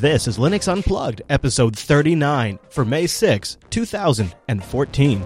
This 0.00 0.26
is 0.26 0.38
Linux 0.38 0.66
Unplugged, 0.66 1.20
episode 1.28 1.76
39 1.76 2.58
for 2.70 2.86
May 2.86 3.06
6, 3.06 3.58
2014. 3.68 5.24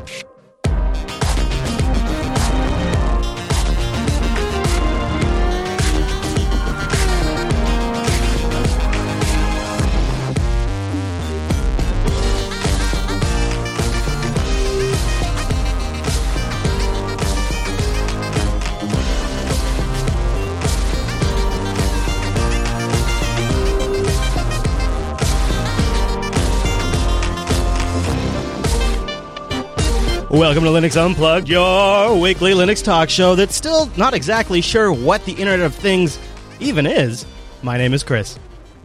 Welcome 30.34 30.64
to 30.64 30.70
Linux 30.70 30.96
Unplugged, 31.00 31.48
your 31.48 32.18
weekly 32.18 32.52
Linux 32.54 32.82
talk 32.82 33.08
show 33.08 33.36
that's 33.36 33.54
still 33.54 33.86
not 33.96 34.14
exactly 34.14 34.60
sure 34.60 34.92
what 34.92 35.24
the 35.26 35.32
Internet 35.32 35.60
of 35.60 35.74
Things 35.76 36.18
even 36.58 36.86
is. 36.86 37.24
My 37.62 37.78
name 37.78 37.94
is 37.94 38.02
Chris. 38.02 38.36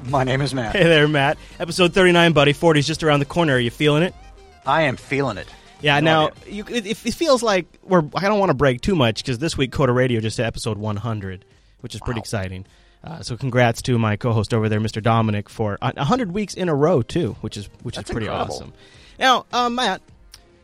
My 0.06 0.24
name 0.24 0.42
is 0.42 0.54
Matt. 0.54 0.76
Hey 0.76 0.84
there, 0.84 1.08
Matt. 1.08 1.40
Episode 1.60 1.92
39, 1.94 2.34
buddy. 2.34 2.54
40's 2.54 2.86
just 2.86 3.04
around 3.04 3.20
the 3.20 3.26
corner. 3.26 3.54
Are 3.56 3.60
you 3.60 3.72
feeling 3.72 4.04
it? 4.04 4.14
I 4.66 4.84
am 4.84 4.96
feeling 4.96 5.38
it. 5.38 5.48
Yeah, 5.82 6.00
No 6.02 6.28
now, 6.28 6.34
you, 6.46 6.66
it, 6.70 6.86
it 6.86 6.96
feels 6.98 7.42
like 7.42 7.66
we're. 7.84 8.04
I 8.16 8.28
don't 8.28 8.38
want 8.40 8.52
to 8.52 8.56
break 8.56 8.82
too 8.82 8.96
much 8.96 9.24
because 9.24 9.40
this 9.40 9.58
week 9.58 9.72
Coda 9.72 9.92
Radio 9.92 10.20
just 10.22 10.38
hit 10.38 10.46
episode 10.46 10.78
100, 10.78 11.46
which 11.82 11.96
is 11.96 12.02
pretty 12.02 12.20
Wow. 12.20 12.24
exciting. 12.24 12.66
Uh, 13.04 13.22
so 13.22 13.36
congrats 13.36 13.82
to 13.84 13.98
my 13.98 14.16
co-host 14.18 14.54
over 14.54 14.70
there, 14.70 14.80
Mr. 14.80 15.02
Dominic, 15.02 15.50
for 15.50 15.80
uh, 15.82 15.94
100 15.96 16.32
weeks 16.32 16.54
in 16.54 16.70
a 16.70 16.76
row 16.76 17.02
too, 17.02 17.36
which 17.42 17.58
is 17.58 17.70
which 17.82 17.96
That's 17.96 18.08
is 18.10 18.14
pretty 18.14 18.28
incredible. 18.28 18.54
awesome. 18.56 18.74
Now, 19.18 19.46
uh, 19.52 19.70
Matt, 19.70 20.02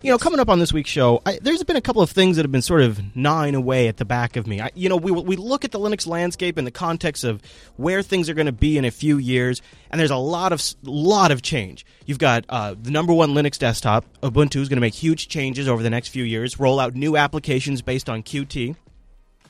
you 0.05 0.11
know, 0.11 0.19
coming 0.19 0.39
up 0.39 0.49
on 0.49 0.59
this 0.59 0.71
week's 0.71 0.91
show, 0.91 1.19
I, 1.25 1.39
there's 1.41 1.63
been 1.63 1.77
a 1.77 1.81
couple 1.81 2.03
of 2.03 2.11
things 2.11 2.35
that 2.35 2.43
have 2.43 2.51
been 2.51 2.61
sort 2.61 2.83
of 2.83 3.15
gnawing 3.15 3.55
away 3.55 3.87
at 3.87 3.97
the 3.97 4.05
back 4.05 4.35
of 4.35 4.45
me. 4.45 4.61
I, 4.61 4.69
you 4.75 4.87
know, 4.87 4.97
we 4.97 5.11
we 5.11 5.35
look 5.35 5.65
at 5.65 5.71
the 5.71 5.79
Linux 5.79 6.05
landscape 6.05 6.59
in 6.59 6.65
the 6.65 6.69
context 6.69 7.23
of 7.23 7.41
where 7.77 8.03
things 8.03 8.29
are 8.29 8.35
going 8.35 8.45
to 8.45 8.51
be 8.51 8.77
in 8.77 8.85
a 8.85 8.91
few 8.91 9.17
years, 9.17 9.63
and 9.89 9.99
there's 9.99 10.11
a 10.11 10.15
lot 10.15 10.53
of 10.53 10.61
lot 10.83 11.31
of 11.31 11.41
change. 11.41 11.87
You've 12.05 12.19
got 12.19 12.45
uh, 12.49 12.75
the 12.79 12.91
number 12.91 13.13
one 13.13 13.31
Linux 13.31 13.57
desktop, 13.57 14.05
Ubuntu, 14.21 14.57
is 14.57 14.69
going 14.69 14.77
to 14.77 14.81
make 14.81 14.93
huge 14.93 15.27
changes 15.27 15.67
over 15.67 15.81
the 15.81 15.89
next 15.89 16.09
few 16.09 16.23
years, 16.23 16.59
roll 16.59 16.79
out 16.79 16.93
new 16.93 17.17
applications 17.17 17.81
based 17.81 18.07
on 18.07 18.21
Qt. 18.21 18.75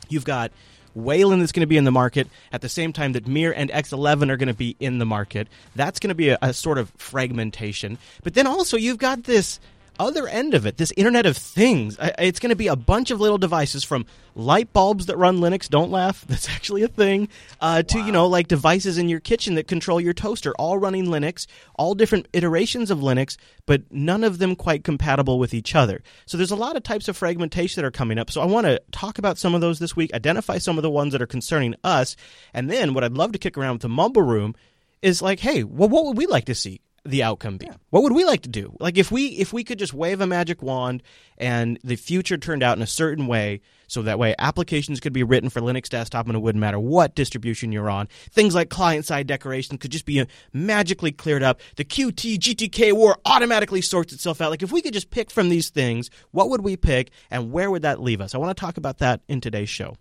You've 0.07 0.23
got 0.23 0.53
Wayland 0.93 1.41
that's 1.41 1.51
going 1.51 1.61
to 1.61 1.67
be 1.67 1.75
in 1.75 1.83
the 1.83 1.91
market 1.91 2.29
at 2.53 2.61
the 2.61 2.69
same 2.69 2.93
time 2.93 3.11
that 3.11 3.27
Mir 3.27 3.51
and 3.51 3.69
X11 3.71 4.29
are 4.29 4.37
going 4.37 4.47
to 4.47 4.53
be 4.53 4.77
in 4.79 4.99
the 4.99 5.05
market. 5.05 5.49
That's 5.75 5.99
going 5.99 6.09
to 6.09 6.15
be 6.15 6.29
a, 6.29 6.37
a 6.41 6.53
sort 6.53 6.77
of 6.77 6.91
fragmentation. 6.91 7.97
But 8.23 8.35
then 8.35 8.47
also 8.47 8.77
you've 8.77 8.97
got 8.97 9.25
this 9.25 9.59
other 9.99 10.27
end 10.27 10.53
of 10.53 10.65
it, 10.65 10.77
this 10.77 10.93
Internet 10.97 11.25
of 11.25 11.37
Things, 11.37 11.97
it's 12.17 12.39
going 12.39 12.49
to 12.49 12.55
be 12.55 12.67
a 12.67 12.75
bunch 12.75 13.11
of 13.11 13.19
little 13.19 13.37
devices 13.37 13.83
from 13.83 14.05
light 14.35 14.71
bulbs 14.73 15.05
that 15.07 15.17
run 15.17 15.37
Linux. 15.37 15.69
Don't 15.69 15.91
laugh, 15.91 16.25
that's 16.27 16.49
actually 16.49 16.83
a 16.83 16.87
thing. 16.87 17.29
Uh, 17.59 17.83
to 17.83 17.99
you 17.99 18.11
know 18.11 18.27
like 18.27 18.47
devices 18.47 18.97
in 18.97 19.09
your 19.09 19.19
kitchen 19.19 19.55
that 19.55 19.67
control 19.67 19.99
your 19.99 20.13
toaster, 20.13 20.53
all 20.59 20.77
running 20.77 21.05
Linux, 21.05 21.47
all 21.75 21.95
different 21.95 22.27
iterations 22.33 22.91
of 22.91 22.99
Linux, 22.99 23.37
but 23.65 23.83
none 23.91 24.23
of 24.23 24.37
them 24.37 24.55
quite 24.55 24.83
compatible 24.83 25.39
with 25.39 25.53
each 25.53 25.75
other. 25.75 26.01
So 26.25 26.37
there's 26.37 26.51
a 26.51 26.55
lot 26.55 26.75
of 26.75 26.83
types 26.83 27.07
of 27.07 27.17
fragmentation 27.17 27.81
that 27.81 27.87
are 27.87 27.91
coming 27.91 28.17
up. 28.17 28.31
So 28.31 28.41
I 28.41 28.45
want 28.45 28.67
to 28.67 28.81
talk 28.91 29.17
about 29.17 29.37
some 29.37 29.55
of 29.55 29.61
those 29.61 29.79
this 29.79 29.95
week, 29.95 30.13
identify 30.13 30.57
some 30.57 30.77
of 30.77 30.83
the 30.83 30.91
ones 30.91 31.13
that 31.13 31.21
are 31.21 31.27
concerning 31.27 31.75
us, 31.83 32.15
and 32.53 32.69
then 32.69 32.93
what 32.93 33.03
I'd 33.03 33.13
love 33.13 33.31
to 33.31 33.39
kick 33.39 33.57
around 33.57 33.75
with 33.75 33.81
the 33.81 33.89
mumble 33.89 34.21
room 34.21 34.55
is 35.01 35.21
like, 35.21 35.39
hey, 35.39 35.63
well, 35.63 35.89
what 35.89 36.05
would 36.05 36.17
we 36.17 36.25
like 36.25 36.45
to 36.45 36.55
see? 36.55 36.81
The 37.05 37.23
outcome 37.23 37.57
be? 37.57 37.69
What 37.91 38.03
would 38.03 38.13
we 38.13 38.25
like 38.25 38.41
to 38.41 38.49
do? 38.49 38.75
Like 38.79 38.97
if 38.97 39.11
we 39.11 39.27
if 39.27 39.53
we 39.53 39.63
could 39.63 39.79
just 39.79 39.93
wave 39.93 40.21
a 40.21 40.27
magic 40.27 40.61
wand 40.61 41.03
and 41.37 41.79
the 41.83 41.95
future 41.95 42.37
turned 42.37 42.63
out 42.63 42.77
in 42.77 42.83
a 42.83 42.87
certain 42.87 43.27
way, 43.27 43.61
so 43.87 44.01
that 44.01 44.17
way 44.17 44.33
applications 44.39 44.99
could 44.99 45.13
be 45.13 45.23
written 45.23 45.49
for 45.49 45.61
Linux 45.61 45.87
desktop 45.87 46.25
and 46.25 46.35
it 46.35 46.39
wouldn't 46.39 46.59
matter 46.59 46.79
what 46.79 47.15
distribution 47.15 47.71
you're 47.71 47.89
on. 47.89 48.07
Things 48.31 48.55
like 48.55 48.69
client 48.69 49.05
side 49.05 49.27
decoration 49.27 49.77
could 49.77 49.91
just 49.91 50.05
be 50.05 50.19
uh, 50.19 50.25
magically 50.51 51.11
cleared 51.11 51.43
up. 51.43 51.61
The 51.75 51.85
Qt 51.85 52.37
GTK 52.39 52.93
war 52.93 53.17
automatically 53.25 53.81
sorts 53.81 54.11
itself 54.11 54.41
out. 54.41 54.49
Like 54.49 54.63
if 54.63 54.71
we 54.71 54.81
could 54.81 54.93
just 54.93 55.11
pick 55.11 55.29
from 55.29 55.49
these 55.49 55.69
things, 55.69 56.09
what 56.31 56.49
would 56.49 56.61
we 56.61 56.75
pick 56.75 57.11
and 57.29 57.51
where 57.51 57.69
would 57.69 57.83
that 57.83 58.01
leave 58.01 58.21
us? 58.21 58.33
I 58.33 58.39
want 58.39 58.55
to 58.55 58.59
talk 58.59 58.77
about 58.77 58.97
that 58.97 59.21
in 59.27 59.41
today's 59.41 59.69
show. 59.69 59.95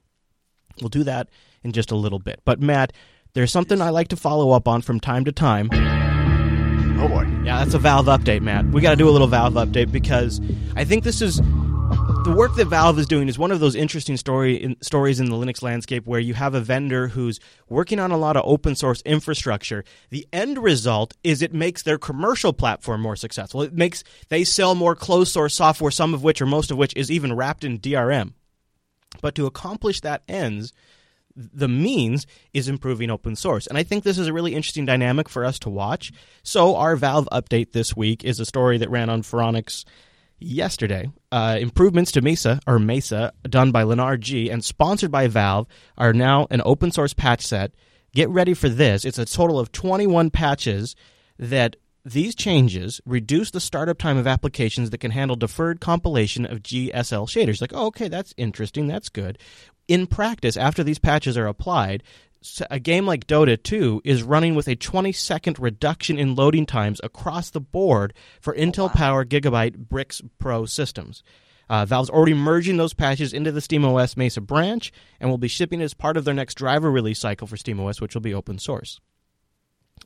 We'll 0.81 0.89
do 0.89 1.05
that 1.05 1.29
in 1.63 1.73
just 1.73 1.91
a 1.91 1.97
little 1.97 2.19
bit. 2.19 2.41
But 2.45 2.61
Matt, 2.61 2.93
there's 3.35 3.53
something 3.53 3.81
I 3.81 3.91
like 3.91 4.09
to 4.09 4.17
follow 4.17 4.53
up 4.53 4.67
on 4.67 4.83
from 4.83 5.01
time 5.01 5.25
to 5.27 5.33
time. 5.33 5.69
Oh 6.97 7.09
boy. 7.09 7.27
Yeah, 7.45 7.59
that's 7.59 7.75
a 7.75 7.79
Valve 7.79 8.07
update, 8.07 8.43
Matt. 8.43 8.67
We 8.67 8.81
got 8.81 8.91
to 8.91 8.97
do 8.97 9.09
a 9.09 9.11
little 9.11 9.27
Valve 9.27 9.55
update 9.55 9.93
because 9.93 10.41
I 10.77 10.85
think 10.85 11.05
this 11.05 11.21
is 11.21 11.41
the 12.25 12.35
work 12.35 12.55
that 12.57 12.67
Valve 12.67 12.99
is 12.99 13.07
doing 13.07 13.29
is 13.29 13.39
one 13.39 13.51
of 13.51 13.61
those 13.61 13.75
interesting 13.75 14.17
story 14.17 14.55
in, 14.55 14.77
stories 14.81 15.21
in 15.21 15.29
the 15.29 15.37
Linux 15.37 15.63
landscape 15.63 16.07
where 16.07 16.21
you 16.21 16.33
have 16.33 16.55
a 16.55 16.61
vendor 16.61 17.09
who's 17.09 17.39
working 17.69 18.01
on 18.01 18.11
a 18.11 18.17
lot 18.17 18.37
of 18.37 18.45
open 18.47 18.75
source 18.75 19.03
infrastructure. 19.03 19.85
The 20.09 20.27
end 20.33 20.57
result 20.57 21.15
is 21.23 21.43
it 21.43 21.53
makes 21.53 21.83
their 21.83 21.99
commercial 21.99 22.55
platform 22.55 23.03
more 23.03 23.17
successful. 23.17 23.61
It 23.61 23.75
makes 23.75 24.03
they 24.31 24.45
sell 24.45 24.75
more 24.75 24.95
closed 24.95 25.33
source 25.33 25.55
software, 25.55 25.91
some 25.91 26.15
of 26.15 26.23
which 26.23 26.41
or 26.41 26.47
most 26.47 26.71
of 26.71 26.79
which 26.79 26.95
is 26.97 27.11
even 27.11 27.35
wrapped 27.35 27.65
in 27.65 27.79
DRM. 27.79 28.33
But 29.21 29.35
to 29.35 29.47
accomplish 29.47 30.01
that 30.01 30.23
ends, 30.27 30.73
the 31.37 31.69
means 31.69 32.27
is 32.53 32.69
improving 32.69 33.11
open 33.11 33.37
source. 33.37 33.67
And 33.67 33.77
I 33.77 33.83
think 33.83 34.05
this 34.05 34.19
is 34.19 34.29
a 34.29 34.33
really 34.33 34.55
interesting 34.55 34.87
dynamic 34.87 35.29
for 35.29 35.45
us 35.45 35.59
to 35.61 35.71
watch. 35.71 36.13
So, 36.43 36.77
our 36.77 36.97
Valve 36.97 37.29
update 37.33 37.73
this 37.73 37.97
week 37.97 38.25
is 38.25 38.41
a 38.41 38.45
story 38.45 38.79
that 38.79 38.91
ran 38.91 39.11
on 39.11 39.23
Phoronix 39.23 39.85
yesterday. 40.39 41.11
Uh, 41.33 41.57
improvements 41.61 42.13
to 42.13 42.23
Mesa, 42.23 42.61
or 42.67 42.79
Mesa, 42.79 43.33
done 43.49 43.73
by 43.73 43.85
LunarG 43.85 44.53
and 44.53 44.65
sponsored 44.65 45.11
by 45.11 45.27
Valve, 45.27 45.67
are 45.97 46.13
now 46.13 46.47
an 46.51 46.63
open 46.65 46.91
source 46.91 47.15
patch 47.15 47.45
set. 47.45 47.73
Get 48.15 48.29
ready 48.29 48.55
for 48.55 48.69
this. 48.69 49.05
It's 49.05 49.19
a 49.19 49.25
total 49.25 49.59
of 49.59 49.73
21 49.73 50.31
patches 50.31 50.95
that 51.39 51.77
these 52.05 52.35
changes 52.35 53.01
reduce 53.07 53.51
the 53.51 53.61
startup 53.61 53.99
time 53.99 54.19
of 54.19 54.27
applications 54.27 54.91
that 54.91 54.99
can 54.99 55.11
handle 55.11 55.37
deferred 55.37 55.81
compilation 55.81 56.45
of 56.45 56.63
GLSL 56.63 57.27
shaders. 57.27 57.61
Like, 57.61 57.73
oh, 57.75 57.87
okay, 57.87 58.09
that's 58.09 58.35
interesting. 58.37 58.87
That's 58.87 59.09
good. 59.09 59.39
In 59.87 60.07
practice, 60.07 60.57
after 60.57 60.83
these 60.83 60.99
patches 60.99 61.37
are 61.37 61.47
applied, 61.47 62.03
a 62.71 62.79
game 62.79 63.07
like 63.07 63.27
Dota 63.27 63.61
2 63.63 64.03
is 64.05 64.23
running 64.23 64.55
with 64.55 64.69
a 64.69 64.77
20 64.77 65.13
second 65.13 65.59
reduction 65.59 66.19
in 66.19 66.35
loading 66.35 66.67
times 66.67 67.01
across 67.03 67.51
the 67.51 67.61
board 67.61 68.15
for 68.41 68.55
Intel 68.55 68.93
Power 68.93 69.25
Gigabyte 69.25 69.89
BRIX 69.89 70.23
Pro 70.39 70.67
systems. 70.67 71.23
Uh, 71.69 71.87
Valve's 71.87 72.11
already 72.11 72.35
merging 72.35 72.77
those 72.77 72.93
patches 72.93 73.33
into 73.33 73.51
the 73.51 73.61
SteamOS 73.61 74.17
Mesa 74.17 74.41
branch 74.43 74.93
and 75.19 75.31
will 75.31 75.39
be 75.39 75.49
shipping 75.49 75.81
as 75.81 75.95
part 75.95 76.17
of 76.17 76.25
their 76.25 76.35
next 76.35 76.55
driver 76.55 76.91
release 76.91 77.19
cycle 77.19 77.47
for 77.47 77.57
SteamOS, 77.57 78.01
which 78.01 78.15
will 78.15 78.21
be 78.21 78.35
open 78.35 78.59
source. 78.59 79.01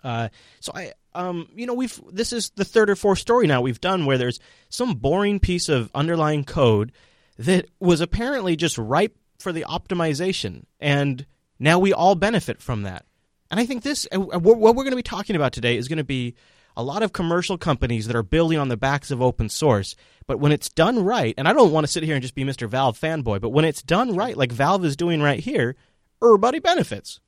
Uh, 0.04 0.28
so 0.60 0.70
I, 0.74 0.92
um, 1.14 1.48
you 1.54 1.66
know, 1.66 1.74
we've 1.74 2.00
this 2.12 2.32
is 2.32 2.50
the 2.50 2.64
third 2.64 2.90
or 2.90 2.94
fourth 2.94 3.18
story 3.18 3.48
now 3.48 3.60
we've 3.60 3.80
done 3.80 4.06
where 4.06 4.18
there's 4.18 4.38
some 4.68 4.94
boring 4.94 5.40
piece 5.40 5.68
of 5.68 5.90
underlying 5.94 6.44
code 6.44 6.92
that 7.38 7.66
was 7.80 8.00
apparently 8.00 8.54
just 8.54 8.78
ripe 8.78 9.16
for 9.38 9.52
the 9.52 9.64
optimization, 9.68 10.64
and 10.80 11.26
now 11.58 11.78
we 11.78 11.92
all 11.92 12.14
benefit 12.14 12.60
from 12.60 12.82
that. 12.82 13.04
And 13.50 13.58
I 13.58 13.66
think 13.66 13.82
this, 13.82 14.06
uh, 14.12 14.18
what 14.18 14.58
what 14.58 14.76
we're 14.76 14.84
going 14.84 14.90
to 14.90 14.96
be 14.96 15.02
talking 15.02 15.36
about 15.36 15.52
today, 15.52 15.76
is 15.76 15.88
going 15.88 15.98
to 15.98 16.04
be 16.04 16.34
a 16.76 16.82
lot 16.82 17.02
of 17.02 17.12
commercial 17.12 17.58
companies 17.58 18.06
that 18.06 18.14
are 18.14 18.22
building 18.22 18.58
on 18.58 18.68
the 18.68 18.76
backs 18.76 19.10
of 19.10 19.20
open 19.20 19.48
source. 19.48 19.96
But 20.26 20.38
when 20.38 20.52
it's 20.52 20.68
done 20.68 21.02
right, 21.02 21.34
and 21.36 21.48
I 21.48 21.52
don't 21.52 21.72
want 21.72 21.84
to 21.84 21.92
sit 21.92 22.04
here 22.04 22.14
and 22.14 22.22
just 22.22 22.34
be 22.34 22.44
Mr. 22.44 22.68
Valve 22.68 22.98
fanboy, 22.98 23.40
but 23.40 23.50
when 23.50 23.64
it's 23.64 23.82
done 23.82 24.14
right, 24.14 24.36
like 24.36 24.52
Valve 24.52 24.84
is 24.84 24.96
doing 24.96 25.20
right 25.20 25.40
here, 25.40 25.74
everybody 26.22 26.60
benefits. 26.60 27.20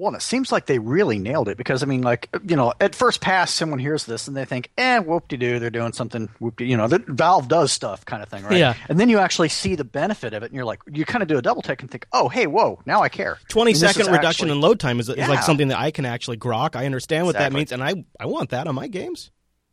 Well, 0.00 0.14
it 0.14 0.22
seems 0.22 0.52
like 0.52 0.66
they 0.66 0.78
really 0.78 1.18
nailed 1.18 1.48
it 1.48 1.56
because 1.56 1.82
I 1.82 1.86
mean, 1.86 2.02
like 2.02 2.28
you 2.46 2.54
know, 2.54 2.72
at 2.80 2.94
first 2.94 3.20
pass, 3.20 3.52
someone 3.52 3.80
hears 3.80 4.04
this 4.04 4.28
and 4.28 4.36
they 4.36 4.44
think, 4.44 4.70
"Eh, 4.78 5.00
whoop-de-doo, 5.00 5.58
they're 5.58 5.70
doing 5.70 5.92
something 5.92 6.28
whoop 6.38 6.56
de 6.56 6.64
You 6.66 6.76
know, 6.76 6.86
that 6.86 7.04
Valve 7.06 7.48
does 7.48 7.72
stuff, 7.72 8.04
kind 8.06 8.22
of 8.22 8.28
thing, 8.28 8.44
right? 8.44 8.56
Yeah. 8.58 8.74
And 8.88 9.00
then 9.00 9.08
you 9.08 9.18
actually 9.18 9.48
see 9.48 9.74
the 9.74 9.82
benefit 9.82 10.34
of 10.34 10.44
it, 10.44 10.46
and 10.46 10.54
you're 10.54 10.64
like, 10.64 10.80
you 10.90 11.04
kind 11.04 11.22
of 11.22 11.28
do 11.28 11.36
a 11.36 11.42
double 11.42 11.62
take 11.62 11.82
and 11.82 11.90
think, 11.90 12.06
"Oh, 12.12 12.28
hey, 12.28 12.46
whoa, 12.46 12.80
now 12.86 13.02
I 13.02 13.08
care." 13.08 13.38
20 13.48 13.72
And 13.72 13.78
second 13.80 14.06
reduction 14.06 14.46
actually- 14.46 14.50
in 14.52 14.60
load 14.60 14.78
time 14.78 15.00
is, 15.00 15.08
is 15.08 15.28
like 15.28 15.42
something 15.42 15.68
that 15.68 15.78
I 15.80 15.90
can 15.90 16.06
actually 16.06 16.36
grok. 16.36 16.76
I 16.76 16.86
understand 16.86 17.26
what 17.26 17.34
that 17.36 17.52
means, 17.52 17.72
and 17.72 17.82
I, 17.82 18.04
I 18.20 18.26
want 18.26 18.50
that 18.50 18.68
on 18.68 18.76
my 18.76 18.86
games. 18.86 19.32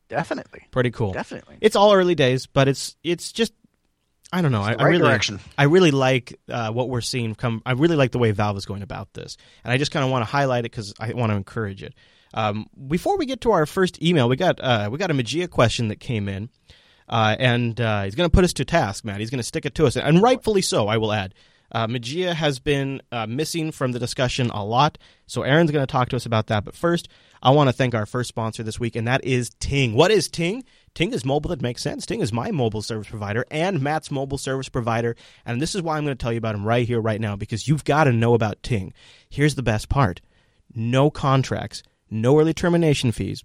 Definitely, 0.09 0.61
Pretty 0.71 0.91
cool. 0.91 1.13
definitely. 1.13 1.57
It's 1.61 1.75
all 1.75 1.93
early 1.93 2.15
days, 2.15 2.47
but 2.47 2.67
it's 2.67 2.95
it's 3.03 3.31
just 3.31 3.53
I 4.35 4.41
don't 4.41 4.51
know. 4.51 4.63
I, 4.63 4.75
the 4.75 4.81
I 4.81 4.87
really 4.87 4.99
direction. 4.99 5.39
I 5.57 5.63
really 5.63 5.91
like 5.91 6.37
uh, 6.49 6.69
what 6.69 6.89
we're 6.89 6.99
seeing 6.99 7.35
come. 7.35 7.61
I 7.65 7.71
really 7.71 7.95
like 7.95 8.11
the 8.11 8.19
way 8.19 8.31
Valve 8.31 8.57
is 8.57 8.65
going 8.65 8.81
about 8.81 9.13
this, 9.13 9.37
and 9.63 9.71
I 9.71 9.77
just 9.77 9.91
kind 9.91 10.03
of 10.03 10.11
want 10.11 10.23
to 10.23 10.29
highlight 10.29 10.65
it 10.65 10.71
because 10.71 10.93
I 10.99 11.13
want 11.13 11.31
to 11.31 11.37
encourage 11.37 11.81
it. 11.81 11.93
Um, 12.33 12.67
before 12.89 13.17
we 13.17 13.25
get 13.25 13.39
to 13.41 13.51
our 13.51 13.65
first 13.65 14.03
email, 14.03 14.27
we 14.27 14.35
got 14.35 14.59
uh, 14.59 14.89
we 14.91 14.97
got 14.97 15.09
a 15.09 15.13
Mageia 15.13 15.49
question 15.49 15.87
that 15.87 16.01
came 16.01 16.27
in, 16.27 16.49
uh, 17.07 17.37
and 17.39 17.79
uh, 17.79 18.03
he's 18.03 18.15
going 18.15 18.29
to 18.29 18.33
put 18.33 18.43
us 18.43 18.51
to 18.53 18.65
task, 18.65 19.05
Matt. 19.05 19.21
He's 19.21 19.29
going 19.29 19.39
to 19.39 19.43
stick 19.43 19.65
it 19.65 19.73
to 19.75 19.85
us, 19.85 19.95
and 19.95 20.21
rightfully 20.21 20.61
so. 20.61 20.89
I 20.89 20.97
will 20.97 21.13
add. 21.13 21.33
Uh, 21.71 21.87
Mageia 21.87 22.33
has 22.33 22.59
been 22.59 23.01
uh, 23.13 23.27
missing 23.27 23.71
from 23.71 23.93
the 23.93 23.99
discussion 23.99 24.49
a 24.49 24.65
lot, 24.65 24.97
so 25.27 25.43
Aaron's 25.43 25.71
going 25.71 25.81
to 25.81 25.91
talk 25.91 26.09
to 26.09 26.17
us 26.17 26.25
about 26.25 26.47
that. 26.47 26.65
But 26.65 26.75
first, 26.75 27.07
I 27.41 27.51
want 27.51 27.69
to 27.69 27.73
thank 27.73 27.95
our 27.95 28.05
first 28.05 28.27
sponsor 28.27 28.63
this 28.63 28.81
week, 28.81 28.97
and 28.97 29.07
that 29.07 29.23
is 29.23 29.51
Ting. 29.61 29.93
What 29.93 30.11
is 30.11 30.27
Ting? 30.27 30.65
Ting 30.95 31.13
is 31.13 31.25
mobile 31.25 31.49
that 31.49 31.61
makes 31.61 31.83
sense. 31.83 32.05
Ting 32.05 32.21
is 32.21 32.31
my 32.31 32.51
mobile 32.51 32.81
service 32.81 33.09
provider 33.09 33.45
and 33.51 33.81
Matt's 33.81 34.09
mobile 34.09 34.37
service 34.37 34.69
provider, 34.69 35.15
and 35.45 35.61
this 35.61 35.75
is 35.75 35.81
why 35.81 35.97
I'm 35.97 36.05
going 36.05 36.17
to 36.17 36.21
tell 36.21 36.31
you 36.31 36.37
about 36.37 36.55
him 36.55 36.65
right 36.65 36.87
here, 36.87 37.01
right 37.01 37.19
now, 37.19 37.35
because 37.35 37.67
you've 37.67 37.83
got 37.83 38.05
to 38.05 38.13
know 38.13 38.33
about 38.33 38.63
Ting. 38.63 38.93
Here's 39.29 39.55
the 39.55 39.61
best 39.61 39.89
part 39.89 40.21
no 40.73 41.09
contracts, 41.09 41.83
no 42.09 42.39
early 42.39 42.53
termination 42.53 43.11
fees. 43.11 43.43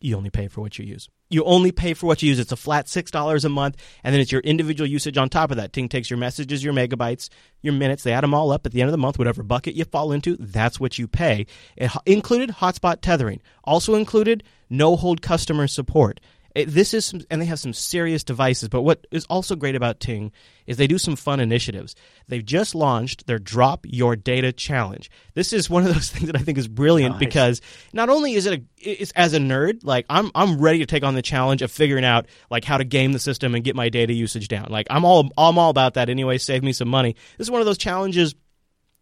You 0.00 0.16
only 0.16 0.30
pay 0.30 0.46
for 0.46 0.60
what 0.60 0.78
you 0.78 0.84
use. 0.84 1.08
You 1.28 1.42
only 1.44 1.72
pay 1.72 1.94
for 1.94 2.06
what 2.06 2.22
you 2.22 2.28
use. 2.28 2.38
It's 2.38 2.52
a 2.52 2.56
flat 2.56 2.86
$6 2.86 3.44
a 3.44 3.48
month, 3.48 3.76
and 4.04 4.14
then 4.14 4.20
it's 4.20 4.30
your 4.30 4.42
individual 4.42 4.88
usage 4.88 5.18
on 5.18 5.28
top 5.28 5.50
of 5.50 5.56
that. 5.56 5.72
Ting 5.72 5.88
takes 5.88 6.08
your 6.08 6.18
messages, 6.18 6.62
your 6.62 6.72
megabytes, 6.74 7.28
your 7.62 7.72
minutes, 7.72 8.04
they 8.04 8.12
add 8.12 8.22
them 8.22 8.34
all 8.34 8.52
up 8.52 8.66
at 8.66 8.72
the 8.72 8.80
end 8.80 8.88
of 8.88 8.92
the 8.92 8.98
month, 8.98 9.18
whatever 9.18 9.42
bucket 9.42 9.74
you 9.74 9.84
fall 9.84 10.12
into, 10.12 10.36
that's 10.36 10.78
what 10.78 10.98
you 10.98 11.08
pay. 11.08 11.46
It 11.76 11.90
included 12.04 12.50
hotspot 12.50 13.00
tethering, 13.00 13.40
also 13.64 13.94
included 13.96 14.44
no 14.70 14.94
hold 14.94 15.22
customer 15.22 15.66
support. 15.66 16.20
It, 16.56 16.70
this 16.70 16.94
is 16.94 17.04
some, 17.04 17.20
and 17.30 17.40
they 17.40 17.44
have 17.46 17.60
some 17.60 17.74
serious 17.74 18.24
devices. 18.24 18.70
But 18.70 18.80
what 18.80 19.06
is 19.10 19.26
also 19.26 19.56
great 19.56 19.74
about 19.74 20.00
Ting 20.00 20.32
is 20.66 20.78
they 20.78 20.86
do 20.86 20.96
some 20.96 21.14
fun 21.14 21.38
initiatives. 21.38 21.94
They've 22.28 22.44
just 22.44 22.74
launched 22.74 23.26
their 23.26 23.38
Drop 23.38 23.84
Your 23.84 24.16
Data 24.16 24.52
Challenge. 24.52 25.10
This 25.34 25.52
is 25.52 25.68
one 25.68 25.86
of 25.86 25.92
those 25.92 26.10
things 26.12 26.28
that 26.28 26.36
I 26.36 26.38
think 26.38 26.56
is 26.56 26.66
brilliant 26.66 27.16
nice. 27.16 27.20
because 27.20 27.60
not 27.92 28.08
only 28.08 28.32
is 28.32 28.46
it 28.46 28.60
a, 28.60 28.64
it's 28.78 29.12
as 29.12 29.34
a 29.34 29.38
nerd, 29.38 29.80
like 29.84 30.06
I'm 30.08 30.30
I'm 30.34 30.58
ready 30.58 30.78
to 30.78 30.86
take 30.86 31.04
on 31.04 31.14
the 31.14 31.20
challenge 31.20 31.60
of 31.60 31.70
figuring 31.70 32.06
out 32.06 32.24
like 32.50 32.64
how 32.64 32.78
to 32.78 32.84
game 32.84 33.12
the 33.12 33.18
system 33.18 33.54
and 33.54 33.62
get 33.62 33.76
my 33.76 33.90
data 33.90 34.14
usage 34.14 34.48
down. 34.48 34.68
Like 34.70 34.86
I'm 34.88 35.04
all 35.04 35.28
I'm 35.36 35.58
all 35.58 35.68
about 35.68 35.94
that 35.94 36.08
anyway. 36.08 36.38
Save 36.38 36.62
me 36.62 36.72
some 36.72 36.88
money. 36.88 37.16
This 37.36 37.48
is 37.48 37.50
one 37.50 37.60
of 37.60 37.66
those 37.66 37.78
challenges 37.78 38.34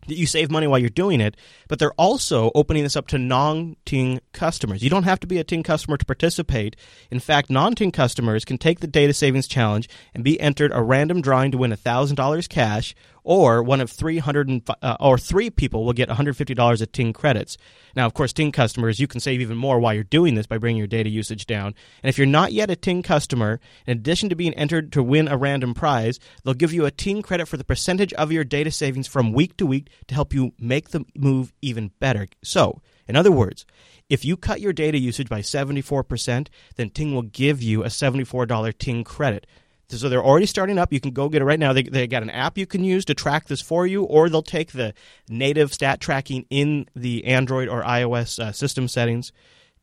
that 0.07 0.17
you 0.17 0.27
save 0.27 0.51
money 0.51 0.67
while 0.67 0.79
you're 0.79 0.91
doing 0.91 1.21
it, 1.21 1.37
but 1.69 1.79
they're 1.79 1.93
also 1.93 2.51
opening 2.55 2.83
this 2.83 2.97
up 2.97 3.07
to 3.09 3.19
non-Ting 3.19 4.21
customers. 4.33 4.83
You 4.83 4.91
don't 4.91 5.05
have 5.05 5.21
to 5.21 5.27
be 5.27 5.39
a 5.39 5.45
Ting 5.45 5.63
customer 5.63 5.97
to 5.97 6.05
participate. 6.05 6.77
In 7.11 7.21
fact, 7.21 7.51
non-Ting 7.51 7.91
customers 7.91 8.45
can 8.45 8.59
take 8.59 8.81
the 8.81 8.87
data 8.87 9.13
savings 9.13 9.47
challenge 9.47 9.89
and 10.15 10.25
be 10.25 10.41
entered 10.41 10.73
a 10.75 10.83
random 10.83 11.21
drawing 11.21 11.51
to 11.53 11.59
win 11.59 11.73
$1,000 11.73 12.49
cash 12.49 12.95
or 13.25 13.63
one 13.63 13.81
of 13.81 13.91
300 13.91 14.63
uh, 14.83 14.97
or 15.01 15.19
three 15.19 15.51
people 15.51 15.85
will 15.85 15.95
get 15.95 16.09
$150 16.09 16.81
of 16.81 16.93
Ting 16.93 17.13
credits. 17.13 17.57
Now, 17.97 18.07
of 18.07 18.15
course, 18.15 18.33
Ting 18.33 18.53
customers, 18.53 19.01
you 19.01 19.07
can 19.07 19.21
save 19.21 19.41
even 19.41 19.57
more 19.57 19.81
while 19.81 19.95
you're 19.95 20.05
doing 20.05 20.35
this 20.35 20.47
by 20.47 20.59
bringing 20.59 20.79
your 20.79 20.87
data 20.87 21.09
usage 21.09 21.47
down. 21.47 21.75
And 22.03 22.09
if 22.09 22.19
you're 22.19 22.27
not 22.27 22.53
yet 22.53 22.71
a 22.71 22.77
Ting 22.77 23.03
customer, 23.03 23.59
in 23.87 23.99
addition 23.99 24.29
to 24.29 24.37
being 24.37 24.55
entered 24.55 24.93
to 24.93 25.03
win 25.03 25.27
a 25.27 25.37
random 25.37 25.75
prize, 25.75 26.21
they'll 26.45 26.55
give 26.55 26.73
you 26.73 26.85
a 26.85 26.91
Ting 26.91 27.23
credit 27.23 27.49
for 27.49 27.57
the 27.57 27.65
percentage 27.65 28.13
of 28.13 28.31
your 28.31 28.45
data 28.45 28.71
savings 28.71 29.09
from 29.09 29.33
week 29.33 29.57
to 29.57 29.67
week 29.67 29.89
to 30.07 30.15
help 30.15 30.35
you 30.35 30.53
make 30.61 30.91
the 30.91 31.05
move 31.17 31.53
even 31.63 31.91
better. 31.99 32.29
So, 32.43 32.83
in 33.09 33.17
other 33.17 33.33
words, 33.33 33.65
if 34.11 34.25
you 34.25 34.37
cut 34.37 34.61
your 34.61 34.73
data 34.73 34.99
usage 34.99 35.29
by 35.29 35.41
74%, 35.41 36.49
then 36.77 36.91
Ting 36.91 37.15
will 37.15 37.23
give 37.23 37.63
you 37.63 37.83
a 37.83 37.89
$74 37.89 38.79
Ting 38.79 39.03
credit. 39.03 39.47
So 39.89 40.09
they're 40.09 40.25
already 40.25 40.47
starting 40.47 40.79
up. 40.79 40.93
You 40.93 41.01
can 41.01 41.13
go 41.13 41.29
get 41.29 41.43
it 41.43 41.45
right 41.45 41.59
now. 41.59 41.73
They, 41.73 41.83
they 41.83 42.07
got 42.07 42.23
an 42.23 42.31
app 42.31 42.59
you 42.59 42.67
can 42.67 42.85
use 42.85 43.05
to 43.07 43.15
track 43.15 43.47
this 43.47 43.61
for 43.61 43.87
you, 43.87 44.05
or 44.05 44.29
they'll 44.29 44.43
take 44.43 44.73
the 44.73 44.95
native 45.29 45.73
stat 45.73 46.01
tracking 46.01 46.47
in 46.51 46.89
the 46.97 47.25
Android 47.27 47.69
or 47.69 47.83
iOS 47.83 48.39
uh, 48.39 48.53
system 48.53 48.89
settings. 48.89 49.33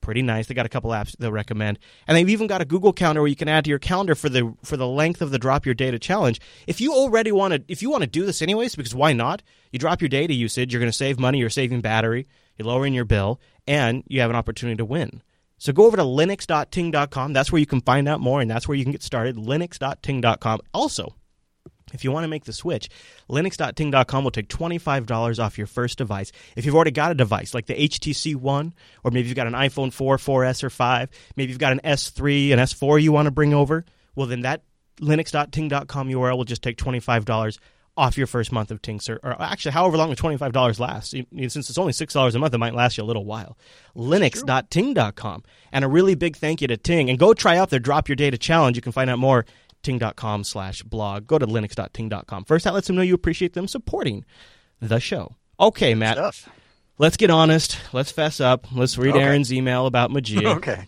Pretty 0.01 0.23
nice. 0.23 0.47
They 0.47 0.55
got 0.55 0.65
a 0.65 0.69
couple 0.69 0.89
apps 0.89 1.15
they'll 1.17 1.31
recommend, 1.31 1.77
and 2.07 2.17
they've 2.17 2.29
even 2.29 2.47
got 2.47 2.59
a 2.59 2.65
Google 2.65 2.91
calendar 2.91 3.21
where 3.21 3.27
you 3.27 3.35
can 3.35 3.47
add 3.47 3.65
to 3.65 3.69
your 3.69 3.77
calendar 3.77 4.15
for 4.15 4.29
the 4.29 4.51
for 4.63 4.75
the 4.75 4.87
length 4.87 5.21
of 5.21 5.29
the 5.29 5.37
drop 5.37 5.63
your 5.63 5.75
data 5.75 5.99
challenge. 5.99 6.41
If 6.65 6.81
you 6.81 6.91
already 6.91 7.31
want 7.31 7.53
to, 7.53 7.63
if 7.67 7.83
you 7.83 7.91
want 7.91 8.01
to 8.01 8.09
do 8.09 8.25
this 8.25 8.41
anyways, 8.41 8.75
because 8.75 8.95
why 8.95 9.13
not? 9.13 9.43
You 9.71 9.77
drop 9.77 10.01
your 10.01 10.09
data 10.09 10.33
usage, 10.33 10.73
you're 10.73 10.79
going 10.79 10.91
to 10.91 10.97
save 10.97 11.19
money, 11.19 11.37
you're 11.37 11.51
saving 11.51 11.81
battery, 11.81 12.27
you're 12.57 12.67
lowering 12.67 12.95
your 12.95 13.05
bill, 13.05 13.39
and 13.67 14.03
you 14.07 14.21
have 14.21 14.31
an 14.31 14.35
opportunity 14.35 14.77
to 14.77 14.85
win. 14.85 15.21
So 15.61 15.71
go 15.71 15.85
over 15.85 15.95
to 15.95 16.01
linux.ting.com. 16.01 17.33
That's 17.33 17.51
where 17.51 17.59
you 17.59 17.67
can 17.67 17.81
find 17.81 18.07
out 18.07 18.19
more, 18.19 18.41
and 18.41 18.49
that's 18.49 18.67
where 18.67 18.75
you 18.75 18.83
can 18.83 18.91
get 18.91 19.03
started. 19.03 19.35
Linux.ting.com. 19.35 20.59
Also, 20.73 21.13
if 21.93 22.03
you 22.03 22.11
want 22.11 22.23
to 22.23 22.27
make 22.27 22.45
the 22.45 22.51
switch, 22.51 22.89
linux.ting.com 23.29 24.23
will 24.23 24.31
take 24.31 24.49
$25 24.49 25.37
off 25.37 25.59
your 25.59 25.67
first 25.67 25.99
device. 25.99 26.31
If 26.55 26.65
you've 26.65 26.73
already 26.73 26.89
got 26.89 27.11
a 27.11 27.13
device 27.13 27.53
like 27.53 27.67
the 27.67 27.75
HTC 27.75 28.35
One, 28.35 28.73
or 29.03 29.11
maybe 29.11 29.27
you've 29.27 29.35
got 29.35 29.45
an 29.45 29.53
iPhone 29.53 29.93
4, 29.93 30.17
4S, 30.17 30.63
or 30.63 30.71
5, 30.71 31.09
maybe 31.35 31.51
you've 31.51 31.59
got 31.59 31.73
an 31.73 31.81
S3, 31.83 32.53
an 32.53 32.57
S4 32.57 32.99
you 32.99 33.11
want 33.11 33.27
to 33.27 33.31
bring 33.31 33.53
over, 33.53 33.85
well, 34.15 34.25
then 34.25 34.41
that 34.41 34.63
linux.ting.com 34.99 36.09
URL 36.09 36.37
will 36.37 36.43
just 36.43 36.63
take 36.63 36.77
$25 36.77 37.59
off 37.97 38.17
your 38.17 38.27
first 38.27 38.51
month 38.51 38.71
of 38.71 38.81
Ting 38.81 38.99
sir 38.99 39.19
or 39.23 39.39
actually 39.41 39.71
however 39.71 39.97
long 39.97 40.09
the 40.09 40.15
$25 40.15 40.79
lasts. 40.79 41.11
Since 41.11 41.69
it's 41.69 41.77
only 41.77 41.93
$6 41.93 42.35
a 42.35 42.39
month, 42.39 42.53
it 42.53 42.57
might 42.57 42.73
last 42.73 42.97
you 42.97 43.03
a 43.03 43.05
little 43.05 43.25
while. 43.25 43.57
Linux.ting.com. 43.95 45.43
And 45.71 45.85
a 45.85 45.87
really 45.87 46.15
big 46.15 46.35
thank 46.37 46.61
you 46.61 46.67
to 46.67 46.77
Ting. 46.77 47.09
And 47.09 47.19
go 47.19 47.33
try 47.33 47.57
out 47.57 47.69
their 47.69 47.79
Drop 47.79 48.07
Your 48.07 48.15
Data 48.15 48.37
Challenge. 48.37 48.75
You 48.75 48.81
can 48.81 48.91
find 48.91 49.09
out 49.09 49.19
more 49.19 49.45
ting.com 49.83 50.43
slash 50.43 50.83
blog. 50.83 51.27
Go 51.27 51.37
to 51.37 51.47
linux.ting.com. 51.47 52.45
First, 52.45 52.65
that 52.65 52.73
lets 52.73 52.87
them 52.87 52.95
know 52.95 53.01
you 53.01 53.15
appreciate 53.15 53.53
them 53.53 53.67
supporting 53.67 54.25
the 54.79 54.99
show. 54.99 55.35
Okay, 55.59 55.93
Matt. 55.95 56.17
Let's 56.97 57.17
get 57.17 57.29
honest. 57.29 57.77
Let's 57.93 58.11
fess 58.11 58.39
up. 58.39 58.67
Let's 58.71 58.97
read 58.97 59.15
okay. 59.15 59.23
Aaron's 59.23 59.51
email 59.51 59.87
about 59.87 60.11
Mageia. 60.11 60.55
okay. 60.57 60.85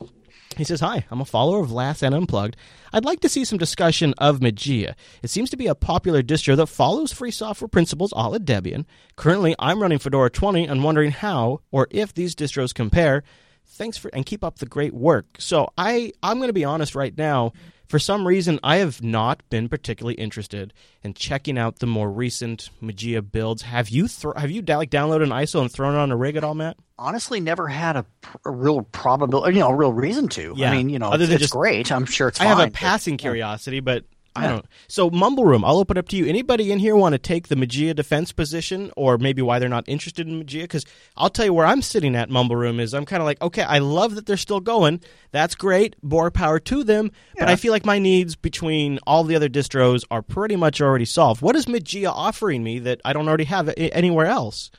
He 0.58 0.64
says, 0.64 0.80
Hi, 0.82 1.06
I'm 1.10 1.22
a 1.22 1.26
follower 1.26 1.60
of 1.60 1.72
Last 1.72 2.02
and 2.04 2.14
Unplugged. 2.14 2.56
I'd 2.92 3.06
like 3.06 3.20
to 3.22 3.30
see 3.30 3.46
some 3.46 3.58
discussion 3.58 4.14
of 4.18 4.40
Mageia. 4.40 4.96
It 5.22 5.30
seems 5.30 5.50
to 5.50 5.58
be 5.58 5.68
a 5.68 5.76
popular 5.76 6.22
distro 6.22 6.56
that 6.58 6.68
follows 6.68 7.12
free 7.12 7.32
software 7.32 7.68
principles 7.68 8.12
a 8.14 8.30
la 8.30 8.38
Debian. 8.38 8.86
Currently, 9.16 9.56
I'm 9.60 9.82
running 9.82 10.00
Fedora 10.00 10.30
20 10.30 10.66
and 10.68 10.84
wondering 10.84 11.12
how 11.12 11.62
or 11.72 11.88
if 11.92 12.14
these 12.14 12.36
distros 12.36 12.74
compare. 12.74 13.24
Thanks 13.66 13.98
for 13.98 14.10
and 14.14 14.26
keep 14.26 14.44
up 14.44 14.60
the 14.60 14.66
great 14.66 14.94
work. 14.94 15.26
So 15.40 15.70
I 15.78 16.12
I'm 16.22 16.38
going 16.38 16.50
to 16.50 16.54
be 16.54 16.66
honest 16.66 16.96
right 16.96 17.18
now 17.18 17.54
for 17.94 18.00
some 18.00 18.28
reason, 18.28 18.60
I 18.64 18.78
have 18.78 19.04
not 19.04 19.48
been 19.52 19.70
particularly 19.70 20.16
interested 20.16 20.74
in 21.04 21.14
checking 21.14 21.60
out 21.60 21.78
the 21.78 21.86
more 21.86 22.10
recent 22.12 22.72
Mageia 22.82 23.22
builds. 23.22 23.62
Have 23.62 23.90
you 23.90 24.08
th- 24.08 24.34
have 24.36 24.50
you 24.50 24.64
like 24.64 24.90
downloaded 24.90 25.26
an 25.26 25.30
ISO 25.30 25.62
and 25.62 25.72
thrown 25.72 25.94
it 25.94 26.00
on 26.00 26.12
a 26.12 26.16
rig 26.18 26.36
at 26.36 26.44
all, 26.44 26.56
Matt? 26.56 26.78
Honestly, 27.04 27.42
never 27.42 27.68
had 27.68 27.98
a, 27.98 28.06
a 28.46 28.50
real 28.50 28.84
probability, 28.84 29.56
you 29.56 29.60
know, 29.60 29.70
a 29.70 29.76
real 29.76 29.92
reason 29.92 30.30
to. 30.30 30.54
Yeah. 30.56 30.72
I 30.72 30.78
mean, 30.78 30.88
you 30.88 31.00
know, 31.00 31.12
Other 31.12 31.26
than 31.26 31.36
it's 31.36 31.44
just, 31.44 31.54
great. 31.54 31.92
I'm 31.92 32.06
sure 32.06 32.30
it's. 32.30 32.40
I 32.40 32.46
fine, 32.46 32.58
have 32.58 32.68
a 32.70 32.72
passing 32.72 33.16
but, 33.16 33.22
curiosity, 33.22 33.82
but 33.82 34.06
I 34.36 34.48
don't. 34.48 34.66
So 34.88 35.10
Mumble 35.10 35.46
Room, 35.46 35.64
I'll 35.64 35.78
open 35.78 35.98
up 35.98 36.08
to 36.10 36.16
you. 36.16 36.26
Anybody 36.26 36.72
in 36.72 36.80
here 36.80 36.96
want 36.96 37.14
to 37.14 37.20
take 37.20 37.50
the 37.50 37.56
Mageia 37.56 37.96
defense 37.96 38.32
position, 38.32 38.92
or 38.96 39.18
maybe 39.18 39.42
why 39.42 39.60
they're 39.60 39.70
not 39.70 39.84
interested 39.88 40.28
in 40.28 40.44
Mageia? 40.44 40.62
Because 40.62 40.86
I'll 41.18 41.30
tell 41.30 41.46
you 41.46 41.54
where 41.54 41.66
I'm 41.66 41.82
sitting 41.82 42.16
at 42.16 42.30
Mumble 42.30 42.56
Room 42.56 42.80
is 42.80 42.94
I'm 42.94 43.06
kind 43.06 43.22
of 43.22 43.26
like, 43.26 43.42
okay, 43.42 43.64
I 43.64 43.80
love 43.80 44.16
that 44.16 44.26
they're 44.26 44.38
still 44.38 44.60
going. 44.60 45.02
That's 45.32 45.56
great. 45.56 45.96
More 46.02 46.32
power 46.32 46.60
to 46.60 46.84
them. 46.84 47.12
Yeah. 47.36 47.44
But 47.46 47.50
I 47.50 47.56
feel 47.56 47.72
like 47.72 47.86
my 47.86 48.00
needs 48.00 48.36
between 48.36 49.00
all 49.06 49.24
the 49.24 49.36
other 49.36 49.50
distros 49.50 50.04
are 50.10 50.22
pretty 50.22 50.56
much 50.56 50.82
already 50.82 51.06
solved. 51.06 51.42
What 51.42 51.56
is 51.56 51.66
Mageia 51.66 52.12
offering 52.12 52.64
me 52.64 52.80
that 52.80 53.02
I 53.06 53.14
don't 53.14 53.28
already 53.28 53.46
have 53.46 53.72
anywhere 53.78 54.28
else? 54.28 54.72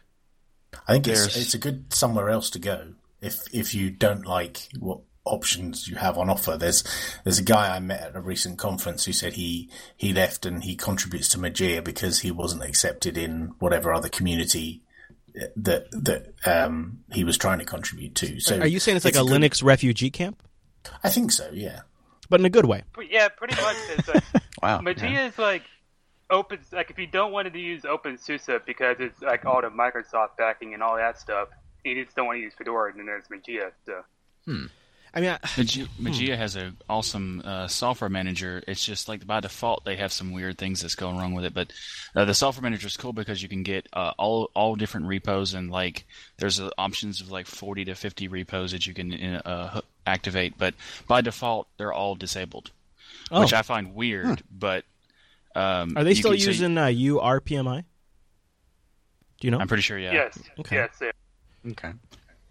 I 0.87 0.93
think 0.93 1.09
it's, 1.09 1.37
it's 1.37 1.55
a 1.55 1.59
good 1.59 1.93
somewhere 1.93 2.31
else 2.31 2.51
to 2.51 2.59
go 2.59 2.95
if 3.21 3.43
if 3.53 3.75
you 3.75 3.91
don't 3.91 4.27
like 4.27 4.69
what 4.79 5.01
options 5.25 5.89
you 5.89 5.97
have 5.97 6.19
on 6.19 6.31
offer. 6.31 6.57
There's 6.57 6.85
there's 7.25 7.39
a 7.39 7.45
guy 7.45 7.75
I 7.75 7.81
met 7.81 8.03
at 8.03 8.17
a 8.17 8.21
recent 8.21 8.59
conference 8.59 9.05
who 9.05 9.13
said 9.13 9.35
he 9.35 9.71
he 9.97 10.13
left 10.13 10.47
and 10.47 10.63
he 10.63 10.77
contributes 10.77 11.29
to 11.31 11.39
Mageia 11.39 11.83
because 11.83 12.21
he 12.21 12.31
wasn't 12.31 12.63
accepted 12.63 13.17
in 13.17 13.55
whatever 13.59 13.93
other 13.93 14.09
community 14.09 14.83
that 15.57 15.91
that 15.91 16.35
um, 16.47 17.01
he 17.13 17.25
was 17.25 17.37
trying 17.37 17.59
to 17.59 17.65
contribute 17.65 18.15
to. 18.17 18.41
So, 18.41 18.61
are 18.61 18.67
you 18.67 18.79
saying 18.79 18.97
it's 18.97 19.05
like 19.05 19.15
it's 19.15 19.21
a, 19.21 19.25
a 19.25 19.27
good, 19.27 19.41
Linux 19.41 19.63
refugee 19.63 20.11
camp? 20.11 20.43
I 21.03 21.09
think 21.09 21.33
so. 21.33 21.51
Yeah, 21.53 21.81
but 22.29 22.41
in 22.41 22.47
a 22.47 22.51
good 22.51 22.67
way. 22.67 22.83
Yeah, 23.11 23.29
pretty 23.29 23.61
much. 23.61 23.77
It's 23.97 24.09
like, 24.09 24.25
wow. 24.63 24.81
Mageia 24.81 25.13
yeah. 25.13 25.27
is 25.27 25.39
like 25.39 25.63
open. 26.31 26.61
Like 26.73 26.91
if 26.91 26.99
you 26.99 27.07
don't 27.07 27.33
want 27.33 27.53
to 27.53 27.59
use 27.59 27.83
OpenSUSE 27.83 28.65
because 28.65 28.97
it's 29.01 29.21
like 29.23 29.45
all 29.45 29.61
the 29.61 29.69
Microsoft 29.69 30.37
backing 30.39 30.75
and 30.75 30.83
all 30.83 30.97
that 30.97 31.19
stuff, 31.19 31.49
you 31.85 32.05
just 32.05 32.17
don't 32.17 32.27
want 32.27 32.39
to 32.39 32.43
use 32.43 32.55
Fedora, 32.57 32.91
and 32.91 32.99
then 32.99 33.07
there's 33.07 33.29
Mageia. 33.29 33.71
So. 33.87 34.03
Hmm. 34.47 34.67
I 35.17 35.21
mean, 35.21 35.31
I, 35.31 35.37
Mageia, 35.47 36.35
hmm. 36.35 36.41
Has 36.41 36.57
an 36.57 36.77
awesome 36.89 37.43
uh, 37.45 37.69
software 37.69 38.11
manager. 38.11 38.63
It's 38.67 38.85
just 38.85 39.09
like 39.09 39.27
by 39.27 39.41
default 39.41 39.85
they 39.85 39.97
have 39.97 40.13
some 40.13 40.33
weird 40.33 40.59
things 40.59 40.83
that's 40.83 40.97
going 40.97 41.17
wrong 41.17 41.35
with 41.35 41.45
it. 41.45 41.55
But 41.55 41.73
uh, 42.17 42.25
the 42.25 42.35
software 42.35 42.63
manager 42.63 42.89
is 42.89 42.97
cool 42.97 43.13
because 43.13 43.43
you 43.43 43.49
can 43.49 43.63
get 43.63 43.87
uh, 43.93 44.13
all 44.19 44.51
all 44.55 44.75
different 44.75 45.07
repos 45.07 45.55
and 45.55 45.71
like 45.71 46.05
there's 46.39 46.59
uh, 46.59 46.71
options 46.77 47.21
of 47.21 47.31
like 47.31 47.47
40 47.47 47.87
to 47.87 47.95
50 47.95 48.29
repos 48.29 48.73
that 48.73 48.87
you 48.87 48.95
can 48.95 49.15
uh, 49.15 49.81
activate. 50.07 50.59
But 50.59 50.75
by 51.07 51.21
default 51.21 51.69
they're 51.79 51.93
all 51.93 52.17
disabled, 52.17 52.73
oh. 53.31 53.41
which 53.43 53.53
I 53.53 53.63
find 53.63 53.95
weird. 53.95 54.41
Hmm. 54.41 54.47
But 54.51 54.85
um, 55.55 55.95
are 55.97 56.05
they 56.05 56.15
still 56.15 56.35
using 56.35 56.77
uh, 56.79 56.87
URPMI? 56.87 57.85
Do 59.41 59.47
you 59.47 59.51
know? 59.51 59.59
I'm 59.59 59.69
pretty 59.69 59.83
sure. 59.83 59.99
Yeah. 59.99 60.13
Yes. 60.13 60.39
Okay. 60.61 60.77
Yes. 60.77 60.99
Yeah. 61.01 61.73
Okay. 61.73 61.93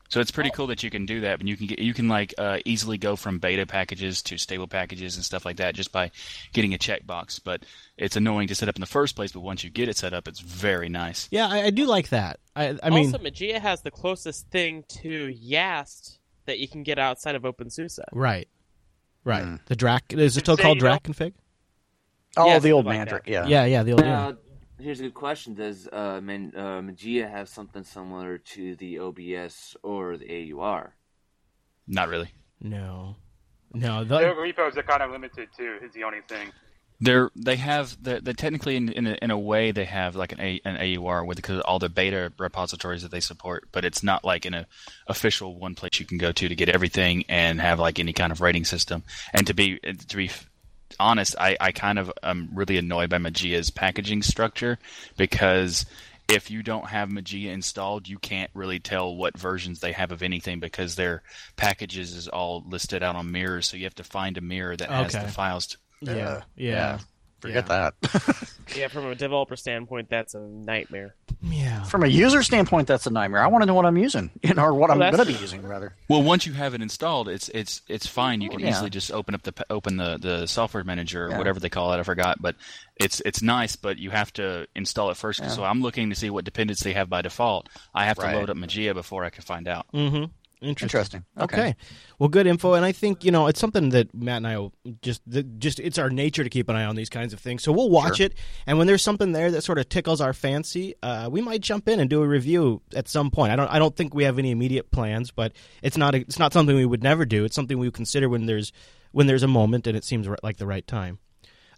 So 0.09 0.19
it's 0.19 0.29
pretty 0.29 0.51
cool 0.51 0.67
that 0.67 0.83
you 0.83 0.91
can 0.91 1.07
do 1.07 1.21
that, 1.21 1.39
and 1.39 1.49
you 1.49 1.57
can 1.57 1.65
get 1.65 1.79
you 1.79 1.91
can 1.91 2.07
like 2.07 2.35
uh, 2.37 2.59
easily 2.65 2.99
go 2.99 3.15
from 3.15 3.39
beta 3.39 3.65
packages 3.65 4.21
to 4.23 4.37
stable 4.37 4.67
packages 4.67 5.15
and 5.15 5.25
stuff 5.25 5.43
like 5.43 5.57
that 5.57 5.73
just 5.73 5.91
by 5.91 6.11
getting 6.53 6.75
a 6.75 6.77
checkbox. 6.77 7.39
But 7.43 7.63
it's 7.97 8.15
annoying 8.15 8.47
to 8.49 8.53
set 8.53 8.69
up 8.69 8.75
in 8.75 8.81
the 8.81 8.85
first 8.85 9.15
place. 9.15 9.31
But 9.31 9.39
once 9.39 9.63
you 9.63 9.71
get 9.71 9.89
it 9.89 9.97
set 9.97 10.13
up, 10.13 10.27
it's 10.27 10.39
very 10.39 10.87
nice. 10.87 11.27
Yeah, 11.31 11.47
I, 11.47 11.63
I 11.63 11.69
do 11.71 11.87
like 11.87 12.09
that. 12.09 12.39
I, 12.55 12.77
I 12.83 12.91
mean, 12.91 13.07
also 13.07 13.17
Mageia 13.17 13.59
has 13.59 13.81
the 13.81 13.89
closest 13.89 14.51
thing 14.51 14.83
to 15.01 15.09
Yast 15.09 16.19
that 16.45 16.59
you 16.59 16.67
can 16.67 16.83
get 16.83 16.99
outside 16.99 17.33
of 17.33 17.41
OpenSUSE. 17.41 17.97
Right, 18.11 18.47
right. 19.23 19.45
Mm. 19.45 19.65
The 19.65 19.75
Drac 19.75 20.13
is 20.13 20.37
it 20.37 20.41
still 20.41 20.57
called 20.57 20.77
Drac 20.77 21.01
config? 21.01 21.33
Oh, 22.35 22.47
yeah, 22.47 22.59
the 22.59 22.71
old 22.71 22.85
like 22.85 22.97
Mandrake. 22.97 23.27
Yeah, 23.27 23.45
yeah, 23.45 23.65
yeah. 23.65 23.83
The 23.83 23.91
old. 23.91 24.01
Now, 24.01 24.35
here's 24.79 24.99
a 24.99 25.03
good 25.03 25.13
question: 25.13 25.53
Does 25.53 25.87
uh, 25.91 26.19
Man, 26.21 26.53
uh, 26.55 26.81
Mageia 26.81 27.29
have 27.29 27.47
something 27.47 27.83
similar 27.83 28.37
to 28.37 28.75
the 28.75 28.99
OBS 28.99 29.77
or 29.83 30.17
the 30.17 30.53
AUR? 30.53 30.95
Not 31.87 32.09
really. 32.09 32.29
No, 32.61 33.17
no. 33.73 34.03
The... 34.03 34.17
Their 34.17 34.35
repos 34.35 34.77
are 34.77 34.83
kind 34.83 35.03
of 35.03 35.11
limited 35.11 35.49
too. 35.55 35.77
Is 35.83 35.93
the 35.93 36.03
only 36.03 36.21
thing. 36.27 36.51
They're 36.99 37.31
they 37.35 37.57
have 37.57 38.01
they 38.01 38.19
they 38.19 38.33
technically 38.33 38.77
in 38.77 38.89
in 38.89 39.07
a, 39.07 39.17
in 39.21 39.29
a, 39.29 39.37
way 39.37 39.71
they 39.71 39.85
have 39.85 40.15
like 40.15 40.31
an 40.31 40.39
a, 40.39 40.61
an 40.63 40.97
AUR 40.97 41.25
with 41.25 41.35
because 41.35 41.59
all 41.61 41.77
the 41.77 41.89
beta 41.89 42.31
repositories 42.39 43.01
that 43.01 43.11
they 43.11 43.19
support, 43.19 43.67
but 43.71 43.83
it's 43.83 44.03
not 44.03 44.23
like 44.23 44.45
in 44.45 44.53
a 44.53 44.67
official 45.07 45.59
one 45.59 45.75
place 45.75 45.99
you 45.99 46.05
can 46.05 46.17
go 46.17 46.31
to 46.31 46.47
to 46.47 46.55
get 46.55 46.69
everything 46.69 47.25
and 47.27 47.59
have 47.59 47.79
like 47.79 47.99
any 47.99 48.13
kind 48.13 48.31
of 48.31 48.41
rating 48.41 48.63
system. 48.63 49.03
And 49.33 49.45
to 49.47 49.53
be 49.53 49.79
to 49.79 50.15
be 50.15 50.31
honest, 50.99 51.35
I, 51.39 51.57
I 51.59 51.71
kind 51.71 51.99
of 51.99 52.11
am 52.21 52.49
really 52.53 52.77
annoyed 52.77 53.09
by 53.09 53.17
Mageia's 53.17 53.69
packaging 53.69 54.23
structure 54.23 54.79
because 55.17 55.85
if 56.29 56.49
you 56.49 56.63
don't 56.63 56.87
have 56.87 57.09
Mageia 57.09 57.51
installed, 57.51 58.07
you 58.07 58.17
can't 58.17 58.49
really 58.53 58.79
tell 58.79 59.15
what 59.15 59.37
versions 59.37 59.79
they 59.79 59.91
have 59.91 60.11
of 60.11 60.23
anything 60.23 60.59
because 60.59 60.95
their 60.95 61.21
packages 61.55 62.15
is 62.15 62.27
all 62.27 62.63
listed 62.67 63.03
out 63.03 63.15
on 63.15 63.31
mirrors. 63.31 63.67
So 63.67 63.77
you 63.77 63.83
have 63.83 63.95
to 63.95 64.03
find 64.03 64.37
a 64.37 64.41
mirror 64.41 64.75
that 64.75 64.89
has 64.89 65.13
the 65.13 65.27
files. 65.27 65.67
To... 65.67 65.77
Yeah, 66.01 66.13
yeah. 66.13 66.41
yeah. 66.55 66.99
Forget 67.39 67.67
yeah. 67.67 67.91
that. 68.01 68.53
yeah, 68.75 68.87
from 68.87 69.07
a 69.07 69.15
developer 69.15 69.57
standpoint, 69.57 70.09
that's 70.09 70.33
a 70.33 70.39
nightmare. 70.39 71.13
Yeah. 71.43 71.83
From 71.83 72.03
a 72.03 72.07
user 72.07 72.41
standpoint, 72.41 72.87
that's 72.87 73.05
a 73.05 73.09
nightmare. 73.09 73.41
I 73.41 73.47
want 73.47 73.63
to 73.63 73.65
know 73.65 73.73
what 73.73 73.85
I'm 73.85 73.97
using, 73.97 74.31
or 74.57 74.73
what 74.73 74.89
well, 74.89 75.03
I'm 75.03 75.11
going 75.11 75.25
to 75.25 75.25
be 75.25 75.39
using, 75.39 75.61
rather. 75.67 75.93
Well, 76.07 76.23
once 76.23 76.45
you 76.45 76.53
have 76.53 76.73
it 76.73 76.81
installed, 76.81 77.27
it's 77.27 77.49
it's 77.49 77.81
it's 77.89 78.07
fine. 78.07 78.39
You 78.39 78.49
can 78.49 78.59
yeah. 78.59 78.69
easily 78.69 78.89
just 78.89 79.11
open 79.11 79.35
up 79.35 79.43
the 79.43 79.53
open 79.69 79.97
the, 79.97 80.17
the 80.17 80.47
software 80.47 80.85
manager 80.85 81.25
or 81.25 81.31
yeah. 81.31 81.37
whatever 81.37 81.59
they 81.59 81.69
call 81.69 81.91
it. 81.91 81.99
I 81.99 82.03
forgot, 82.03 82.41
but 82.41 82.55
it's 82.95 83.21
it's 83.25 83.41
nice. 83.41 83.75
But 83.75 83.97
you 83.97 84.09
have 84.11 84.31
to 84.33 84.67
install 84.73 85.09
it 85.09 85.17
first. 85.17 85.49
So 85.51 85.63
I'm 85.65 85.81
looking 85.81 86.09
to 86.11 86.15
see 86.15 86.29
what 86.29 86.45
dependency 86.45 86.89
they 86.89 86.93
have 86.93 87.09
by 87.09 87.21
default. 87.21 87.67
I 87.93 88.05
have 88.05 88.17
to 88.19 88.25
load 88.25 88.49
up 88.49 88.55
Mageia 88.55 88.93
before 88.93 89.25
I 89.25 89.29
can 89.29 89.43
find 89.43 89.67
out. 89.67 89.87
Mm-hmm. 89.93 90.25
Interesting. 90.63 90.85
Interesting. 90.85 91.25
Okay. 91.37 91.61
okay. 91.61 91.75
Well, 92.19 92.29
good 92.29 92.47
info, 92.47 92.73
and 92.73 92.85
I 92.85 92.93
think 92.93 93.25
you 93.25 93.31
know 93.31 93.47
it's 93.47 93.59
something 93.59 93.89
that 93.89 94.13
Matt 94.13 94.37
and 94.37 94.47
I 94.47 94.69
just 95.01 95.21
just 95.57 95.79
it's 95.79 95.97
our 95.97 96.09
nature 96.09 96.43
to 96.43 96.49
keep 96.49 96.69
an 96.69 96.75
eye 96.75 96.85
on 96.85 96.95
these 96.95 97.09
kinds 97.09 97.33
of 97.33 97.39
things. 97.39 97.63
So 97.63 97.71
we'll 97.71 97.89
watch 97.89 98.17
sure. 98.17 98.27
it, 98.27 98.35
and 98.65 98.77
when 98.77 98.87
there's 98.87 99.01
something 99.01 99.33
there 99.33 99.51
that 99.51 99.63
sort 99.63 99.77
of 99.77 99.89
tickles 99.89 100.21
our 100.21 100.33
fancy, 100.33 100.95
uh, 101.03 101.29
we 101.29 101.41
might 101.41 101.61
jump 101.61 101.87
in 101.87 101.99
and 101.99 102.09
do 102.09 102.23
a 102.23 102.27
review 102.27 102.81
at 102.95 103.09
some 103.09 103.29
point. 103.29 103.51
I 103.51 103.55
don't 103.55 103.67
I 103.67 103.79
don't 103.79 103.95
think 103.95 104.13
we 104.13 104.23
have 104.23 104.39
any 104.39 104.51
immediate 104.51 104.89
plans, 104.89 105.31
but 105.31 105.51
it's 105.81 105.97
not 105.97 106.15
a, 106.15 106.19
it's 106.19 106.39
not 106.39 106.53
something 106.53 106.75
we 106.75 106.85
would 106.85 107.03
never 107.03 107.25
do. 107.25 107.43
It's 107.43 107.55
something 107.55 107.77
we 107.77 107.87
would 107.87 107.93
consider 107.93 108.29
when 108.29 108.45
there's 108.45 108.71
when 109.11 109.27
there's 109.27 109.43
a 109.43 109.47
moment 109.47 109.85
and 109.85 109.97
it 109.97 110.05
seems 110.05 110.27
like 110.41 110.57
the 110.57 110.67
right 110.67 110.87
time. 110.87 111.19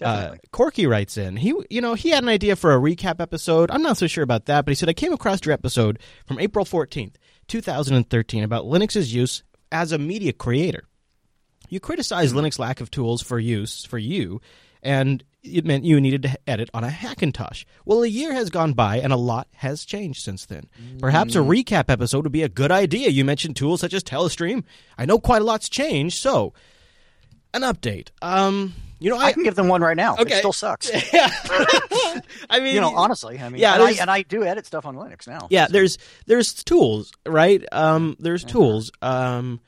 Uh, 0.01 0.35
Corky 0.51 0.87
writes 0.87 1.17
in. 1.17 1.37
He, 1.37 1.53
you 1.69 1.81
know, 1.81 1.93
he 1.93 2.09
had 2.09 2.23
an 2.23 2.29
idea 2.29 2.55
for 2.55 2.73
a 2.73 2.77
recap 2.77 3.21
episode. 3.21 3.71
I'm 3.71 3.81
not 3.81 3.97
so 3.97 4.07
sure 4.07 4.23
about 4.23 4.45
that, 4.45 4.65
but 4.65 4.71
he 4.71 4.75
said 4.75 4.89
I 4.89 4.93
came 4.93 5.13
across 5.13 5.45
your 5.45 5.53
episode 5.53 5.99
from 6.25 6.39
April 6.39 6.65
14th. 6.65 7.15
2013 7.47 8.43
about 8.43 8.65
Linux's 8.65 9.13
use 9.13 9.43
as 9.71 9.91
a 9.91 9.97
media 9.97 10.33
creator. 10.33 10.85
You 11.69 11.79
criticized 11.79 12.35
mm-hmm. 12.35 12.45
Linux 12.45 12.59
lack 12.59 12.81
of 12.81 12.91
tools 12.91 13.21
for 13.21 13.39
use 13.39 13.85
for 13.85 13.97
you, 13.97 14.41
and 14.83 15.23
it 15.43 15.65
meant 15.65 15.83
you 15.83 15.99
needed 16.01 16.23
to 16.23 16.37
edit 16.47 16.69
on 16.73 16.83
a 16.83 16.89
Hackintosh. 16.89 17.65
Well, 17.85 18.03
a 18.03 18.07
year 18.07 18.33
has 18.33 18.49
gone 18.49 18.73
by 18.73 18.97
and 18.99 19.13
a 19.13 19.17
lot 19.17 19.47
has 19.53 19.85
changed 19.85 20.23
since 20.23 20.45
then. 20.45 20.67
Perhaps 20.99 21.35
a 21.35 21.39
mm. 21.39 21.63
recap 21.63 21.89
episode 21.89 22.23
would 22.23 22.31
be 22.31 22.43
a 22.43 22.49
good 22.49 22.71
idea. 22.71 23.09
You 23.09 23.25
mentioned 23.25 23.55
tools 23.55 23.81
such 23.81 23.93
as 23.93 24.03
Telestream. 24.03 24.63
I 24.97 25.05
know 25.05 25.19
quite 25.19 25.41
a 25.41 25.45
lot's 25.45 25.69
changed, 25.69 26.19
so 26.19 26.53
an 27.53 27.61
update. 27.61 28.09
Um, 28.21 28.73
you 29.05 29.11
know, 29.11 29.17
I, 29.17 29.25
I, 29.25 29.33
can 29.33 29.43
give 29.43 29.53
them 29.53 29.67
one 29.67 29.81
right 29.81 29.95
now. 29.95 30.15
Okay. 30.17 30.33
It 30.33 30.37
still 30.39 30.51
sucks. 30.51 30.89
Yeah. 31.13 31.29
I 32.49 32.59
mean, 32.59 32.73
you 32.73 32.81
know, 32.81 32.95
honestly, 32.95 33.39
I 33.39 33.49
mean, 33.49 33.61
yeah, 33.61 33.75
and 33.75 33.83
I, 33.83 33.91
and 33.91 34.09
I, 34.09 34.23
do 34.23 34.43
edit 34.43 34.65
stuff 34.65 34.85
on 34.85 34.95
Linux 34.95 35.27
now. 35.27 35.47
Yeah, 35.51 35.67
so. 35.67 35.73
there's 35.73 35.97
there's 36.25 36.53
tools, 36.63 37.11
right? 37.25 37.63
Um, 37.71 38.15
there's 38.19 38.43
tools. 38.43 38.91
Um, 39.03 39.59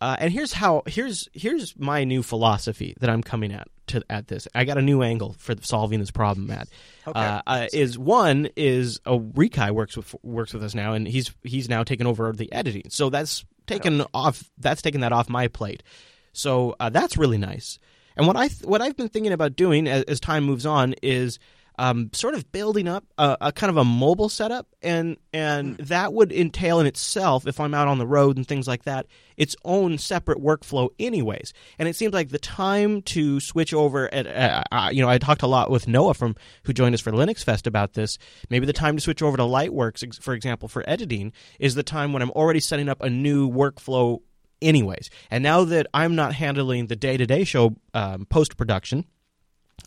uh, 0.00 0.16
and 0.18 0.32
here's 0.32 0.52
how 0.52 0.82
here's 0.86 1.28
here's 1.32 1.78
my 1.78 2.02
new 2.02 2.22
philosophy 2.22 2.96
that 3.00 3.08
I'm 3.08 3.22
coming 3.22 3.52
at 3.52 3.68
to 3.88 4.02
at 4.10 4.26
this. 4.26 4.48
I 4.54 4.64
got 4.64 4.76
a 4.76 4.82
new 4.82 5.02
angle 5.02 5.36
for 5.38 5.54
solving 5.62 6.00
this 6.00 6.10
problem, 6.10 6.48
Matt. 6.48 6.68
Okay. 7.06 7.18
Uh, 7.18 7.42
uh, 7.46 7.66
is 7.72 7.96
one 7.96 8.48
is 8.56 9.00
a 9.06 9.16
Rekai 9.16 9.70
works 9.70 9.96
with 9.96 10.14
works 10.24 10.52
with 10.52 10.64
us 10.64 10.74
now, 10.74 10.94
and 10.94 11.06
he's 11.06 11.32
he's 11.44 11.68
now 11.68 11.84
taken 11.84 12.06
over 12.08 12.32
the 12.32 12.52
editing. 12.52 12.90
So 12.90 13.08
that's 13.08 13.44
taken 13.66 14.04
off. 14.12 14.50
That's 14.58 14.82
taken 14.82 15.02
that 15.02 15.12
off 15.12 15.28
my 15.28 15.46
plate. 15.48 15.84
So 16.32 16.74
uh, 16.80 16.90
that's 16.90 17.16
really 17.16 17.38
nice. 17.38 17.78
And 18.16 18.26
what 18.26 18.36
I 18.36 18.48
th- 18.48 18.64
what 18.64 18.80
I've 18.80 18.96
been 18.96 19.08
thinking 19.08 19.32
about 19.32 19.56
doing 19.56 19.86
as, 19.86 20.04
as 20.04 20.20
time 20.20 20.44
moves 20.44 20.66
on 20.66 20.94
is 21.02 21.38
um, 21.78 22.10
sort 22.12 22.34
of 22.34 22.50
building 22.52 22.86
up 22.86 23.04
a, 23.18 23.36
a, 23.40 23.52
kind 23.52 23.70
of 23.70 23.76
a 23.76 23.84
mobile 23.84 24.28
setup, 24.28 24.68
and 24.80 25.16
and 25.32 25.76
mm. 25.76 25.86
that 25.88 26.12
would 26.12 26.30
entail 26.30 26.78
in 26.78 26.86
itself, 26.86 27.46
if 27.48 27.58
I'm 27.58 27.74
out 27.74 27.88
on 27.88 27.98
the 27.98 28.06
road 28.06 28.36
and 28.36 28.46
things 28.46 28.68
like 28.68 28.84
that, 28.84 29.06
its 29.36 29.56
own 29.64 29.98
separate 29.98 30.38
workflow, 30.38 30.90
anyways. 31.00 31.52
And 31.78 31.88
it 31.88 31.96
seems 31.96 32.14
like 32.14 32.28
the 32.28 32.38
time 32.38 33.02
to 33.02 33.40
switch 33.40 33.74
over. 33.74 34.12
At, 34.14 34.26
uh, 34.26 34.62
uh, 34.70 34.90
you 34.92 35.02
know, 35.02 35.08
I 35.08 35.18
talked 35.18 35.42
a 35.42 35.48
lot 35.48 35.70
with 35.70 35.88
Noah 35.88 36.14
from 36.14 36.36
who 36.62 36.72
joined 36.72 36.94
us 36.94 37.00
for 37.00 37.10
Linux 37.10 37.42
Fest 37.42 37.66
about 37.66 37.94
this. 37.94 38.18
Maybe 38.50 38.66
the 38.66 38.72
time 38.72 38.96
to 38.96 39.02
switch 39.02 39.22
over 39.22 39.36
to 39.36 39.42
Lightworks, 39.42 40.22
for 40.22 40.34
example, 40.34 40.68
for 40.68 40.88
editing, 40.88 41.32
is 41.58 41.74
the 41.74 41.82
time 41.82 42.12
when 42.12 42.22
I'm 42.22 42.30
already 42.30 42.60
setting 42.60 42.88
up 42.88 43.02
a 43.02 43.10
new 43.10 43.50
workflow 43.50 44.20
anyways. 44.64 45.10
And 45.30 45.42
now 45.42 45.64
that 45.64 45.86
I'm 45.94 46.14
not 46.16 46.34
handling 46.34 46.86
the 46.86 46.96
day 46.96 47.16
to 47.16 47.26
day 47.26 47.44
show 47.44 47.76
um, 47.92 48.26
post 48.26 48.56
production, 48.56 49.04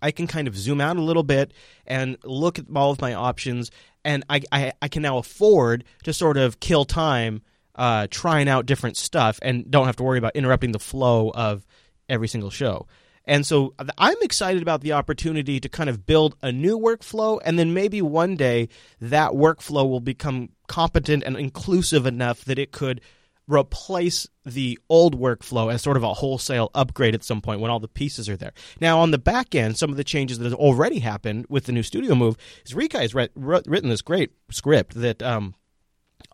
I 0.02 0.12
can 0.12 0.28
kind 0.28 0.48
of 0.48 0.58
zoom 0.58 0.80
out 0.80 0.98
a 0.98 1.02
little 1.02 1.24
bit 1.24 1.54
and 1.86 2.18
look 2.24 2.60
at 2.60 2.66
all 2.76 2.92
of 2.92 3.02
my 3.02 3.14
options, 3.14 3.72
and 4.06 4.24
I, 4.30 4.42
I, 4.52 4.74
I 4.82 4.88
can 4.88 5.02
now 5.02 5.18
afford 5.18 5.84
to 6.04 6.14
sort 6.14 6.38
of 6.38 6.60
kill 6.60 6.86
time 6.86 7.42
uh, 7.76 8.08
trying 8.10 8.50
out 8.50 8.66
different 8.66 8.98
stuff 8.98 9.40
and 9.42 9.70
don't 9.70 9.86
have 9.86 9.96
to 9.98 10.04
worry 10.04 10.18
about 10.18 10.36
interrupting 10.36 10.72
the 10.72 10.80
flow 10.80 11.32
of 11.34 11.66
every 12.10 12.28
single 12.28 12.50
show. 12.50 12.88
And 13.26 13.46
so 13.46 13.74
I'm 13.98 14.16
excited 14.22 14.62
about 14.62 14.82
the 14.82 14.94
opportunity 14.94 15.60
to 15.60 15.68
kind 15.68 15.90
of 15.90 16.06
build 16.06 16.36
a 16.42 16.52
new 16.52 16.80
workflow, 16.80 17.40
and 17.44 17.60
then 17.60 17.74
maybe 17.74 18.02
one 18.02 18.36
day 18.36 18.70
that 19.02 19.32
workflow 19.32 19.88
will 19.88 20.00
become 20.00 20.50
competent 20.68 21.24
and 21.24 21.36
inclusive 21.36 22.06
enough 22.06 22.46
that 22.46 22.58
it 22.58 22.72
could 22.72 23.02
replace 23.48 24.28
the 24.46 24.78
old 24.90 25.20
workflow 25.20 25.74
as 25.74 25.82
sort 25.82 25.98
of 25.98 26.04
a 26.04 26.14
wholesale 26.14 26.70
upgrade 26.76 27.16
at 27.16 27.24
some 27.24 27.42
point 27.42 27.62
when 27.62 27.72
all 27.72 27.80
the 27.80 27.88
pieces 27.88 28.28
are 28.30 28.38
there. 28.38 28.54
Now, 28.82 29.00
on 29.00 29.12
the 29.12 29.18
back 29.18 29.56
end, 29.56 29.78
some 29.78 29.90
of 29.90 29.98
the 29.98 30.04
changes 30.04 30.40
that 30.40 30.46
have 30.46 30.60
already 30.60 31.00
happened 31.00 31.46
with 31.50 31.66
the 31.66 31.72
new 31.72 31.84
studio 31.84 32.14
move 32.16 32.38
is 32.66 32.74
Rekai 32.74 33.02
has 33.02 33.16
re- 33.16 33.30
written 33.36 33.90
this 33.90 34.02
great 34.02 34.32
script 34.52 34.96
that 34.96 35.24
um, 35.24 35.56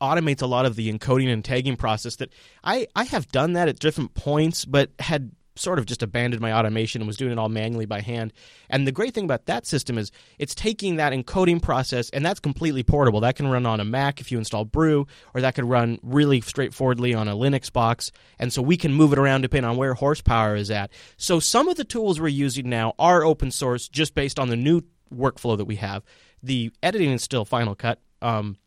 automates 0.01 0.41
a 0.41 0.47
lot 0.47 0.65
of 0.65 0.75
the 0.75 0.91
encoding 0.91 1.31
and 1.31 1.45
tagging 1.45 1.77
process 1.77 2.15
that 2.17 2.33
I, 2.63 2.87
I 2.95 3.03
have 3.05 3.27
done 3.29 3.53
that 3.53 3.67
at 3.67 3.79
different 3.79 4.15
points, 4.15 4.65
but 4.65 4.91
had 4.99 5.31
sort 5.55 5.79
of 5.79 5.85
just 5.85 6.03
abandoned 6.03 6.41
my 6.41 6.53
automation 6.53 7.01
and 7.01 7.07
was 7.07 7.17
doing 7.17 7.31
it 7.31 7.39
all 7.39 7.49
manually 7.49 7.85
by 7.85 8.01
hand. 8.01 8.33
And 8.69 8.87
the 8.87 8.91
great 8.91 9.13
thing 9.13 9.25
about 9.25 9.45
that 9.45 9.65
system 9.65 9.97
is 9.97 10.11
it's 10.39 10.55
taking 10.55 10.95
that 10.95 11.13
encoding 11.13 11.61
process 11.61 12.09
and 12.09 12.25
that's 12.25 12.39
completely 12.39 12.83
portable. 12.83 13.19
That 13.19 13.35
can 13.35 13.47
run 13.47 13.65
on 13.65 13.79
a 13.79 13.85
Mac 13.85 14.19
if 14.19 14.31
you 14.31 14.37
install 14.37 14.65
Brew, 14.65 15.07
or 15.33 15.41
that 15.41 15.55
could 15.55 15.65
run 15.65 15.99
really 16.01 16.41
straightforwardly 16.41 17.13
on 17.13 17.27
a 17.27 17.35
Linux 17.35 17.71
box. 17.71 18.11
And 18.39 18.51
so 18.51 18.61
we 18.61 18.77
can 18.77 18.93
move 18.93 19.13
it 19.13 19.19
around 19.19 19.41
depending 19.41 19.69
on 19.69 19.77
where 19.77 19.93
horsepower 19.93 20.55
is 20.55 20.71
at. 20.71 20.91
So 21.17 21.39
some 21.39 21.67
of 21.67 21.77
the 21.77 21.83
tools 21.83 22.19
we're 22.19 22.27
using 22.29 22.69
now 22.69 22.93
are 22.97 23.23
open 23.23 23.51
source 23.51 23.87
just 23.87 24.15
based 24.15 24.39
on 24.39 24.49
the 24.49 24.55
new 24.55 24.81
workflow 25.13 25.57
that 25.57 25.65
we 25.65 25.75
have. 25.77 26.03
The 26.41 26.71
editing 26.81 27.11
is 27.11 27.23
still 27.23 27.45
Final 27.45 27.75
Cut. 27.75 27.99
Um, 28.21 28.57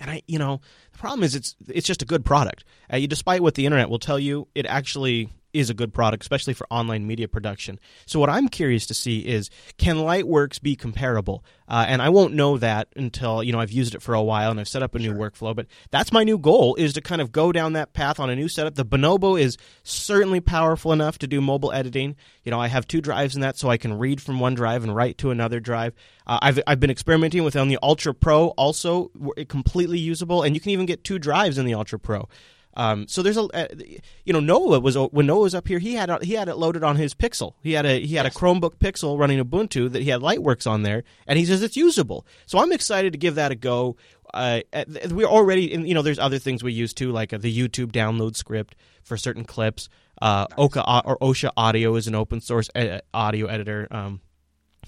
and 0.00 0.10
I, 0.10 0.22
you 0.26 0.38
know, 0.38 0.60
the 0.92 0.98
problem 0.98 1.22
is 1.22 1.34
it's 1.34 1.54
it's 1.68 1.86
just 1.86 2.02
a 2.02 2.06
good 2.06 2.24
product. 2.24 2.64
Uh, 2.90 2.98
despite 3.00 3.42
what 3.42 3.54
the 3.54 3.66
internet 3.66 3.90
will 3.90 3.98
tell 3.98 4.18
you, 4.18 4.48
it 4.54 4.66
actually 4.66 5.28
is 5.52 5.70
a 5.70 5.74
good 5.74 5.92
product, 5.92 6.22
especially 6.22 6.54
for 6.54 6.66
online 6.70 7.06
media 7.06 7.28
production. 7.28 7.78
So 8.06 8.18
what 8.18 8.30
I'm 8.30 8.48
curious 8.48 8.86
to 8.86 8.94
see 8.94 9.20
is 9.20 9.50
can 9.78 9.96
Lightworks 9.96 10.60
be 10.60 10.76
comparable? 10.76 11.44
Uh, 11.68 11.86
and 11.88 12.02
I 12.02 12.10
won't 12.10 12.34
know 12.34 12.58
that 12.58 12.88
until 12.96 13.42
you 13.42 13.52
know 13.52 13.60
I've 13.60 13.70
used 13.70 13.94
it 13.94 14.02
for 14.02 14.14
a 14.14 14.22
while 14.22 14.50
and 14.50 14.60
I've 14.60 14.68
set 14.68 14.82
up 14.82 14.94
a 14.94 14.98
new 14.98 15.14
workflow. 15.14 15.54
But 15.54 15.66
that's 15.90 16.12
my 16.12 16.24
new 16.24 16.38
goal 16.38 16.74
is 16.74 16.92
to 16.94 17.00
kind 17.00 17.20
of 17.20 17.32
go 17.32 17.52
down 17.52 17.72
that 17.72 17.92
path 17.92 18.20
on 18.20 18.30
a 18.30 18.36
new 18.36 18.48
setup. 18.48 18.74
The 18.74 18.84
Bonobo 18.84 19.40
is 19.40 19.56
certainly 19.82 20.40
powerful 20.40 20.92
enough 20.92 21.18
to 21.18 21.26
do 21.26 21.40
mobile 21.40 21.72
editing. 21.72 22.16
You 22.44 22.50
know 22.50 22.60
I 22.60 22.68
have 22.68 22.86
two 22.86 23.00
drives 23.00 23.34
in 23.34 23.40
that, 23.40 23.56
so 23.56 23.70
I 23.70 23.78
can 23.78 23.98
read 23.98 24.20
from 24.20 24.40
one 24.40 24.54
drive 24.54 24.84
and 24.84 24.94
write 24.94 25.18
to 25.18 25.30
another 25.30 25.60
drive. 25.60 25.94
Uh, 26.26 26.38
I've 26.42 26.60
I've 26.66 26.80
been 26.80 26.90
experimenting 26.90 27.44
with 27.44 27.56
on 27.56 27.68
the 27.68 27.78
Ultra 27.82 28.14
Pro, 28.14 28.48
also 28.48 29.10
completely 29.48 29.98
usable, 29.98 30.42
and 30.42 30.54
you 30.54 30.60
can 30.60 30.70
even 30.70 30.86
get 30.86 31.04
two 31.04 31.18
drives 31.18 31.58
in 31.58 31.64
the 31.64 31.74
Ultra 31.74 31.98
Pro. 31.98 32.28
Um, 32.74 33.06
so 33.06 33.22
there's 33.22 33.36
a, 33.36 33.42
uh, 33.42 33.68
you 34.24 34.32
know, 34.32 34.40
Noah 34.40 34.80
was 34.80 34.96
when 34.96 35.26
Noah 35.26 35.42
was 35.42 35.54
up 35.54 35.68
here, 35.68 35.78
he 35.78 35.94
had 35.94 36.22
he 36.22 36.34
had 36.34 36.48
it 36.48 36.56
loaded 36.56 36.82
on 36.82 36.96
his 36.96 37.14
Pixel. 37.14 37.54
He 37.62 37.72
had 37.72 37.84
a 37.84 38.00
he 38.00 38.16
had 38.16 38.24
yes. 38.24 38.34
a 38.34 38.38
Chromebook 38.38 38.76
Pixel 38.78 39.18
running 39.18 39.44
Ubuntu 39.44 39.92
that 39.92 40.02
he 40.02 40.10
had 40.10 40.20
Lightworks 40.20 40.70
on 40.70 40.82
there, 40.82 41.04
and 41.26 41.38
he 41.38 41.44
says 41.44 41.62
it's 41.62 41.76
usable. 41.76 42.26
So 42.46 42.58
I'm 42.58 42.72
excited 42.72 43.12
to 43.12 43.18
give 43.18 43.34
that 43.34 43.52
a 43.52 43.54
go. 43.54 43.96
Uh, 44.32 44.60
we're 45.10 45.26
already, 45.26 45.70
in, 45.70 45.84
you 45.84 45.92
know, 45.92 46.00
there's 46.00 46.18
other 46.18 46.38
things 46.38 46.64
we 46.64 46.72
use 46.72 46.94
too, 46.94 47.12
like 47.12 47.34
uh, 47.34 47.38
the 47.38 47.54
YouTube 47.54 47.92
download 47.92 48.34
script 48.34 48.74
for 49.02 49.18
certain 49.18 49.44
clips. 49.44 49.90
Uh, 50.22 50.46
nice. 50.48 50.58
Oka 50.58 51.02
or 51.04 51.18
Osha 51.18 51.50
Audio 51.56 51.96
is 51.96 52.06
an 52.06 52.14
open 52.14 52.40
source 52.40 52.70
ed- 52.74 53.02
audio 53.12 53.46
editor. 53.46 53.88
Um, 53.90 54.20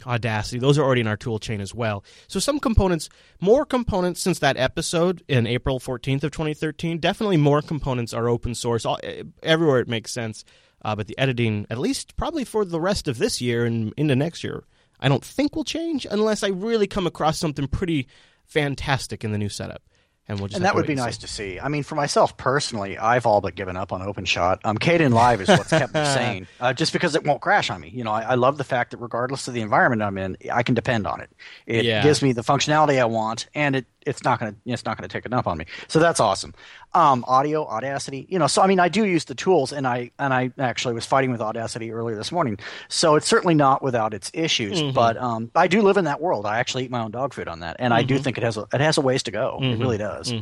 Audacity. 0.07 0.59
Those 0.59 0.79
are 0.79 0.83
already 0.83 1.01
in 1.01 1.07
our 1.07 1.17
tool 1.17 1.39
chain 1.39 1.61
as 1.61 1.75
well. 1.75 2.05
So 2.29 2.41
some 2.41 2.61
components, 2.61 3.09
more 3.41 3.65
components 3.65 4.21
since 4.21 4.39
that 4.41 4.57
episode 4.57 5.23
in 5.29 5.47
April 5.47 5.81
14th 5.81 6.25
of 6.25 6.31
2013. 6.31 6.99
Definitely 6.99 7.37
more 7.37 7.63
components 7.63 8.13
are 8.13 8.29
open 8.29 8.55
source 8.55 8.85
all, 8.85 8.99
everywhere 9.43 9.81
it 9.81 9.89
makes 9.89 10.13
sense. 10.13 10.45
Uh, 10.85 10.95
but 10.95 11.07
the 11.07 11.19
editing, 11.19 11.67
at 11.71 11.79
least 11.79 12.17
probably 12.17 12.45
for 12.45 12.65
the 12.65 12.81
rest 12.81 13.09
of 13.09 13.19
this 13.19 13.41
year 13.41 13.65
and 13.65 13.95
into 13.97 14.15
next 14.15 14.45
year, 14.45 14.65
I 15.01 15.09
don't 15.09 15.25
think 15.25 15.57
will 15.57 15.65
change 15.65 16.07
unless 16.11 16.43
I 16.43 16.49
really 16.49 16.87
come 16.87 17.07
across 17.07 17.39
something 17.39 17.67
pretty 17.69 18.07
fantastic 18.45 19.25
in 19.25 19.33
the 19.33 19.39
new 19.39 19.49
setup 19.49 19.83
and 20.27 20.39
we'll 20.39 20.49
just 20.49 20.57
and 20.57 20.65
that 20.65 20.75
would 20.75 20.87
be 20.87 20.95
nice 20.95 21.19
to 21.19 21.29
see. 21.29 21.61
I 21.61 21.69
mean, 21.69 21.83
for 21.83 21.97
myself 21.97 22.37
personally, 22.37 22.97
I've 22.97 23.27
all 23.27 23.43
but 23.43 23.55
given 23.55 23.77
up 23.77 23.93
on 23.93 24.01
OpenShot. 24.01 24.59
Um, 24.65 24.79
Kdenlive 24.79 25.41
is 25.41 25.49
what's 25.49 25.69
kept 25.69 25.93
me 25.93 26.05
sane, 26.05 26.47
uh, 26.61 26.73
just 26.73 26.95
because 26.95 27.15
it 27.15 27.25
won't 27.25 27.43
crash 27.43 27.69
on 27.69 27.81
me. 27.81 27.91
You 27.91 28.05
know, 28.05 28.13
I, 28.13 28.23
I, 28.23 28.35
love 28.35 28.57
the 28.57 28.65
fact 28.65 28.93
that 28.93 28.99
regardless 28.99 29.49
of 29.49 29.55
the 29.55 29.61
environment 29.61 30.01
I'm 30.01 30.17
in, 30.17 30.39
I 30.51 30.63
can 30.63 30.75
depend 30.75 31.07
on 31.07 31.21
it. 31.21 31.31
It 31.67 31.85
yeah. 31.85 32.03
gives 32.03 32.23
me 32.23 32.33
the 32.33 32.41
functionality 32.41 32.99
I 32.99 33.05
want, 33.05 33.49
and 33.55 33.77
it 33.77 33.87
it's 34.07 34.25
not 34.25 34.41
going 34.41 34.53
to 34.53 34.59
it's 34.67 34.85
not 34.85 34.97
going 34.97 35.09
to 35.09 35.13
take 35.13 35.27
it 35.27 35.33
up 35.33 35.47
on 35.47 35.59
me. 35.59 35.67
So 35.89 35.99
that's 35.99 36.21
awesome. 36.21 36.55
Um, 36.93 37.25
audio, 37.27 37.67
Audacity, 37.67 38.27
you 38.29 38.39
know. 38.39 38.47
So 38.47 38.63
I 38.63 38.67
mean, 38.67 38.81
I 38.81 38.89
do 38.89 39.05
use 39.05 39.25
the 39.25 39.35
tools, 39.35 39.73
and 39.73 39.87
I 39.87 40.11
and 40.19 40.33
I 40.33 40.53
actually 40.59 40.95
was 40.95 41.07
fighting 41.07 41.31
with 41.31 41.41
Audacity 41.41 41.93
earlier 41.93 42.17
this 42.17 42.33
morning. 42.33 42.59
So 42.89 43.17
it's 43.17 43.27
certainly 43.27 43.55
not 43.55 43.83
without 43.83 44.15
its 44.15 44.31
issues, 44.35 44.81
mm-hmm. 44.81 44.95
but 44.95 45.17
um, 45.17 45.51
I 45.55 45.67
do 45.67 45.83
live 45.83 45.97
in 45.97 46.05
that 46.05 46.21
world. 46.21 46.47
I 46.47 46.59
actually 46.59 46.85
eat 46.85 46.91
my 46.91 47.01
own 47.01 47.11
dog 47.11 47.35
food 47.35 47.49
on 47.49 47.61
that, 47.61 47.77
and 47.79 47.93
mm-hmm. 47.93 47.99
I 47.99 48.03
do 48.03 48.15
mm-hmm. 48.15 48.25
think 48.25 48.39
it 48.39 48.45
has 48.45 48.57
a 48.57 48.67
it 48.73 48.81
has 48.81 48.97
a 48.99 49.01
ways 49.01 49.23
to 49.25 49.31
go. 49.31 49.59
Mm-hmm. 49.61 49.73
It 49.73 49.85
really 49.85 49.99
does. 49.99 50.33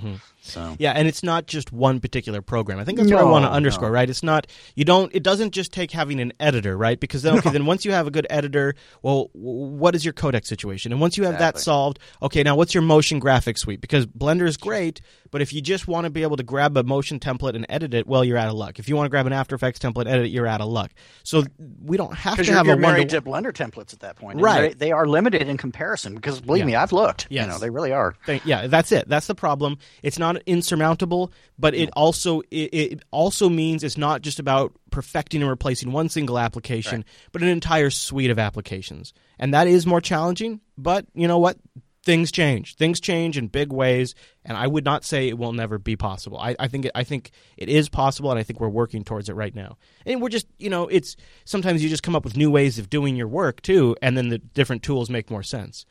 So 0.42 0.76
yeah, 0.78 0.92
and 0.92 1.06
it's 1.06 1.22
not 1.22 1.46
just 1.46 1.72
one 1.72 2.00
particular 2.00 2.42
program. 2.42 2.78
I 2.78 2.84
think 2.84 2.98
that's 2.98 3.08
no, 3.08 3.16
what 3.16 3.24
I 3.24 3.30
want 3.30 3.44
to 3.44 3.50
underscore. 3.50 3.88
No. 3.88 3.94
Right? 3.94 4.10
It's 4.10 4.24
not 4.24 4.48
you 4.74 4.84
don't. 4.84 5.14
It 5.14 5.22
doesn't 5.22 5.52
just 5.52 5.72
take 5.72 5.92
having 5.92 6.20
an 6.20 6.32
editor, 6.40 6.76
right? 6.76 6.98
Because 6.98 7.22
then 7.22 7.38
okay, 7.38 7.48
no. 7.48 7.52
then 7.52 7.66
once 7.66 7.84
you 7.84 7.92
have 7.92 8.08
a 8.08 8.10
good 8.10 8.26
editor, 8.28 8.74
well, 9.02 9.30
what 9.32 9.94
is 9.94 10.04
your 10.04 10.12
codec 10.12 10.44
situation? 10.44 10.90
And 10.90 11.00
once 11.00 11.16
you 11.16 11.24
have 11.24 11.34
exactly. 11.34 11.58
that 11.58 11.62
solved, 11.62 12.00
okay, 12.22 12.42
now 12.42 12.56
what's 12.56 12.74
your 12.74 12.82
motion 12.82 13.20
graphics 13.20 13.58
suite? 13.58 13.80
Because 13.80 14.04
Blender 14.06 14.46
is 14.46 14.56
great, 14.56 15.00
but 15.30 15.42
if 15.42 15.52
you 15.52 15.62
just 15.62 15.86
want 15.86 16.04
to 16.04 16.10
be 16.10 16.22
able 16.22 16.36
to 16.36 16.42
grab 16.42 16.76
a 16.76 16.82
motion 16.82 17.20
template 17.20 17.54
and 17.54 17.64
edit 17.68 17.94
it, 17.94 18.08
well, 18.08 18.24
you're 18.24 18.38
out 18.38 18.48
of 18.48 18.54
luck. 18.54 18.80
If 18.80 18.88
you 18.88 18.96
want 18.96 19.06
to 19.06 19.10
grab 19.10 19.26
an 19.26 19.32
After 19.32 19.54
Effects 19.54 19.78
template, 19.78 20.08
edit 20.08 20.26
it, 20.26 20.30
you're 20.30 20.46
out 20.46 20.60
of 20.60 20.68
luck. 20.68 20.90
So 21.22 21.44
we 21.84 21.96
don't 21.96 22.14
have 22.14 22.36
to 22.36 22.52
have 22.52 22.66
you're 22.66 22.74
a 22.74 22.78
married 22.78 23.10
to 23.10 23.22
Blender 23.22 23.52
templates 23.52 23.92
at 23.92 24.00
that 24.00 24.16
point, 24.16 24.40
right? 24.40 24.76
They 24.76 24.90
are 24.90 25.06
limited 25.06 25.48
in 25.48 25.56
comparison 25.56 26.16
because 26.16 26.40
believe 26.40 26.66
me, 26.66 26.74
I've 26.74 26.92
looked. 26.92 27.28
Yes. 27.30 27.46
You 27.46 27.52
know, 27.52 27.58
they 27.58 27.70
really 27.70 27.92
are. 27.92 28.16
Yeah, 28.44 28.66
that's 28.66 28.90
it. 28.92 29.08
That's 29.08 29.26
the 29.26 29.34
problem. 29.34 29.78
It's 30.02 30.18
not 30.18 30.31
insurmountable, 30.38 31.32
but 31.58 31.74
it 31.74 31.90
also 31.94 32.40
it, 32.50 32.70
it 32.72 33.02
also 33.10 33.48
means 33.48 33.84
it's 33.84 33.98
not 33.98 34.22
just 34.22 34.38
about 34.38 34.72
perfecting 34.90 35.40
and 35.42 35.50
replacing 35.50 35.92
one 35.92 36.08
single 36.08 36.38
application, 36.38 36.98
right. 36.98 37.06
but 37.32 37.42
an 37.42 37.48
entire 37.48 37.90
suite 37.90 38.30
of 38.30 38.38
applications. 38.38 39.12
And 39.38 39.54
that 39.54 39.66
is 39.66 39.86
more 39.86 40.00
challenging, 40.00 40.60
but 40.76 41.06
you 41.14 41.28
know 41.28 41.38
what? 41.38 41.56
things 42.04 42.32
change. 42.32 42.74
Things 42.76 43.00
change 43.00 43.38
in 43.38 43.46
big 43.48 43.72
ways, 43.72 44.14
and 44.44 44.56
I 44.56 44.66
would 44.66 44.84
not 44.84 45.04
say 45.04 45.28
it 45.28 45.38
will 45.38 45.52
never 45.52 45.78
be 45.78 45.96
possible. 45.96 46.38
I, 46.38 46.56
I 46.58 46.68
think 46.68 46.86
it, 46.86 46.92
I 46.94 47.04
think 47.04 47.30
it 47.56 47.68
is 47.68 47.88
possible, 47.88 48.30
and 48.30 48.38
I 48.38 48.42
think 48.42 48.60
we're 48.60 48.68
working 48.68 49.04
towards 49.04 49.28
it 49.28 49.34
right 49.34 49.54
now. 49.54 49.76
And 50.04 50.20
we're 50.20 50.28
just 50.28 50.46
you 50.58 50.70
know 50.70 50.88
it's 50.88 51.16
sometimes 51.44 51.82
you 51.82 51.88
just 51.88 52.02
come 52.02 52.16
up 52.16 52.24
with 52.24 52.36
new 52.36 52.50
ways 52.50 52.78
of 52.78 52.90
doing 52.90 53.16
your 53.16 53.28
work 53.28 53.62
too, 53.62 53.96
and 54.02 54.16
then 54.16 54.28
the 54.28 54.38
different 54.38 54.82
tools 54.82 55.10
make 55.10 55.30
more 55.30 55.42
sense. 55.42 55.86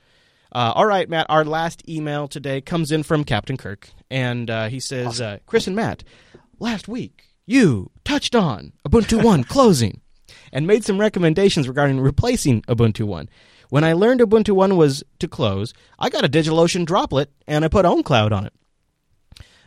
Uh, 0.51 0.73
all 0.75 0.85
right, 0.85 1.09
Matt. 1.09 1.27
Our 1.29 1.45
last 1.45 1.87
email 1.87 2.27
today 2.27 2.61
comes 2.61 2.91
in 2.91 3.03
from 3.03 3.23
Captain 3.23 3.57
Kirk, 3.57 3.89
and 4.09 4.49
uh, 4.49 4.67
he 4.67 4.79
says, 4.79 5.21
uh, 5.21 5.39
"Chris 5.45 5.67
and 5.67 5.75
Matt, 5.75 6.03
last 6.59 6.87
week 6.87 7.27
you 7.45 7.89
touched 8.03 8.35
on 8.35 8.73
Ubuntu 8.87 9.23
One 9.23 9.43
closing." 9.43 10.01
And 10.53 10.67
made 10.67 10.83
some 10.83 10.99
recommendations 10.99 11.67
regarding 11.67 11.99
replacing 11.99 12.61
Ubuntu 12.63 13.05
One. 13.05 13.29
When 13.69 13.85
I 13.85 13.93
learned 13.93 14.19
Ubuntu 14.19 14.51
One 14.51 14.75
was 14.75 15.01
to 15.19 15.27
close, 15.29 15.73
I 15.97 16.09
got 16.09 16.25
a 16.25 16.29
DigitalOcean 16.29 16.85
droplet 16.85 17.31
and 17.47 17.63
I 17.63 17.69
put 17.69 17.85
OwnCloud 17.85 18.33
on 18.33 18.45
it. 18.45 18.53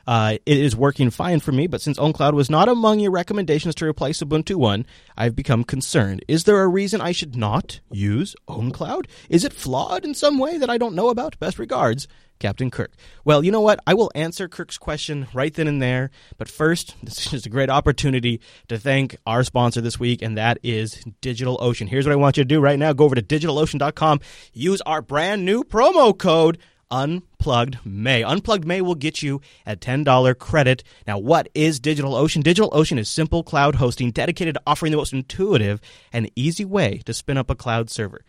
Uh, 0.07 0.38
it 0.45 0.59
is 0.59 0.77
working 0.77 1.11
fine 1.11 1.40
for 1.40 1.53
me, 1.53 1.67
but 1.67 1.81
since 1.81 1.99
OwnCloud 1.99 2.35
was 2.35 2.51
not 2.51 2.69
among 2.69 3.01
your 3.01 3.11
recommendations 3.11 3.75
to 3.77 3.87
replace 3.87 4.21
Ubuntu 4.23 4.57
One, 4.57 4.87
I've 5.17 5.37
become 5.37 5.64
concerned. 5.64 6.25
Is 6.29 6.45
there 6.45 6.62
a 6.62 6.69
reason 6.69 7.01
I 7.01 7.12
should 7.12 7.37
not 7.37 7.81
use 7.90 8.37
OwnCloud? 8.49 9.07
Is 9.29 9.45
it 9.45 9.53
flawed 9.53 10.05
in 10.05 10.14
some 10.14 10.38
way 10.38 10.59
that 10.59 10.71
I 10.71 10.79
don't 10.79 10.95
know 10.95 11.09
about? 11.09 11.38
Best 11.38 11.59
regards, 11.59 12.07
Captain 12.38 12.71
Kirk. 12.71 12.93
Well, 13.25 13.45
you 13.45 13.51
know 13.51 13.61
what? 13.61 13.81
I 13.87 13.95
will 13.95 14.11
answer 14.14 14.49
Kirk's 14.49 14.79
question 14.79 15.27
right 15.33 15.55
then 15.55 15.69
and 15.69 15.81
there. 15.81 16.11
But 16.37 16.49
first, 16.49 16.95
this 17.03 17.33
is 17.33 17.47
a 17.47 17.51
great 17.51 17.71
opportunity 17.71 18.40
to 18.69 18.79
thank 18.79 19.17
our 19.27 19.45
sponsor 19.45 19.81
this 19.81 19.99
week, 19.99 20.23
and 20.23 20.37
that 20.37 20.59
is 20.62 21.03
DigitalOcean. 21.23 21.88
Here's 21.88 22.07
what 22.07 22.12
I 22.12 22.17
want 22.17 22.37
you 22.37 22.45
to 22.45 22.49
do 22.49 22.61
right 22.61 22.79
now 22.79 22.93
go 22.93 23.05
over 23.05 23.14
to 23.14 23.23
digitalocean.com, 23.23 24.21
use 24.53 24.81
our 24.83 25.03
brand 25.03 25.45
new 25.45 25.64
promo 25.64 26.17
code. 26.17 26.59
Unplugged 26.90 27.79
May. 27.85 28.23
Unplugged 28.23 28.64
May 28.64 28.81
will 28.81 28.94
get 28.94 29.23
you 29.23 29.40
a 29.66 29.77
$10 29.77 30.38
credit. 30.38 30.85
Now, 31.07 31.18
what 31.18 31.49
is 31.55 31.81
DigitalOcean? 31.81 32.42
DigitalOcean 32.42 32.99
is 32.99 33.09
simple 33.09 33.42
cloud 33.42 33.77
hosting 33.77 34.11
dedicated 34.11 34.55
to 34.55 34.62
offering 34.66 34.92
the 34.92 34.99
most 34.99 35.12
intuitive 35.12 35.81
and 36.12 36.31
easy 36.37 36.64
way 36.64 36.99
to 37.07 37.14
spin 37.14 37.38
up 37.38 37.51
a 37.51 37.55
cloud 37.55 37.90
server. 37.90 38.25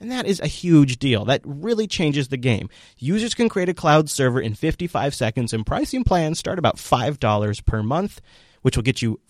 And 0.00 0.10
that 0.12 0.26
is 0.26 0.40
a 0.40 0.46
huge 0.46 0.98
deal. 0.98 1.24
That 1.24 1.42
really 1.44 1.86
changes 1.86 2.28
the 2.28 2.36
game. 2.36 2.68
Users 2.98 3.34
can 3.34 3.48
create 3.48 3.68
a 3.68 3.74
cloud 3.74 4.08
server 4.08 4.40
in 4.40 4.54
55 4.54 5.14
seconds, 5.14 5.52
and 5.52 5.66
pricing 5.66 6.04
plans 6.04 6.38
start 6.38 6.58
about 6.58 6.76
$5 6.76 7.64
per 7.66 7.82
month, 7.82 8.20
which 8.62 8.76
will 8.76 8.84
get 8.84 9.02
you 9.02 9.20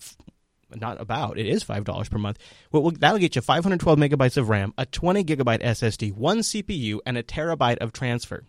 not 0.75 1.01
about 1.01 1.39
it 1.39 1.47
is 1.47 1.63
five 1.63 1.83
dollars 1.83 2.09
per 2.09 2.17
month. 2.17 2.37
Well, 2.71 2.91
that'll 2.91 3.19
get 3.19 3.35
you 3.35 3.41
512 3.41 3.97
megabytes 3.97 4.37
of 4.37 4.49
RAM, 4.49 4.73
a 4.77 4.85
20 4.85 5.23
gigabyte 5.23 5.63
SSD, 5.63 6.13
one 6.13 6.39
CPU, 6.39 6.99
and 7.05 7.17
a 7.17 7.23
terabyte 7.23 7.77
of 7.77 7.91
transfer. 7.91 8.43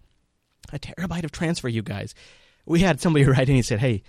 A 0.72 0.78
terabyte 0.78 1.24
of 1.24 1.32
transfer, 1.32 1.68
you 1.68 1.82
guys. 1.82 2.14
We 2.66 2.80
had 2.80 3.00
somebody 3.00 3.24
write 3.26 3.48
in 3.48 3.56
and 3.56 3.64
said, 3.64 3.80
"Hey, 3.80 4.02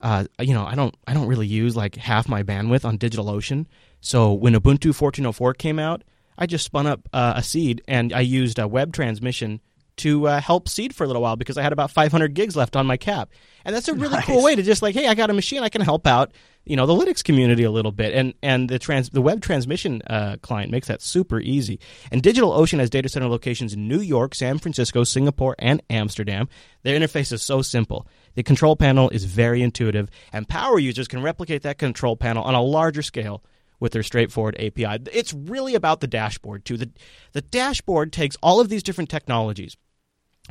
uh, 0.00 0.24
you 0.40 0.54
know, 0.54 0.64
I 0.64 0.74
don't, 0.74 0.94
I 1.06 1.14
don't 1.14 1.26
really 1.26 1.46
use 1.46 1.76
like 1.76 1.96
half 1.96 2.28
my 2.28 2.42
bandwidth 2.42 2.84
on 2.84 2.98
DigitalOcean. 2.98 3.66
So 4.00 4.32
when 4.32 4.54
Ubuntu 4.54 4.92
14.04 4.92 5.56
came 5.56 5.78
out, 5.78 6.04
I 6.38 6.46
just 6.46 6.64
spun 6.64 6.86
up 6.86 7.08
uh, 7.12 7.34
a 7.36 7.42
seed 7.42 7.82
and 7.88 8.12
I 8.12 8.20
used 8.20 8.58
a 8.58 8.68
web 8.68 8.92
transmission 8.92 9.60
to 9.96 10.28
uh, 10.28 10.40
help 10.40 10.68
seed 10.68 10.94
for 10.94 11.04
a 11.04 11.06
little 11.06 11.22
while 11.22 11.36
because 11.36 11.56
I 11.56 11.62
had 11.62 11.72
about 11.72 11.90
500 11.90 12.34
gigs 12.34 12.54
left 12.54 12.76
on 12.76 12.86
my 12.86 12.98
cap. 12.98 13.30
And 13.64 13.74
that's 13.74 13.88
a 13.88 13.94
really 13.94 14.16
nice. 14.16 14.26
cool 14.26 14.42
way 14.42 14.54
to 14.54 14.62
just 14.62 14.82
like, 14.82 14.94
hey, 14.94 15.06
I 15.08 15.14
got 15.14 15.30
a 15.30 15.32
machine, 15.32 15.62
I 15.62 15.70
can 15.70 15.80
help 15.80 16.06
out, 16.06 16.32
you 16.66 16.76
know, 16.76 16.84
the 16.84 16.94
Linux 16.94 17.22
community 17.22 17.62
a 17.62 17.70
little 17.70 17.92
bit. 17.92 18.12
And 18.12 18.34
and 18.42 18.68
the 18.68 18.78
trans 18.78 19.10
the 19.10 19.22
web 19.22 19.40
transmission 19.40 20.02
uh, 20.08 20.36
client 20.42 20.70
makes 20.70 20.88
that 20.88 21.00
super 21.00 21.40
easy. 21.40 21.78
And 22.10 22.22
DigitalOcean 22.22 22.80
has 22.80 22.90
data 22.90 23.08
center 23.08 23.28
locations 23.28 23.72
in 23.72 23.88
New 23.88 24.00
York, 24.00 24.34
San 24.34 24.58
Francisco, 24.58 25.04
Singapore, 25.04 25.54
and 25.58 25.80
Amsterdam. 25.88 26.48
Their 26.82 26.98
interface 26.98 27.32
is 27.32 27.42
so 27.42 27.62
simple. 27.62 28.06
The 28.34 28.42
control 28.42 28.76
panel 28.76 29.08
is 29.10 29.24
very 29.24 29.62
intuitive, 29.62 30.10
and 30.32 30.48
power 30.48 30.78
users 30.78 31.08
can 31.08 31.22
replicate 31.22 31.62
that 31.62 31.78
control 31.78 32.16
panel 32.16 32.42
on 32.44 32.54
a 32.54 32.62
larger 32.62 33.02
scale 33.02 33.42
with 33.78 33.92
their 33.92 34.02
straightforward 34.02 34.56
API. 34.58 34.98
It's 35.12 35.32
really 35.32 35.74
about 35.74 36.00
the 36.00 36.06
dashboard 36.06 36.64
too. 36.64 36.76
The 36.76 36.90
the 37.32 37.42
dashboard 37.42 38.12
takes 38.12 38.36
all 38.42 38.60
of 38.60 38.68
these 38.68 38.82
different 38.82 39.10
technologies, 39.10 39.76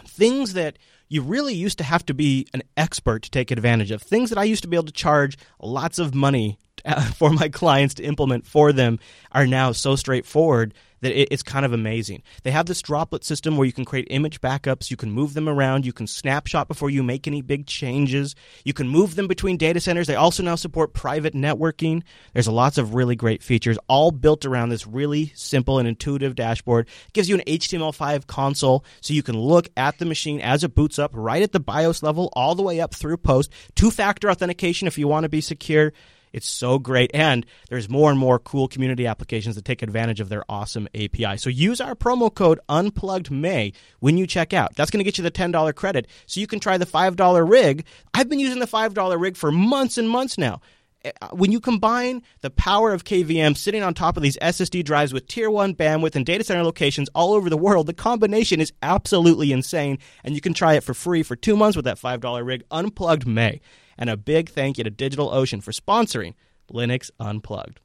things 0.08 0.54
that 0.54 0.78
you 1.08 1.22
really 1.22 1.54
used 1.54 1.78
to 1.78 1.84
have 1.84 2.06
to 2.08 2.14
be 2.14 2.48
an 2.54 2.64
expert 2.78 3.24
to 3.24 3.32
take 3.32 3.52
advantage 3.52 3.92
of, 3.92 4.02
things 4.02 4.30
that 4.30 4.40
I 4.40 4.44
used 4.44 4.64
to 4.64 4.68
be 4.68 4.76
able 4.76 4.86
to 4.86 4.94
charge 4.94 5.38
lots 5.62 6.00
of 6.00 6.16
money 6.16 6.58
for 7.16 7.30
my 7.30 7.50
clients 7.50 7.96
to 7.96 8.04
implement 8.04 8.46
for 8.46 8.72
them 8.72 9.00
are 9.32 9.48
now 9.48 9.72
so 9.72 9.96
straightforward 9.96 10.74
that 11.02 11.34
it's 11.34 11.44
kind 11.44 11.66
of 11.66 11.74
amazing. 11.74 12.24
They 12.44 12.52
have 12.52 12.66
this 12.66 12.82
droplet 12.82 13.24
system 13.24 13.58
where 13.58 13.66
you 13.66 13.74
can 13.74 13.86
create 13.86 14.08
image 14.10 14.42
backups, 14.42 14.90
you 14.90 14.98
can 14.98 15.12
move 15.12 15.34
them 15.34 15.48
around, 15.48 15.86
you 15.86 15.94
can 15.94 16.08
snapshot 16.08 16.68
before 16.68 16.90
you 16.90 17.04
make 17.04 17.28
any 17.28 17.42
big 17.42 17.68
changes, 17.68 18.36
you 18.64 18.74
can 18.74 18.88
move 18.88 19.16
them 19.16 19.28
between 19.28 19.58
data 19.58 19.80
centers. 19.80 20.08
They 20.08 20.16
also 20.16 20.42
now 20.42 20.56
support 20.56 20.94
private 20.94 21.34
networking. 21.34 22.02
There's 22.34 22.48
lots 22.48 22.78
of 22.78 22.96
really 22.96 23.16
great 23.16 23.44
features, 23.44 23.78
all 23.88 24.10
built 24.12 24.46
around 24.46 24.70
this 24.70 24.88
really 24.88 25.32
simple 25.36 25.78
and 25.80 25.88
intuitive 25.88 26.34
dashboard. 26.34 26.88
It 27.08 27.14
gives 27.14 27.30
you 27.30 27.36
an 27.36 27.44
HTML5 27.46 28.26
console 28.26 28.84
so 29.02 29.14
you 29.14 29.24
can 29.24 29.38
look 29.38 29.70
at 29.78 30.00
the 30.00 30.06
machine 30.06 30.42
as 30.42 30.64
it 30.64 30.74
boots 30.74 30.98
up 30.98 31.12
right 31.14 31.44
at 31.44 31.52
the 31.52 31.60
BIOS 31.60 32.02
level, 32.02 32.30
all 32.34 32.56
the 32.56 32.64
way 32.64 32.80
up 32.80 32.96
through 32.96 33.18
post. 33.18 33.52
Two 33.76 33.92
factor 33.92 34.32
authentication 34.32 34.88
if 34.88 34.98
you 34.98 35.08
want 35.08 35.24
to 35.24 35.30
be 35.30 35.42
secure. 35.42 35.94
It's 36.36 36.50
so 36.50 36.80
great. 36.80 37.12
And 37.14 37.46
there's 37.70 37.88
more 37.88 38.12
and 38.12 38.20
more 38.20 38.40
cool 38.40 38.68
community 38.68 39.08
applications 39.08 39.56
that 39.56 39.64
take 39.64 39.82
advantage 39.82 40.20
of 40.20 40.28
their 40.28 40.44
awesome 40.50 40.90
API. 40.94 41.38
So 41.38 41.50
use 41.50 41.80
our 41.80 41.96
promo 41.96 42.32
code 42.32 42.60
UnpluggedMay 42.68 43.74
when 44.02 44.18
you 44.18 44.28
check 44.28 44.52
out. 44.52 44.76
That's 44.76 44.92
going 44.92 45.00
to 45.00 45.06
get 45.06 45.18
you 45.18 45.24
the 45.24 45.32
$10 45.32 45.74
credit 45.76 46.08
so 46.26 46.42
you 46.42 46.48
can 46.48 46.60
try 46.60 46.78
the 46.78 46.86
$5 46.86 47.50
rig. 47.50 47.86
I've 48.14 48.28
been 48.28 48.40
using 48.40 48.60
the 48.60 48.68
$5 48.68 49.20
rig 49.22 49.38
for 49.38 49.50
months 49.50 49.98
and 49.98 50.10
months 50.10 50.38
now 50.38 50.60
eh, 51.06 51.12
uh, 51.22 51.30
when 51.30 51.54
you 51.54 51.62
combine 51.62 52.22
the 52.42 52.50
power 52.50 52.92
of 52.92 53.06
KVM 53.06 53.56
sitting 53.56 53.82
on 53.82 53.94
top 53.94 54.18
of 54.18 54.24
these 54.24 54.38
SSD 54.40 54.84
drives 54.84 55.14
with 55.14 55.28
tier 55.28 55.50
1 55.50 55.74
bandwidth 55.76 56.18
and 56.18 56.26
data 56.26 56.44
center 56.44 56.64
locations 56.64 57.08
all 57.16 57.32
over 57.32 57.50
the 57.50 57.56
world, 57.56 57.88
the 57.88 57.94
combination 57.94 58.60
is 58.60 58.74
absolutely 58.82 59.54
insane. 59.54 60.00
And 60.26 60.36
you 60.36 60.42
can 60.42 60.54
try 60.54 60.74
it 60.74 60.84
for 60.84 60.94
free 60.94 61.24
for 61.24 61.38
two 61.38 61.56
months 61.56 61.78
with 61.78 61.86
that 61.86 61.98
$5 61.98 62.46
rig, 62.46 62.64
Unplugged 62.72 63.26
May. 63.26 63.62
And 63.98 64.10
a 64.10 64.18
big 64.18 64.50
thank 64.50 64.78
you 64.78 64.84
to 64.84 64.92
DigitalOcean 64.92 65.64
for 65.64 65.72
sponsoring 65.72 66.34
Linux 66.72 67.12
Unplugged. 67.20 67.80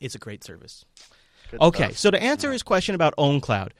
It's 0.00 0.14
a 0.14 0.18
great 0.18 0.44
service. 0.44 0.84
Good 1.50 1.60
okay, 1.60 1.84
stuff. 1.84 1.96
so 1.96 2.10
to 2.10 2.22
answer 2.22 2.52
his 2.52 2.62
question 2.62 2.94
about 2.94 3.14
OwnCloud, 3.16 3.70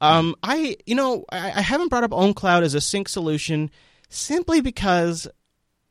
um, 0.00 0.34
I 0.42 0.76
you 0.86 0.94
know 0.94 1.24
I, 1.30 1.52
I 1.56 1.60
haven't 1.60 1.88
brought 1.88 2.04
up 2.04 2.10
OwnCloud 2.10 2.62
as 2.62 2.74
a 2.74 2.80
sync 2.80 3.08
solution 3.08 3.70
simply 4.08 4.60
because 4.60 5.26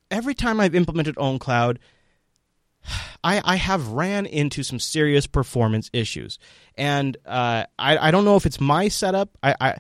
every 0.10 0.34
time 0.34 0.60
I've 0.60 0.76
implemented 0.76 1.16
OwnCloud, 1.16 1.78
I, 3.24 3.42
I 3.44 3.56
have 3.56 3.90
ran 3.90 4.26
into 4.26 4.64
some 4.64 4.80
serious 4.80 5.28
performance 5.28 5.90
issues, 5.92 6.40
and 6.76 7.18
uh, 7.26 7.66
I, 7.78 7.98
I 7.98 8.12
don't 8.12 8.26
know 8.26 8.36
if 8.36 8.46
it's 8.46 8.62
my 8.62 8.88
setup. 8.88 9.30
I, 9.44 9.56
I 9.60 9.78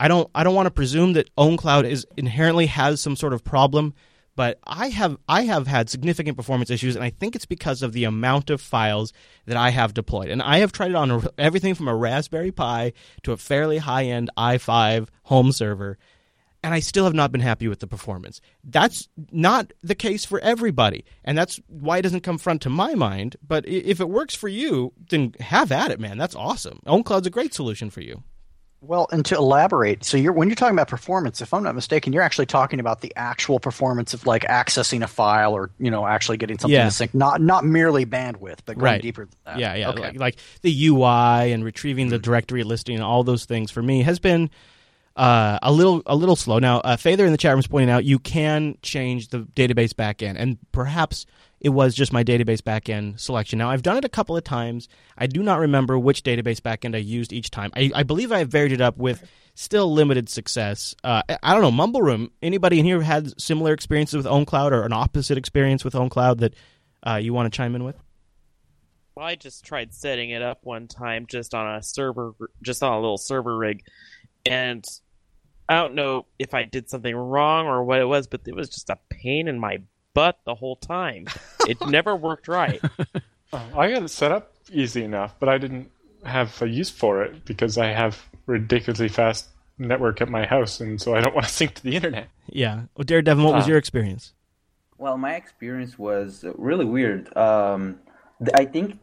I 0.00 0.08
don't 0.08 0.28
I 0.34 0.44
don't 0.44 0.54
want 0.54 0.66
to 0.66 0.72
presume 0.72 1.12
that 1.14 1.34
OwnCloud 1.36 1.88
is 1.88 2.06
inherently 2.16 2.66
has 2.66 3.00
some 3.00 3.16
sort 3.16 3.32
of 3.32 3.44
problem 3.44 3.94
but 4.36 4.58
I 4.64 4.90
have 4.90 5.16
I 5.28 5.42
have 5.42 5.66
had 5.66 5.90
significant 5.90 6.36
performance 6.36 6.70
issues, 6.70 6.94
and 6.94 7.04
I 7.04 7.10
think 7.10 7.34
it's 7.34 7.46
because 7.46 7.82
of 7.82 7.92
the 7.92 8.04
amount 8.04 8.50
of 8.50 8.60
files 8.60 9.12
that 9.46 9.56
I 9.56 9.70
have 9.70 9.94
deployed. 9.94 10.28
And 10.28 10.42
I 10.42 10.58
have 10.58 10.72
tried 10.72 10.90
it 10.90 10.96
on 10.96 11.26
everything 11.38 11.74
from 11.74 11.88
a 11.88 11.96
Raspberry 11.96 12.52
Pi 12.52 12.92
to 13.22 13.32
a 13.32 13.36
fairly 13.36 13.78
high 13.78 14.04
end 14.04 14.30
i5 14.36 15.08
home 15.24 15.52
server, 15.52 15.98
and 16.62 16.74
I 16.74 16.80
still 16.80 17.04
have 17.04 17.14
not 17.14 17.32
been 17.32 17.40
happy 17.40 17.66
with 17.66 17.80
the 17.80 17.86
performance. 17.86 18.40
That's 18.62 19.08
not 19.32 19.72
the 19.82 19.94
case 19.94 20.24
for 20.24 20.38
everybody, 20.40 21.04
and 21.24 21.36
that's 21.36 21.58
why 21.68 21.98
it 21.98 22.02
doesn't 22.02 22.22
come 22.22 22.38
front 22.38 22.62
to 22.62 22.70
my 22.70 22.94
mind. 22.94 23.36
But 23.46 23.66
if 23.66 24.00
it 24.00 24.10
works 24.10 24.34
for 24.34 24.48
you, 24.48 24.92
then 25.08 25.34
have 25.40 25.72
at 25.72 25.90
it, 25.90 25.98
man. 25.98 26.18
That's 26.18 26.36
awesome. 26.36 26.80
OwnCloud's 26.86 27.26
a 27.26 27.30
great 27.30 27.54
solution 27.54 27.88
for 27.88 28.02
you. 28.02 28.22
Well, 28.86 29.08
and 29.10 29.24
to 29.26 29.36
elaborate, 29.36 30.04
so 30.04 30.16
you're 30.16 30.32
when 30.32 30.48
you're 30.48 30.56
talking 30.56 30.74
about 30.74 30.88
performance, 30.88 31.40
if 31.40 31.52
I'm 31.52 31.62
not 31.62 31.74
mistaken, 31.74 32.12
you're 32.12 32.22
actually 32.22 32.46
talking 32.46 32.80
about 32.80 33.00
the 33.00 33.12
actual 33.16 33.58
performance 33.58 34.14
of 34.14 34.26
like 34.26 34.42
accessing 34.42 35.02
a 35.02 35.06
file 35.06 35.54
or 35.54 35.70
you 35.78 35.90
know 35.90 36.06
actually 36.06 36.36
getting 36.36 36.58
something 36.58 36.74
yeah. 36.74 36.84
to 36.84 36.90
sync, 36.90 37.14
not 37.14 37.40
not 37.40 37.64
merely 37.64 38.06
bandwidth, 38.06 38.60
but 38.64 38.76
going 38.78 38.84
right. 38.84 39.02
deeper 39.02 39.26
than 39.26 39.36
that. 39.44 39.58
Yeah, 39.58 39.74
yeah, 39.74 39.90
okay. 39.90 40.00
like, 40.00 40.18
like, 40.18 40.36
the 40.62 40.88
UI 40.88 41.52
and 41.52 41.64
retrieving 41.64 42.08
the 42.08 42.18
directory 42.18 42.62
listing 42.62 42.94
and 42.94 43.04
all 43.04 43.24
those 43.24 43.44
things 43.44 43.70
for 43.70 43.82
me 43.82 44.02
has 44.02 44.18
been 44.18 44.50
uh, 45.16 45.58
a 45.62 45.72
little 45.72 46.02
a 46.06 46.14
little 46.14 46.36
slow. 46.36 46.58
Now, 46.58 46.80
uh, 46.80 46.96
Father 46.96 47.24
in 47.24 47.32
the 47.32 47.38
chat 47.38 47.52
room 47.52 47.60
is 47.60 47.66
pointing 47.66 47.90
out 47.90 48.04
you 48.04 48.18
can 48.18 48.76
change 48.82 49.28
the 49.28 49.40
database 49.40 49.92
backend, 49.92 50.36
and 50.38 50.58
perhaps 50.72 51.26
it 51.60 51.70
was 51.70 51.94
just 51.94 52.12
my 52.12 52.22
database 52.22 52.60
backend 52.60 53.18
selection. 53.18 53.58
Now, 53.58 53.70
I've 53.70 53.82
done 53.82 53.96
it 53.96 54.04
a 54.04 54.08
couple 54.08 54.36
of 54.36 54.44
times. 54.44 54.88
I 55.16 55.26
do 55.26 55.42
not 55.42 55.58
remember 55.58 55.98
which 55.98 56.22
database 56.22 56.60
backend 56.60 56.94
I 56.94 56.98
used 56.98 57.32
each 57.32 57.50
time. 57.50 57.70
I, 57.74 57.90
I 57.94 58.02
believe 58.02 58.30
I 58.30 58.44
varied 58.44 58.72
it 58.72 58.80
up 58.80 58.98
with 58.98 59.26
still 59.54 59.92
limited 59.92 60.28
success. 60.28 60.94
Uh, 61.02 61.22
I 61.42 61.52
don't 61.52 61.62
know, 61.62 61.70
Mumble 61.70 62.02
Room. 62.02 62.30
Anybody 62.42 62.78
in 62.78 62.84
here 62.84 63.00
had 63.00 63.40
similar 63.40 63.72
experiences 63.72 64.16
with 64.16 64.26
OwnCloud 64.26 64.72
or 64.72 64.84
an 64.84 64.92
opposite 64.92 65.38
experience 65.38 65.82
with 65.84 65.94
OwnCloud 65.94 66.40
that 66.40 66.54
uh, 67.06 67.16
you 67.16 67.32
want 67.32 67.50
to 67.50 67.56
chime 67.56 67.74
in 67.74 67.84
with? 67.84 67.96
Well, 69.14 69.26
I 69.26 69.34
just 69.34 69.64
tried 69.64 69.94
setting 69.94 70.30
it 70.30 70.42
up 70.42 70.58
one 70.62 70.88
time 70.88 71.26
just 71.26 71.54
on 71.54 71.76
a 71.76 71.82
server, 71.82 72.34
just 72.62 72.82
on 72.82 72.92
a 72.92 73.00
little 73.00 73.16
server 73.16 73.56
rig, 73.56 73.82
and 74.44 74.84
I 75.70 75.76
don't 75.76 75.94
know 75.94 76.26
if 76.38 76.52
I 76.52 76.64
did 76.64 76.90
something 76.90 77.16
wrong 77.16 77.66
or 77.66 77.82
what 77.82 77.98
it 77.98 78.04
was, 78.04 78.26
but 78.26 78.42
it 78.46 78.54
was 78.54 78.68
just 78.68 78.90
a 78.90 78.98
pain 79.08 79.48
in 79.48 79.58
my 79.58 79.78
butt 80.16 80.38
the 80.44 80.54
whole 80.54 80.76
time. 80.76 81.26
It 81.68 81.78
never 81.86 82.16
worked 82.16 82.48
right. 82.48 82.80
Oh, 83.52 83.70
I 83.76 83.92
got 83.92 84.02
it 84.02 84.08
set 84.08 84.32
up 84.32 84.54
easy 84.72 85.04
enough, 85.04 85.34
but 85.38 85.48
I 85.48 85.58
didn't 85.58 85.90
have 86.24 86.60
a 86.62 86.68
use 86.68 86.90
for 86.90 87.22
it 87.22 87.44
because 87.44 87.76
I 87.78 87.88
have 87.88 88.20
ridiculously 88.46 89.08
fast 89.08 89.46
network 89.78 90.22
at 90.22 90.30
my 90.30 90.46
house, 90.46 90.80
and 90.80 91.00
so 91.00 91.14
I 91.14 91.20
don't 91.20 91.34
want 91.36 91.46
to 91.46 91.52
sync 91.52 91.74
to 91.74 91.82
the 91.82 91.94
internet. 91.94 92.28
Yeah. 92.48 92.84
Well, 92.96 93.04
Daredevil, 93.04 93.44
what 93.44 93.54
was 93.54 93.66
uh, 93.66 93.68
your 93.68 93.78
experience? 93.78 94.32
Well, 94.98 95.18
my 95.18 95.34
experience 95.34 95.98
was 95.98 96.44
really 96.56 96.86
weird. 96.86 97.36
Um, 97.36 98.00
I 98.54 98.64
think, 98.64 98.98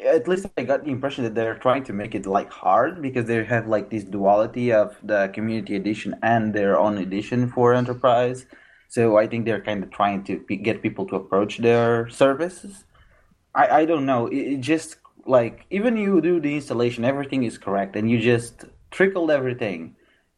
at 0.00 0.28
least 0.28 0.46
I 0.58 0.64
got 0.64 0.84
the 0.84 0.90
impression 0.90 1.24
that 1.24 1.34
they're 1.34 1.56
trying 1.56 1.84
to 1.84 1.94
make 1.94 2.14
it 2.14 2.26
like 2.26 2.50
hard 2.52 3.00
because 3.00 3.24
they 3.24 3.42
have 3.42 3.66
like 3.68 3.88
this 3.88 4.04
duality 4.04 4.70
of 4.70 4.96
the 5.02 5.30
community 5.32 5.76
edition 5.76 6.14
and 6.22 6.52
their 6.52 6.78
own 6.78 6.98
edition 6.98 7.48
for 7.48 7.72
enterprise. 7.72 8.44
So 8.92 9.16
I 9.16 9.26
think 9.26 9.46
they're 9.46 9.62
kind 9.62 9.82
of 9.82 9.90
trying 9.90 10.22
to 10.24 10.36
get 10.68 10.82
people 10.82 11.06
to 11.06 11.16
approach 11.16 11.56
their 11.56 12.10
services. 12.10 12.84
I, 13.54 13.66
I 13.80 13.84
don't 13.86 14.04
know. 14.04 14.26
It, 14.26 14.36
it 14.36 14.60
just 14.60 14.96
like 15.24 15.64
even 15.70 15.96
you 15.96 16.20
do 16.20 16.38
the 16.40 16.54
installation, 16.54 17.02
everything 17.02 17.42
is 17.44 17.56
correct, 17.56 17.96
and 17.96 18.10
you 18.10 18.18
just 18.20 18.66
trickled 18.90 19.30
everything, 19.30 19.96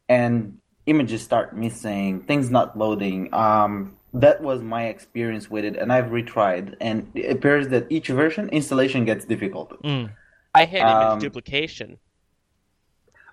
and 0.09 0.59
images 0.87 1.21
start 1.21 1.57
missing, 1.57 2.21
things 2.29 2.49
not 2.49 2.79
loading. 2.79 3.35
Um, 3.35 3.97
that 4.13 4.41
was 4.41 4.63
my 4.63 4.85
experience 4.85 5.51
with 5.51 5.65
it, 5.65 5.75
and 5.77 5.93
I've 5.93 6.11
retried, 6.19 6.77
and 6.81 7.11
it 7.13 7.33
appears 7.33 7.67
that 7.75 7.89
each 7.91 8.07
version 8.07 8.49
installation 8.51 9.05
gets 9.05 9.25
difficult. 9.25 9.83
Mm. 9.83 10.13
I 10.55 10.65
had 10.65 10.83
image 10.83 11.15
um, 11.15 11.19
duplication. 11.19 11.99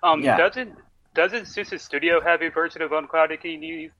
Um, 0.02 0.20
yeah. 0.20 0.36
doesn't 0.36 0.74
doesn't 1.14 1.46
SUSE 1.46 1.80
Studio 1.80 2.20
have 2.20 2.42
a 2.42 2.48
version 2.48 2.82
of 2.82 2.90
OwnCloud 2.90 3.30
you 3.30 3.38
can 3.38 3.62
use? 3.62 3.92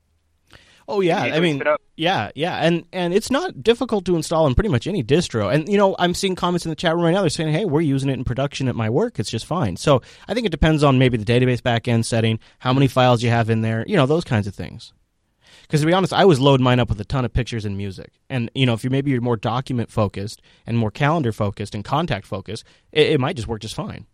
Oh 0.87 1.01
yeah, 1.01 1.21
I 1.21 1.39
mean, 1.39 1.63
yeah, 1.95 2.31
yeah, 2.35 2.57
and 2.57 2.85
and 2.91 3.13
it's 3.13 3.31
not 3.31 3.63
difficult 3.63 4.05
to 4.05 4.15
install 4.15 4.47
in 4.47 4.55
pretty 4.55 4.69
much 4.69 4.87
any 4.87 5.03
distro. 5.03 5.53
And 5.53 5.69
you 5.69 5.77
know, 5.77 5.95
I'm 5.97 6.13
seeing 6.13 6.35
comments 6.35 6.65
in 6.65 6.69
the 6.69 6.75
chat 6.75 6.93
room 6.95 7.03
right 7.03 7.11
now. 7.11 7.21
They're 7.21 7.29
saying, 7.29 7.53
"Hey, 7.53 7.65
we're 7.65 7.81
using 7.81 8.09
it 8.09 8.13
in 8.13 8.23
production 8.23 8.67
at 8.67 8.75
my 8.75 8.89
work. 8.89 9.19
It's 9.19 9.29
just 9.29 9.45
fine." 9.45 9.77
So 9.77 10.01
I 10.27 10.33
think 10.33 10.45
it 10.45 10.51
depends 10.51 10.83
on 10.83 10.99
maybe 10.99 11.17
the 11.17 11.25
database 11.25 11.61
backend 11.61 12.05
setting, 12.05 12.39
how 12.59 12.73
many 12.73 12.87
files 12.87 13.23
you 13.23 13.29
have 13.29 13.49
in 13.49 13.61
there, 13.61 13.85
you 13.87 13.95
know, 13.95 14.05
those 14.05 14.23
kinds 14.23 14.47
of 14.47 14.55
things. 14.55 14.93
Because 15.61 15.81
to 15.81 15.87
be 15.87 15.93
honest, 15.93 16.13
I 16.13 16.25
was 16.25 16.39
loading 16.39 16.63
mine 16.63 16.79
up 16.79 16.89
with 16.89 16.99
a 16.99 17.05
ton 17.05 17.25
of 17.25 17.33
pictures 17.33 17.65
and 17.65 17.77
music. 17.77 18.11
And 18.29 18.51
you 18.53 18.65
know, 18.65 18.73
if 18.73 18.83
you 18.83 18.89
maybe 18.89 19.11
you're 19.11 19.21
more 19.21 19.37
document 19.37 19.89
focused 19.89 20.41
and 20.67 20.77
more 20.77 20.91
calendar 20.91 21.31
focused 21.31 21.73
and 21.73 21.83
contact 21.83 22.25
focused, 22.25 22.65
it, 22.91 23.13
it 23.13 23.19
might 23.19 23.35
just 23.35 23.47
work 23.47 23.61
just 23.61 23.75
fine. 23.75 24.05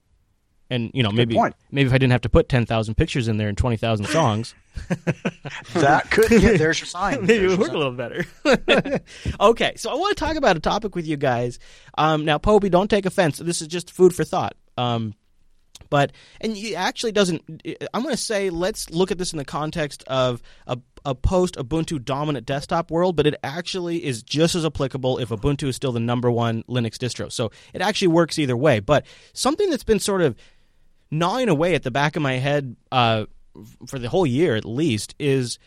And 0.70 0.92
you 0.94 1.02
know, 1.02 1.12
maybe 1.12 1.36
maybe 1.72 1.88
if 1.88 1.94
I 1.94 1.98
didn't 1.98 2.12
have 2.12 2.22
to 2.22 2.30
put 2.30 2.48
ten 2.48 2.66
thousand 2.66 2.96
pictures 2.96 3.28
in 3.28 3.38
there 3.38 3.48
and 3.48 3.58
twenty 3.58 3.78
thousand 3.78 4.06
songs, 4.10 4.54
that 5.74 6.12
could 6.12 6.32
yeah, 6.32 6.58
there's 6.58 6.80
your 6.80 6.86
sign. 6.86 7.22
maybe 7.26 7.46
it 7.46 7.50
would 7.50 7.60
work 7.60 7.72
a 7.72 7.78
little 7.78 7.92
better. 7.92 8.26
okay, 9.40 9.74
so 9.78 9.90
I 9.90 9.96
want 9.96 10.16
to 10.16 10.24
talk 10.24 10.36
about 10.36 10.58
a 10.58 10.60
topic 10.60 10.96
with 10.96 11.08
you 11.08 11.18
guys. 11.18 11.58
Um, 11.98 12.24
now, 12.24 12.38
Popey, 12.38 12.70
don't 12.70 12.90
take 12.90 13.06
offense. 13.06 13.40
This 13.40 13.62
is 13.62 13.68
just 13.68 13.92
food 13.92 14.14
for 14.14 14.24
thought. 14.24 14.56
Um, 14.78 15.16
but 15.90 16.12
and 16.40 16.56
it 16.56 16.76
actually 16.76 17.12
doesn't. 17.12 17.42
I'm 17.94 18.04
going 18.04 18.14
to 18.14 18.22
say 18.22 18.50
let's 18.50 18.90
look 18.90 19.12
at 19.12 19.18
this 19.18 19.34
in 19.34 19.38
the 19.38 19.46
context 19.46 20.04
of 20.08 20.42
a, 20.68 20.78
a 21.06 21.16
post 21.16 21.56
Ubuntu 21.56 22.04
dominant 22.04 22.46
desktop 22.46 22.92
world, 22.92 23.16
but 23.16 23.26
it 23.26 23.36
actually 23.44 24.06
is 24.06 24.22
just 24.22 24.56
as 24.56 24.66
applicable 24.66 25.18
if 25.18 25.30
Ubuntu 25.30 25.68
is 25.68 25.76
still 25.76 25.92
the 25.92 26.00
number 26.00 26.30
one 26.30 26.64
Linux 26.64 26.96
distro. 26.98 27.32
So 27.32 27.52
it 27.74 27.82
actually 27.82 28.10
works 28.10 28.38
either 28.38 28.56
way. 28.56 28.80
But 28.80 29.06
something 29.34 29.70
that's 29.70 29.84
been 29.84 30.00
sort 30.00 30.22
of 30.22 30.36
gnawing 31.12 31.50
away 31.50 31.76
at 31.76 31.84
the 31.84 31.92
back 31.92 32.16
of 32.16 32.22
my 32.22 32.34
head 32.34 32.76
uh, 32.92 33.26
for 33.88 34.00
the 34.00 34.10
whole 34.10 34.26
year 34.26 34.56
at 34.56 34.66
least 34.66 35.16
is 35.20 35.60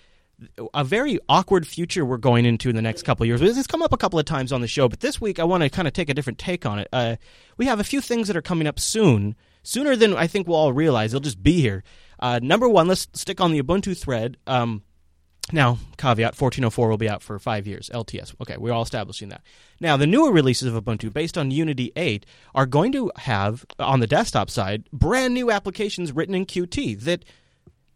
a 0.75 0.85
very 0.85 1.19
awkward 1.29 1.67
future 1.67 2.05
we're 2.05 2.17
going 2.17 2.45
into 2.45 2.69
in 2.69 2.77
the 2.77 2.83
next 2.83 3.03
couple 3.03 3.25
of 3.25 3.29
years. 3.29 3.41
It's 3.41 3.67
come 3.67 3.83
up 3.83 3.93
a 3.93 3.97
couple 3.97 4.19
of 4.19 4.25
times 4.25 4.53
on 4.53 4.61
the 4.61 4.69
show, 4.69 4.89
but 4.89 5.01
this 5.01 5.21
week 5.21 5.39
I 5.39 5.45
want 5.45 5.63
to 5.63 5.71
kind 5.71 5.87
of 5.87 5.95
take 5.95 6.09
a 6.09 6.15
different 6.15 6.39
take 6.39 6.67
on 6.67 6.79
it. 6.79 6.89
Uh, 6.93 7.17
we 7.57 7.67
have 7.67 7.81
a 7.81 7.85
few 7.85 8.01
things 8.01 8.29
that 8.29 8.37
are 8.37 8.43
coming 8.43 8.67
up 8.67 8.81
soon, 8.81 9.37
sooner 9.63 9.97
than 9.97 10.15
I 10.15 10.27
think 10.27 10.47
we'll 10.47 10.57
all 10.57 10.73
realize. 10.73 11.13
They'll 11.13 11.21
just 11.21 11.43
be 11.43 11.61
here. 11.61 11.85
Uh, 12.19 12.41
number 12.43 12.69
one, 12.69 12.89
let's 12.89 13.09
stick 13.15 13.41
on 13.41 13.53
the 13.53 13.63
Ubuntu 13.63 13.97
thread. 13.97 14.37
Um, 14.47 14.83
Now, 15.51 15.79
caveat 15.97 16.41
1404 16.41 16.89
will 16.89 16.97
be 16.97 17.09
out 17.09 17.23
for 17.23 17.39
five 17.39 17.67
years, 17.67 17.91
LTS. 17.93 18.35
Okay, 18.41 18.57
we're 18.57 18.73
all 18.73 18.83
establishing 18.83 19.29
that. 19.31 19.43
Now, 19.81 19.97
the 19.97 20.07
newer 20.07 20.31
releases 20.31 20.73
of 20.73 20.83
Ubuntu 20.83 21.13
based 21.13 21.37
on 21.37 21.51
Unity 21.51 21.93
8 21.97 22.25
are 22.55 22.67
going 22.67 22.93
to 22.93 23.11
have, 23.17 23.67
on 23.79 24.01
the 24.01 24.07
desktop 24.07 24.49
side, 24.49 24.85
brand 24.93 25.35
new 25.35 25.51
applications 25.51 26.13
written 26.13 26.35
in 26.35 26.47
Qt 26.47 27.01
that, 27.01 27.25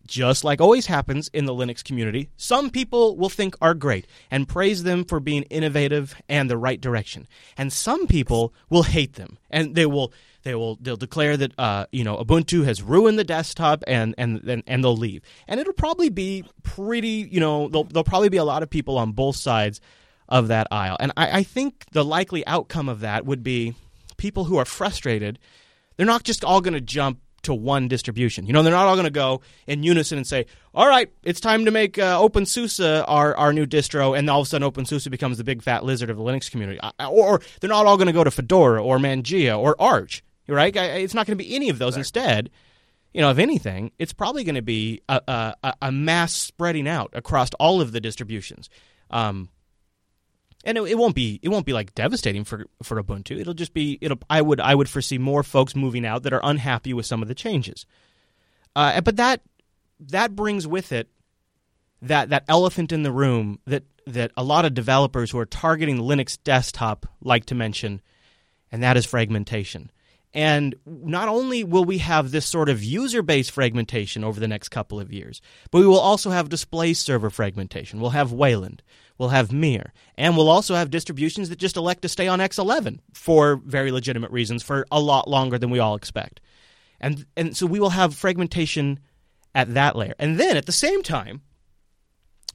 just 0.07 0.45
like 0.45 0.61
always 0.61 0.87
happens 0.87 1.29
in 1.33 1.47
the 1.47 1.55
Linux 1.55 1.83
community, 1.83 2.31
some 2.37 2.71
people 2.71 3.17
will 3.17 3.29
think 3.29 3.57
are 3.61 3.75
great 3.75 4.07
and 4.31 4.49
praise 4.49 4.83
them 4.83 5.05
for 5.05 5.21
being 5.21 5.43
innovative 5.45 6.15
and 6.29 6.49
the 6.49 6.57
right 6.57 6.81
direction. 6.81 7.27
And 7.57 7.73
some 7.73 8.07
people 8.07 8.55
will 8.71 8.85
hate 8.85 9.15
them 9.15 9.39
and 9.51 9.75
they 9.75 9.87
will 9.87 10.13
they 10.47 10.55
will 10.55 10.79
they'll 10.81 10.97
declare 10.97 11.37
that 11.37 11.53
uh, 11.59 11.87
you 11.91 12.05
know 12.05 12.17
Ubuntu 12.17 12.65
has 12.65 12.81
ruined 12.81 13.19
the 13.19 13.25
desktop 13.25 13.83
and 13.87 14.15
and 14.17 14.43
and, 14.49 14.63
and 14.67 14.85
they'll 14.85 14.97
leave. 14.97 15.23
And 15.49 15.59
it'll 15.59 15.73
probably 15.73 16.09
be 16.09 16.45
pretty 16.63 17.29
you 17.31 17.41
know 17.41 17.69
there'll, 17.69 17.85
there'll 17.85 18.05
probably 18.05 18.29
be 18.29 18.37
a 18.37 18.45
lot 18.45 18.63
of 18.63 18.71
people 18.71 18.97
on 18.97 19.13
both 19.13 19.37
sides 19.37 19.81
of 20.29 20.49
that 20.49 20.69
aisle. 20.71 20.97
And 21.01 21.13
I, 21.17 21.39
I 21.39 21.43
think 21.43 21.85
the 21.91 22.05
likely 22.05 22.47
outcome 22.47 22.89
of 22.89 23.01
that 23.01 23.27
would 23.27 23.43
be 23.43 23.75
people 24.17 24.45
who 24.45 24.57
are 24.57 24.65
frustrated. 24.65 25.39
They're 25.97 26.07
not 26.07 26.23
just 26.23 26.45
all 26.45 26.61
going 26.61 26.75
to 26.75 26.81
jump 26.81 27.21
to 27.43 27.55
one 27.55 27.89
distribution. 27.89 28.47
You 28.47 28.53
know, 28.53 28.63
they're 28.63 28.73
not 28.73 28.87
all 28.87 28.95
going 28.95 29.05
to 29.05 29.11
go 29.11 29.41
in 29.67 29.83
unison 29.83 30.17
and 30.17 30.27
say, 30.27 30.47
"All 30.75 30.87
right, 30.87 31.11
it's 31.25 31.41
time 31.41 31.65
to 31.65 31.73
make 31.73 31.99
uh, 31.99 32.21
OpenSUSE 32.21 33.05
our 33.09 33.37
our 33.37 33.53
new 33.53 33.67
distro," 33.67 34.17
and 34.17 34.31
all 34.31 34.43
of 34.43 34.47
a 34.47 34.51
sudden 34.51 34.71
OpenSUSE 34.71 35.11
becomes 35.11 35.39
the 35.39 35.45
big 35.45 35.63
fat 35.63 35.85
lizard 35.85 36.09
of 36.09 36.17
the 36.17 36.23
Linux 36.23 36.49
community. 36.51 36.79
Or 37.01 37.41
they're 37.61 37.71
not 37.71 37.87
all 37.87 37.97
going 37.97 38.07
to 38.07 38.13
go 38.13 38.25
to 38.25 38.31
Fedora 38.31 38.83
or 38.83 38.99
Mageia 38.99 39.59
or 39.59 39.75
Arch 39.81 40.23
right? 40.49 40.75
It's 40.75 41.15
not 41.15 41.27
going 41.27 41.37
to 41.39 41.45
be 41.45 41.55
any 41.55 41.69
of 41.69 41.79
those. 41.79 41.97
Instead, 41.97 42.51
you 43.13 43.21
know, 43.21 43.31
if 43.31 43.39
anything, 43.39 43.93
it's 43.99 44.13
probably 44.13 44.45
going 44.45 44.57
to 44.57 44.63
be 44.63 45.03
a, 45.09 45.55
a, 45.63 45.75
a, 45.83 45.93
mass 45.93 46.33
spreading 46.33 46.87
out 46.87 47.11
across 47.15 47.51
all 47.59 47.81
of 47.81 47.93
the 47.93 48.01
distributions. 48.01 48.69
Um, 49.11 49.49
and 50.65 50.77
it, 50.77 50.83
it, 50.83 50.99
won't 50.99 51.15
be 51.15 51.41
it 51.43 51.49
won't 51.49 51.65
be 51.65 51.73
like 51.73 51.95
devastating 51.95 52.45
for 52.45 52.67
for 52.83 53.03
Ubuntu. 53.03 53.41
It'll 53.41 53.55
just 53.55 53.73
be 53.73 53.99
it'll 54.01 54.19
I 54.29 54.43
would 54.43 54.61
I 54.61 54.75
would 54.75 54.89
foresee 54.89 55.17
more 55.17 55.43
folks 55.43 55.77
moving 55.77 56.05
out 56.05 56.25
that 56.25 56.33
are 56.33 56.41
unhappy 56.43 56.93
with 56.93 57.07
some 57.07 57.23
of 57.23 57.29
the 57.29 57.35
changes. 57.35 57.87
Uh, 58.75 59.01
but 59.01 59.17
that 59.17 59.41
that 60.01 60.37
brings 60.37 60.67
with 60.67 60.93
it 60.93 61.09
that 62.03 62.31
that 62.31 62.45
elephant 62.49 62.93
in 62.93 63.03
the 63.03 63.13
room 63.13 63.61
that 63.67 63.85
that 64.07 64.31
a 64.37 64.45
lot 64.45 64.65
of 64.65 64.75
developers 64.75 65.31
who 65.31 65.39
are 65.39 65.47
targeting 65.47 65.99
Linux 65.99 66.37
desktop 66.43 67.07
like 67.23 67.47
to 67.47 67.55
mention, 67.55 68.01
and 68.71 68.83
that 68.83 68.97
is 68.97 69.07
fragmentation. 69.07 69.91
And 70.35 70.75
not 70.85 71.29
only 71.29 71.65
will 71.65 71.85
we 71.85 71.99
have 71.99 72.31
this 72.31 72.45
sort 72.45 72.69
of 72.69 72.83
user 72.83 73.23
base 73.23 73.49
fragmentation 73.49 74.23
over 74.23 74.39
the 74.39 74.49
next 74.49 74.69
couple 74.69 75.01
of 75.01 75.13
years, 75.13 75.41
but 75.71 75.79
we 75.79 75.87
will 75.87 75.99
also 75.99 76.31
have 76.31 76.49
display 76.49 76.93
server 76.93 77.31
fragmentation. 77.31 78.01
We'll 78.01 78.11
have 78.11 78.33
Wayland, 78.33 78.83
we'll 79.17 79.31
have 79.31 79.53
Mir, 79.53 79.93
and 80.19 80.37
we'll 80.37 80.51
also 80.51 80.75
have 80.75 80.91
distributions 80.91 81.49
that 81.49 81.59
just 81.59 81.77
elect 81.77 82.03
to 82.03 82.09
stay 82.09 82.29
on 82.29 82.41
X11 82.41 82.99
for 83.15 83.57
very 83.65 83.91
legitimate 83.91 84.31
reasons 84.31 84.63
for 84.63 84.87
a 84.91 85.01
lot 85.01 85.27
longer 85.27 85.59
than 85.59 85.71
we 85.71 85.79
all 85.79 85.95
expect. 85.95 86.41
And, 87.01 87.25
and 87.37 87.57
so 87.57 87.67
we 87.67 87.81
will 87.81 87.91
have 87.91 88.15
fragmentation 88.15 89.01
at 89.55 89.73
that 89.75 89.97
layer. 89.97 90.15
And 90.19 90.39
then 90.39 90.57
at 90.57 90.67
the 90.67 90.73
same 90.73 91.03
time, 91.03 91.41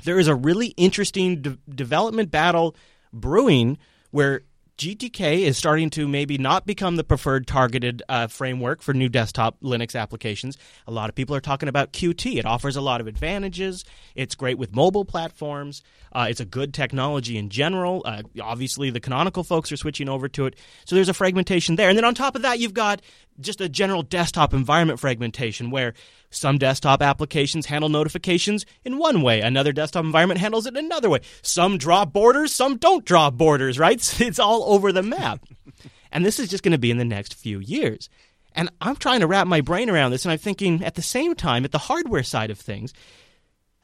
there 0.04 0.20
is 0.20 0.28
a 0.28 0.36
really 0.36 0.68
interesting 0.78 1.42
de- 1.42 1.58
development 1.70 2.32
battle 2.32 2.76
brewing 3.12 3.78
where 4.12 4.42
GTK 4.82 5.42
is 5.42 5.60
starting 5.60 5.92
to 5.92 6.08
maybe 6.08 6.40
not 6.40 6.66
become 6.66 6.96
the 6.96 7.04
preferred 7.04 7.46
targeted 7.46 8.02
uh, 8.10 8.26
framework 8.26 8.82
for 8.82 8.96
new 8.96 9.10
desktop 9.10 9.62
Linux 9.62 9.96
applications. 9.96 10.58
A 10.88 10.92
lot 10.92 11.08
of 11.08 11.14
people 11.14 11.36
are 11.36 11.40
talking 11.40 11.70
about 11.70 11.94
Qt. 11.94 12.40
It 12.40 12.48
offers 12.48 12.76
a 12.76 12.82
lot 12.82 13.00
of 13.00 13.06
advantages. 13.06 13.86
It's 14.16 14.34
great 14.34 14.58
with 14.58 14.76
mobile 14.76 15.06
platforms. 15.06 15.84
Uh, 16.12 16.26
it's 16.32 16.40
a 16.40 16.46
good 16.46 16.74
technology 16.74 17.38
in 17.38 17.50
general. 17.50 18.02
Uh, 18.04 18.24
obviously, 18.42 18.90
the 18.90 19.00
canonical 19.00 19.44
folks 19.44 19.72
are 19.72 19.78
switching 19.78 20.10
over 20.10 20.28
to 20.30 20.48
it. 20.48 20.56
So 20.86 20.96
there's 20.96 21.10
a 21.10 21.14
fragmentation 21.14 21.76
there. 21.76 21.90
And 21.90 21.96
then 21.96 22.04
on 22.04 22.16
top 22.16 22.36
of 22.36 22.42
that, 22.42 22.58
you've 22.58 22.74
got 22.74 23.04
just 23.40 23.62
a 23.62 23.70
general 23.70 24.04
desktop 24.04 24.54
environment 24.54 25.00
fragmentation 25.00 25.72
where 25.72 25.94
some 26.30 26.58
desktop 26.58 27.02
applications 27.02 27.66
handle 27.66 27.90
notifications 27.90 28.66
in 28.86 28.98
one 28.98 29.22
way, 29.22 29.42
another 29.42 29.72
desktop 29.72 30.06
environment 30.06 30.40
handles 30.40 30.66
it 30.66 30.78
another 30.78 31.10
way. 31.10 31.20
Some 31.42 31.78
draw 31.78 32.06
borders, 32.06 32.54
some 32.54 32.78
don't 32.78 33.06
draw 33.06 33.30
borders, 33.30 33.78
right? 33.80 34.02
It's 34.22 34.40
all 34.40 34.64
over 34.66 34.92
the 34.92 35.04
map. 35.04 35.44
and 36.12 36.26
this 36.26 36.40
is 36.40 36.50
just 36.50 36.64
going 36.64 36.72
to 36.74 36.78
be 36.78 36.92
in 36.92 36.98
the 36.98 37.06
next 37.06 37.34
few 37.34 37.60
years. 37.60 38.10
And 38.54 38.70
I'm 38.80 38.96
trying 38.96 39.22
to 39.22 39.28
wrap 39.28 39.48
my 39.48 39.62
brain 39.62 39.90
around 39.90 40.12
this, 40.12 40.26
and 40.26 40.32
I'm 40.32 40.38
thinking 40.38 40.84
at 40.84 40.96
the 40.96 41.02
same 41.02 41.36
time, 41.36 41.66
at 41.66 41.72
the 41.72 41.78
hardware 41.78 42.24
side 42.24 42.52
of 42.52 42.60
things, 42.60 42.94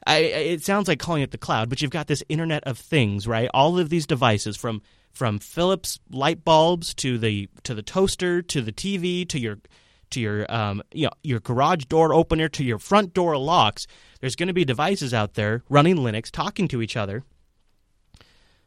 I, 0.06 0.18
it 0.18 0.64
sounds 0.64 0.88
like 0.88 1.00
calling 1.00 1.22
it 1.22 1.32
the 1.32 1.38
cloud, 1.38 1.68
but 1.68 1.82
you've 1.82 1.90
got 1.90 2.06
this 2.06 2.22
Internet 2.28 2.64
of 2.64 2.78
Things, 2.78 3.26
right? 3.26 3.50
All 3.52 3.78
of 3.78 3.90
these 3.90 4.06
devices 4.06 4.56
from 4.56 4.82
from 5.12 5.38
Philips 5.38 5.98
light 6.10 6.44
bulbs 6.44 6.94
to 6.94 7.18
the 7.18 7.48
to 7.64 7.74
the 7.74 7.82
toaster 7.82 8.42
to 8.42 8.62
the 8.62 8.72
TV 8.72 9.28
to 9.28 9.38
your 9.38 9.58
to 10.10 10.20
your 10.20 10.50
um, 10.52 10.82
you 10.92 11.04
know, 11.04 11.12
your 11.22 11.40
garage 11.40 11.84
door 11.84 12.14
opener 12.14 12.48
to 12.48 12.64
your 12.64 12.78
front 12.78 13.14
door 13.14 13.36
locks. 13.36 13.86
There's 14.20 14.36
going 14.36 14.48
to 14.48 14.54
be 14.54 14.64
devices 14.64 15.12
out 15.12 15.34
there 15.34 15.62
running 15.68 15.96
Linux, 15.96 16.30
talking 16.30 16.68
to 16.68 16.82
each 16.82 16.96
other, 16.96 17.24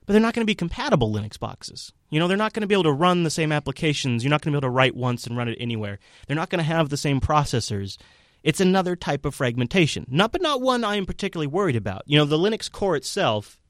but 0.06 0.14
they're 0.14 0.22
not 0.22 0.34
going 0.34 0.46
to 0.46 0.52
be 0.52 0.56
compatible 0.56 1.12
Linux 1.12 1.40
boxes. 1.40 1.92
You 2.10 2.20
know, 2.20 2.28
they're 2.28 2.38
not 2.38 2.54
going 2.54 2.62
to 2.62 2.68
be 2.68 2.76
able 2.76 2.84
to 2.84 2.92
run 2.92 3.24
the 3.24 3.30
same 3.30 3.52
applications. 3.52 4.24
You're 4.24 4.30
not 4.30 4.42
going 4.42 4.52
to 4.52 4.56
be 4.56 4.66
able 4.66 4.72
to 4.74 4.76
write 4.76 4.96
once 4.96 5.26
and 5.26 5.38
run 5.38 5.48
it 5.48 5.58
anywhere. 5.60 6.00
They're 6.28 6.36
not 6.36 6.50
going 6.50 6.60
to 6.60 6.64
have 6.64 6.90
the 6.90 6.98
same 6.98 7.22
processors. 7.22 7.98
It's 8.44 8.60
another 8.60 8.96
type 8.96 9.26
of 9.26 9.36
fragmentation. 9.36 10.06
Not 10.10 10.32
but 10.32 10.42
not 10.42 10.62
one 10.62 10.84
I 10.84 10.96
am 10.96 11.06
particularly 11.06 11.48
worried 11.48 11.76
about. 11.76 12.04
You 12.06 12.18
know, 12.18 12.26
the 12.26 12.38
Linux 12.38 12.72
core 12.72 12.96
itself 12.96 13.61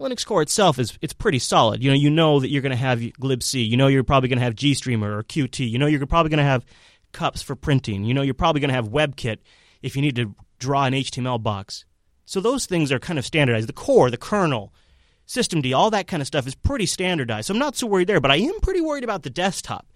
Linux 0.00 0.26
core 0.26 0.42
itself 0.42 0.78
is 0.78 0.98
it's 1.00 1.12
pretty 1.14 1.38
solid. 1.38 1.82
You 1.82 1.90
know, 1.90 1.96
you 1.96 2.10
know 2.10 2.40
that 2.40 2.50
you're 2.50 2.62
going 2.62 2.70
to 2.70 2.76
have 2.76 2.98
glibc. 2.98 3.66
You 3.66 3.76
know 3.76 3.86
you're 3.86 4.04
probably 4.04 4.28
going 4.28 4.38
to 4.38 4.44
have 4.44 4.54
GStreamer 4.54 5.18
or 5.18 5.22
Qt. 5.22 5.68
You 5.68 5.78
know 5.78 5.86
you're 5.86 6.06
probably 6.06 6.30
going 6.30 6.38
to 6.38 6.44
have 6.44 6.64
cups 7.12 7.42
for 7.42 7.56
printing. 7.56 8.04
You 8.04 8.12
know 8.12 8.22
you're 8.22 8.34
probably 8.34 8.60
going 8.60 8.68
to 8.68 8.74
have 8.74 8.90
WebKit 8.90 9.38
if 9.82 9.96
you 9.96 10.02
need 10.02 10.16
to 10.16 10.34
draw 10.58 10.84
an 10.84 10.92
HTML 10.92 11.42
box. 11.42 11.84
So 12.26 12.40
those 12.40 12.66
things 12.66 12.92
are 12.92 12.98
kind 12.98 13.18
of 13.18 13.24
standardized. 13.24 13.68
The 13.68 13.72
core, 13.72 14.10
the 14.10 14.16
kernel, 14.16 14.74
systemd, 15.26 15.74
all 15.74 15.90
that 15.90 16.08
kind 16.08 16.20
of 16.20 16.26
stuff 16.26 16.46
is 16.46 16.54
pretty 16.54 16.86
standardized. 16.86 17.46
So 17.46 17.54
I'm 17.54 17.60
not 17.60 17.76
so 17.76 17.86
worried 17.86 18.08
there, 18.08 18.20
but 18.20 18.30
I 18.30 18.36
am 18.36 18.60
pretty 18.60 18.80
worried 18.80 19.04
about 19.04 19.22
the 19.22 19.30
desktop 19.30 19.86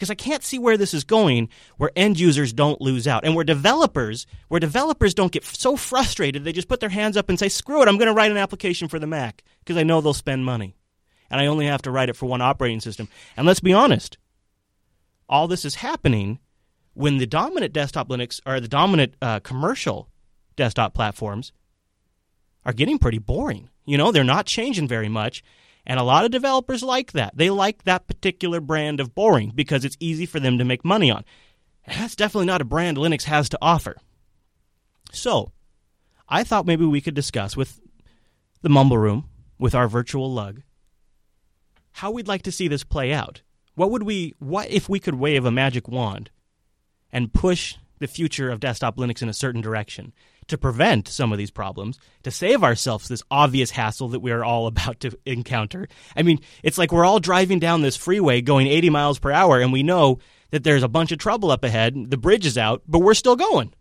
because 0.00 0.10
I 0.10 0.14
can't 0.14 0.42
see 0.42 0.58
where 0.58 0.78
this 0.78 0.94
is 0.94 1.04
going 1.04 1.50
where 1.76 1.90
end 1.94 2.18
users 2.18 2.54
don't 2.54 2.80
lose 2.80 3.06
out 3.06 3.22
and 3.22 3.36
where 3.36 3.44
developers 3.44 4.26
where 4.48 4.58
developers 4.58 5.12
don't 5.12 5.30
get 5.30 5.44
so 5.44 5.76
frustrated 5.76 6.42
they 6.42 6.52
just 6.52 6.68
put 6.68 6.80
their 6.80 6.88
hands 6.88 7.18
up 7.18 7.28
and 7.28 7.38
say 7.38 7.50
screw 7.50 7.82
it 7.82 7.88
I'm 7.88 7.98
going 7.98 8.08
to 8.08 8.14
write 8.14 8.30
an 8.30 8.38
application 8.38 8.88
for 8.88 8.98
the 8.98 9.06
Mac 9.06 9.44
because 9.58 9.76
I 9.76 9.82
know 9.82 10.00
they'll 10.00 10.14
spend 10.14 10.46
money. 10.46 10.74
And 11.30 11.40
I 11.40 11.46
only 11.46 11.66
have 11.66 11.82
to 11.82 11.90
write 11.90 12.08
it 12.08 12.16
for 12.16 12.26
one 12.26 12.40
operating 12.40 12.80
system. 12.80 13.08
And 13.36 13.46
let's 13.46 13.60
be 13.60 13.74
honest 13.74 14.16
all 15.28 15.46
this 15.46 15.66
is 15.66 15.76
happening 15.76 16.38
when 16.94 17.18
the 17.18 17.26
dominant 17.26 17.74
desktop 17.74 18.08
Linux 18.08 18.40
or 18.46 18.58
the 18.58 18.68
dominant 18.68 19.14
uh, 19.20 19.40
commercial 19.40 20.08
desktop 20.56 20.94
platforms 20.94 21.52
are 22.64 22.72
getting 22.72 22.98
pretty 22.98 23.18
boring. 23.18 23.68
You 23.84 23.98
know 23.98 24.12
they're 24.12 24.24
not 24.24 24.46
changing 24.46 24.88
very 24.88 25.10
much 25.10 25.44
and 25.86 25.98
a 25.98 26.04
lot 26.04 26.24
of 26.24 26.30
developers 26.30 26.82
like 26.82 27.12
that. 27.12 27.36
They 27.36 27.50
like 27.50 27.84
that 27.84 28.06
particular 28.06 28.60
brand 28.60 29.00
of 29.00 29.14
boring 29.14 29.52
because 29.54 29.84
it's 29.84 29.96
easy 30.00 30.26
for 30.26 30.40
them 30.40 30.58
to 30.58 30.64
make 30.64 30.84
money 30.84 31.10
on. 31.10 31.24
And 31.84 32.00
that's 32.00 32.16
definitely 32.16 32.46
not 32.46 32.60
a 32.60 32.66
brand 32.66 32.96
Linux 32.96 33.24
has 33.24 33.48
to 33.50 33.58
offer. 33.60 33.96
So, 35.12 35.52
I 36.28 36.44
thought 36.44 36.66
maybe 36.66 36.84
we 36.84 37.00
could 37.00 37.14
discuss 37.14 37.56
with 37.56 37.80
the 38.62 38.68
Mumble 38.68 38.98
Room, 38.98 39.28
with 39.58 39.74
our 39.74 39.88
virtual 39.88 40.32
lug, 40.32 40.62
how 41.92 42.10
we'd 42.10 42.28
like 42.28 42.42
to 42.42 42.52
see 42.52 42.68
this 42.68 42.84
play 42.84 43.12
out. 43.12 43.42
What 43.74 43.90
would 43.90 44.02
we 44.02 44.34
what 44.38 44.70
if 44.70 44.88
we 44.88 45.00
could 45.00 45.14
wave 45.14 45.44
a 45.44 45.50
magic 45.50 45.88
wand 45.88 46.30
and 47.12 47.32
push 47.32 47.76
the 47.98 48.06
future 48.06 48.50
of 48.50 48.60
desktop 48.60 48.96
Linux 48.96 49.22
in 49.22 49.28
a 49.28 49.34
certain 49.34 49.60
direction? 49.60 50.12
To 50.50 50.58
prevent 50.58 51.08
some 51.08 51.32
of 51.32 51.38
these 51.38 51.50
problems, 51.50 51.98
to 52.22 52.30
save 52.30 52.62
ourselves 52.62 53.08
this 53.08 53.22
obvious 53.30 53.70
hassle 53.70 54.08
that 54.08 54.20
we 54.20 54.30
are 54.30 54.44
all 54.44 54.66
about 54.68 55.00
to 55.00 55.16
encounter. 55.26 55.88
I 56.14 56.22
mean, 56.22 56.40
it's 56.62 56.78
like 56.78 56.92
we're 56.92 57.04
all 57.04 57.20
driving 57.20 57.58
down 57.58 57.82
this 57.82 57.96
freeway 57.96 58.40
going 58.42 58.66
80 58.66 58.90
miles 58.90 59.18
per 59.18 59.32
hour, 59.32 59.60
and 59.60 59.72
we 59.72 59.82
know 59.82 60.18
that 60.50 60.64
there's 60.64 60.82
a 60.82 60.88
bunch 60.88 61.12
of 61.12 61.18
trouble 61.18 61.50
up 61.50 61.64
ahead. 61.64 62.10
The 62.10 62.16
bridge 62.16 62.46
is 62.46 62.58
out, 62.58 62.82
but 62.86 63.00
we're 63.00 63.14
still 63.14 63.36
going. 63.36 63.72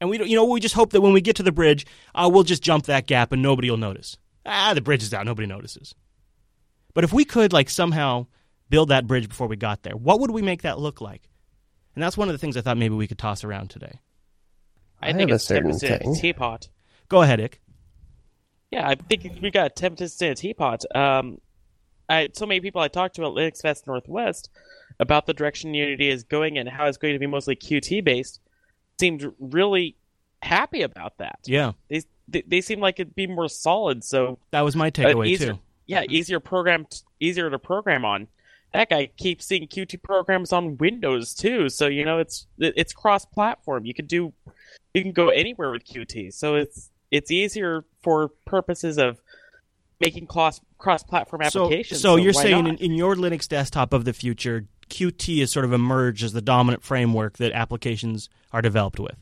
And 0.00 0.10
we, 0.10 0.22
you 0.24 0.36
know, 0.36 0.44
we 0.44 0.60
just 0.60 0.74
hope 0.74 0.90
that 0.90 1.00
when 1.00 1.12
we 1.12 1.20
get 1.20 1.36
to 1.36 1.42
the 1.42 1.52
bridge, 1.52 1.86
uh, 2.14 2.28
we'll 2.32 2.42
just 2.42 2.62
jump 2.62 2.86
that 2.86 3.06
gap 3.06 3.32
and 3.32 3.42
nobody 3.42 3.70
will 3.70 3.78
notice. 3.78 4.16
Ah, 4.44 4.72
the 4.74 4.80
bridge 4.80 5.02
is 5.02 5.14
out, 5.14 5.24
nobody 5.24 5.46
notices. 5.46 5.94
But 6.94 7.04
if 7.04 7.12
we 7.12 7.24
could, 7.24 7.52
like, 7.52 7.70
somehow 7.70 8.26
build 8.68 8.88
that 8.88 9.06
bridge 9.06 9.28
before 9.28 9.46
we 9.46 9.56
got 9.56 9.82
there, 9.82 9.96
what 9.96 10.20
would 10.20 10.30
we 10.30 10.42
make 10.42 10.62
that 10.62 10.78
look 10.78 11.00
like? 11.00 11.28
And 11.94 12.02
that's 12.02 12.16
one 12.16 12.28
of 12.28 12.34
the 12.34 12.38
things 12.38 12.56
I 12.56 12.60
thought 12.60 12.76
maybe 12.76 12.94
we 12.94 13.06
could 13.06 13.18
toss 13.18 13.44
around 13.44 13.70
today. 13.70 14.00
I, 15.02 15.10
I 15.10 15.12
think 15.12 15.30
it's 15.30 15.44
a 15.44 15.46
certain 15.46 15.78
thing. 15.78 16.14
teapot. 16.14 16.68
Go 17.08 17.22
ahead, 17.22 17.40
Ick. 17.40 17.60
Yeah, 18.70 18.88
I 18.88 18.94
think 18.94 19.40
we 19.40 19.50
got 19.50 19.76
tempest 19.76 20.20
in 20.22 20.32
a 20.32 20.34
teapot. 20.34 20.84
Um, 20.96 21.40
I 22.08 22.28
so 22.32 22.46
many 22.46 22.60
people 22.60 22.80
I 22.80 22.88
talked 22.88 23.16
to 23.16 23.22
at 23.24 23.32
Linux 23.32 23.62
Fest 23.62 23.86
Northwest 23.86 24.50
about 24.98 25.26
the 25.26 25.34
direction 25.34 25.74
Unity 25.74 26.08
is 26.08 26.22
going 26.22 26.58
and 26.58 26.68
how 26.68 26.86
it's 26.86 26.98
going 26.98 27.14
to 27.14 27.18
be 27.18 27.26
mostly 27.26 27.56
Qt 27.56 28.04
based 28.04 28.40
seemed 28.98 29.32
really 29.38 29.96
happy 30.42 30.82
about 30.82 31.18
that. 31.18 31.38
Yeah, 31.46 31.72
they 31.88 32.02
they, 32.28 32.42
they 32.46 32.60
seem 32.60 32.80
like 32.80 33.00
it'd 33.00 33.14
be 33.14 33.26
more 33.26 33.48
solid. 33.48 34.04
So 34.04 34.38
that 34.50 34.62
was 34.62 34.76
my 34.76 34.90
takeaway 34.90 35.28
easier, 35.28 35.52
too. 35.54 35.58
Yeah, 35.86 36.04
easier 36.08 36.40
program, 36.40 36.86
easier 37.20 37.50
to 37.50 37.58
program 37.58 38.04
on. 38.04 38.28
Heck, 38.72 38.90
I 38.90 39.06
keep 39.16 39.40
seeing 39.40 39.68
Qt 39.68 40.02
programs 40.02 40.52
on 40.52 40.76
Windows 40.78 41.32
too. 41.34 41.68
So 41.68 41.86
you 41.86 42.04
know, 42.04 42.18
it's 42.18 42.46
it's 42.58 42.92
cross-platform. 42.92 43.86
You 43.86 43.94
could 43.94 44.08
do, 44.08 44.32
you 44.94 45.02
can 45.02 45.12
go 45.12 45.28
anywhere 45.28 45.70
with 45.70 45.84
Qt. 45.84 46.32
So 46.32 46.54
it's 46.54 46.90
it's 47.10 47.30
easier 47.30 47.84
for 48.02 48.28
purposes 48.46 48.96
of 48.96 49.20
making 50.00 50.26
cross 50.26 50.60
cross-platform 50.78 51.42
applications. 51.42 52.00
So, 52.00 52.08
so, 52.08 52.16
so 52.16 52.22
you're 52.22 52.32
saying 52.32 52.66
in, 52.66 52.76
in, 52.76 52.92
your 52.92 53.14
Linux 53.14 53.48
desktop 53.48 53.92
of 53.92 54.04
the 54.04 54.12
future, 54.12 54.66
Qt 54.88 55.42
is 55.42 55.50
sort 55.50 55.64
of 55.64 55.72
emerged 55.72 56.24
as 56.24 56.32
the 56.32 56.42
dominant 56.42 56.82
framework 56.82 57.38
that 57.38 57.52
applications 57.52 58.28
are 58.52 58.60
developed 58.60 59.00
with. 59.00 59.16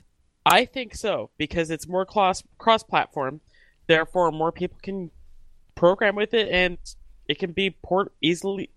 I 0.45 0.65
think 0.65 0.95
so 0.95 1.31
because 1.37 1.71
it's 1.71 1.89
more 1.89 2.05
cross 2.05 2.43
cross 2.59 2.83
platform, 2.83 3.41
therefore 3.87 4.31
more 4.33 4.53
people 4.53 4.79
can 4.83 5.11
program 5.75 6.17
with 6.17 6.35
it 6.35 6.49
and 6.51 6.79
it 7.29 7.39
can 7.39 7.53
be 7.53 7.71
port 7.71 8.13
easily 8.21 8.71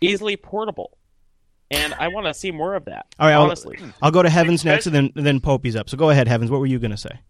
easily 0.00 0.36
portable. 0.36 0.96
And 1.70 1.94
I 1.94 2.08
want 2.08 2.26
to 2.26 2.34
see 2.34 2.50
more 2.50 2.74
of 2.74 2.86
that. 2.86 3.06
All 3.18 3.28
right, 3.28 3.34
honestly. 3.34 3.78
I'll, 3.80 3.92
I'll 4.02 4.10
go 4.10 4.22
to 4.22 4.30
Heavens 4.30 4.64
next, 4.64 4.86
and 4.86 4.94
then 4.94 5.12
and 5.14 5.24
then 5.24 5.40
Popey's 5.40 5.76
up. 5.76 5.88
So 5.88 5.96
go 5.96 6.10
ahead, 6.10 6.26
Heavens. 6.26 6.50
What 6.50 6.60
were 6.60 6.66
you 6.66 6.78
going 6.78 6.90
to 6.90 6.96
say? 6.96 7.20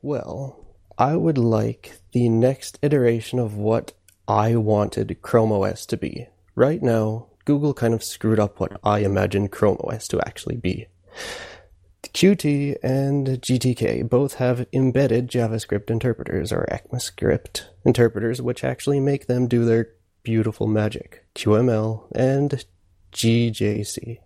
Well, 0.00 0.64
I 0.96 1.16
would 1.16 1.38
like 1.38 1.98
the 2.12 2.28
next 2.28 2.78
iteration 2.82 3.38
of 3.38 3.56
what 3.56 3.92
I 4.28 4.56
wanted 4.56 5.20
Chrome 5.22 5.52
OS 5.52 5.86
to 5.86 5.96
be. 5.96 6.28
Right 6.54 6.82
now, 6.82 7.28
Google 7.44 7.74
kind 7.74 7.94
of 7.94 8.04
screwed 8.04 8.38
up 8.38 8.60
what 8.60 8.78
I 8.84 9.00
imagined 9.00 9.50
Chrome 9.50 9.78
OS 9.80 10.06
to 10.08 10.20
actually 10.26 10.56
be. 10.56 10.86
Qt 12.02 12.76
and 12.82 13.26
GTK 13.26 14.08
both 14.08 14.34
have 14.34 14.66
embedded 14.72 15.28
JavaScript 15.28 15.90
interpreters 15.90 16.52
or 16.52 16.66
ECMAScript 16.70 17.64
interpreters, 17.84 18.42
which 18.42 18.64
actually 18.64 19.00
make 19.00 19.26
them 19.26 19.46
do 19.46 19.64
their 19.64 19.90
beautiful 20.22 20.66
magic. 20.66 21.24
QML 21.34 22.04
and 22.14 22.64
GJS, 23.12 24.18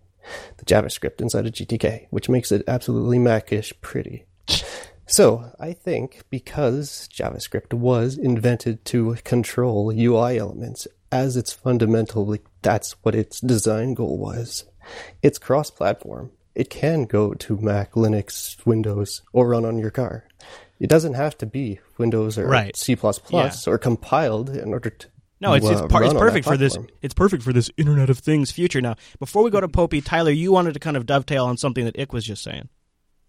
the 0.57 0.65
JavaScript 0.65 1.21
inside 1.21 1.47
of 1.47 1.53
GTK, 1.53 2.07
which 2.11 2.29
makes 2.29 2.53
it 2.53 2.65
absolutely 2.67 3.19
Macish 3.19 3.73
pretty. 3.81 4.25
So, 5.07 5.53
I 5.61 5.73
think 5.73 6.23
because 6.31 7.09
JavaScript 7.13 7.75
was 7.75 8.17
invented 8.17 8.85
to 8.87 9.17
control 9.25 9.93
UI 9.93 10.39
elements, 10.39 10.87
as 11.11 11.37
its 11.37 11.53
fundamental, 11.53 12.35
that's 12.63 12.93
what 13.03 13.15
its 13.15 13.41
design 13.41 13.93
goal 13.95 14.17
was. 14.17 14.65
It's 15.23 15.39
cross 15.39 15.71
platform 15.71 16.31
it 16.55 16.71
can 16.71 17.05
go 17.05 17.35
to 17.35 17.57
Mac, 17.57 17.93
Linux, 17.93 18.65
Windows, 18.67 19.23
or 19.33 19.49
run 19.49 19.65
on 19.65 19.79
your 19.79 19.91
car. 19.91 20.25
It 20.79 20.91
doesn't 20.91 21.15
have 21.15 21.39
to 21.39 21.47
be 21.47 21.81
Windows 21.97 22.37
or 22.37 22.47
right. 22.47 22.77
C++ 22.77 22.97
yeah. 23.31 23.53
or 23.67 23.79
compiled 23.79 24.51
in 24.51 24.73
order 24.73 24.91
to 24.91 25.07
no, 25.43 25.55
it's 25.55 25.69
it's, 25.69 25.81
par- 25.83 26.05
it's 26.05 26.15
perfect 26.15 26.47
for 26.47 26.57
this. 26.57 26.79
It's 27.03 27.15
perfect 27.15 27.43
for 27.43 27.53
this 27.53 27.69
Internet 27.77 28.09
of 28.11 28.19
Things 28.19 28.53
future. 28.53 28.81
Now, 28.81 28.95
before 29.19 29.43
we 29.43 29.51
go 29.51 29.61
to 29.61 29.67
Popey, 29.67 30.03
Tyler, 30.05 30.31
you 30.31 30.53
wanted 30.53 30.75
to 30.75 30.81
kind 30.81 30.97
of 30.97 31.05
dovetail 31.05 31.47
on 31.47 31.57
something 31.57 31.85
that 31.85 31.99
Ick 31.99 32.13
was 32.13 32.25
just 32.25 32.45
saying. 32.45 32.69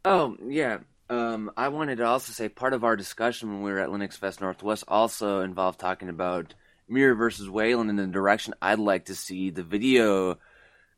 Oh 0.05 0.37
yeah, 0.47 0.79
um, 1.09 1.51
I 1.57 1.69
wanted 1.69 1.97
to 1.97 2.05
also 2.05 2.31
say 2.31 2.49
part 2.49 2.73
of 2.73 2.83
our 2.83 2.95
discussion 2.95 3.51
when 3.51 3.63
we 3.63 3.71
were 3.71 3.79
at 3.79 3.89
Linux 3.89 4.15
Fest 4.15 4.41
Northwest 4.41 4.83
also 4.87 5.41
involved 5.41 5.79
talking 5.79 6.07
about 6.07 6.53
Mir 6.87 7.15
versus 7.15 7.49
Wayland 7.49 7.89
and 7.89 7.97
the 7.97 8.05
direction 8.05 8.53
I'd 8.61 8.79
like 8.79 9.05
to 9.05 9.15
see 9.15 9.49
the 9.49 9.63
video 9.63 10.37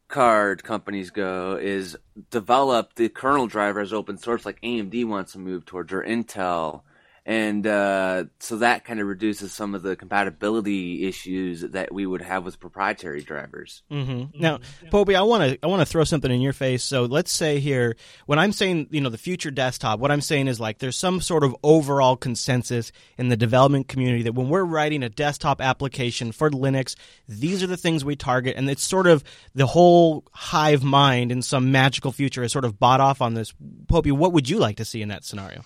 card 0.09 0.63
companies 0.63 1.11
go 1.11 1.55
is 1.55 1.97
develop 2.29 2.93
the 2.95 3.07
kernel 3.07 3.47
driver 3.47 3.79
as 3.79 3.93
open 3.93 4.17
source 4.17 4.45
like 4.45 4.61
AMD 4.61 5.05
wants 5.05 5.31
to 5.31 5.39
move 5.39 5.65
towards 5.65 5.93
or 5.93 6.03
Intel 6.03 6.81
and 7.27 7.65
uh, 7.65 8.25
so 8.39 8.57
that 8.57 8.85
kind 8.85 8.99
of 8.99 9.07
reduces 9.07 9.51
some 9.51 9.73
of 9.73 9.81
the 9.81 9.95
compatibility 9.95 11.07
issues 11.07 11.61
that 11.61 11.91
we 11.91 12.05
would 12.05 12.21
have 12.21 12.45
with 12.45 12.59
proprietary 12.59 13.23
drivers. 13.23 13.81
Mm-hmm. 13.91 14.39
Now, 14.39 14.59
Popey, 14.91 15.15
I 15.15 15.23
want 15.23 15.43
to 15.43 15.59
I 15.63 15.67
want 15.67 15.81
to 15.81 15.87
throw 15.87 16.03
something 16.03 16.29
in 16.29 16.39
your 16.39 16.53
face. 16.53 16.83
So 16.83 17.05
let's 17.05 17.31
say 17.31 17.59
here, 17.59 17.95
when 18.27 18.37
I'm 18.37 18.51
saying 18.51 18.89
you 18.91 19.01
know 19.01 19.09
the 19.09 19.17
future 19.17 19.49
desktop, 19.49 19.99
what 19.99 20.11
I'm 20.11 20.21
saying 20.21 20.47
is 20.47 20.59
like 20.59 20.77
there's 20.77 20.97
some 20.97 21.19
sort 21.19 21.43
of 21.43 21.55
overall 21.63 22.15
consensus 22.15 22.91
in 23.17 23.29
the 23.29 23.37
development 23.37 23.87
community 23.87 24.21
that 24.23 24.33
when 24.33 24.49
we're 24.49 24.63
writing 24.63 25.01
a 25.01 25.09
desktop 25.09 25.61
application 25.61 26.31
for 26.31 26.51
Linux, 26.51 26.95
these 27.27 27.63
are 27.63 27.67
the 27.67 27.77
things 27.77 28.05
we 28.05 28.15
target, 28.15 28.55
and 28.55 28.69
it's 28.69 28.83
sort 28.83 29.07
of 29.07 29.23
the 29.55 29.65
whole 29.65 30.25
hive 30.31 30.83
mind 30.83 31.31
in 31.31 31.41
some 31.41 31.71
magical 31.71 32.11
future 32.11 32.43
is 32.43 32.51
sort 32.51 32.65
of 32.65 32.79
bought 32.79 33.01
off 33.01 33.19
on 33.19 33.33
this. 33.33 33.51
Popey, 33.87 34.11
what 34.11 34.31
would 34.31 34.47
you 34.47 34.59
like 34.59 34.77
to 34.77 34.85
see 34.85 35.01
in 35.01 35.09
that 35.09 35.25
scenario? 35.25 35.63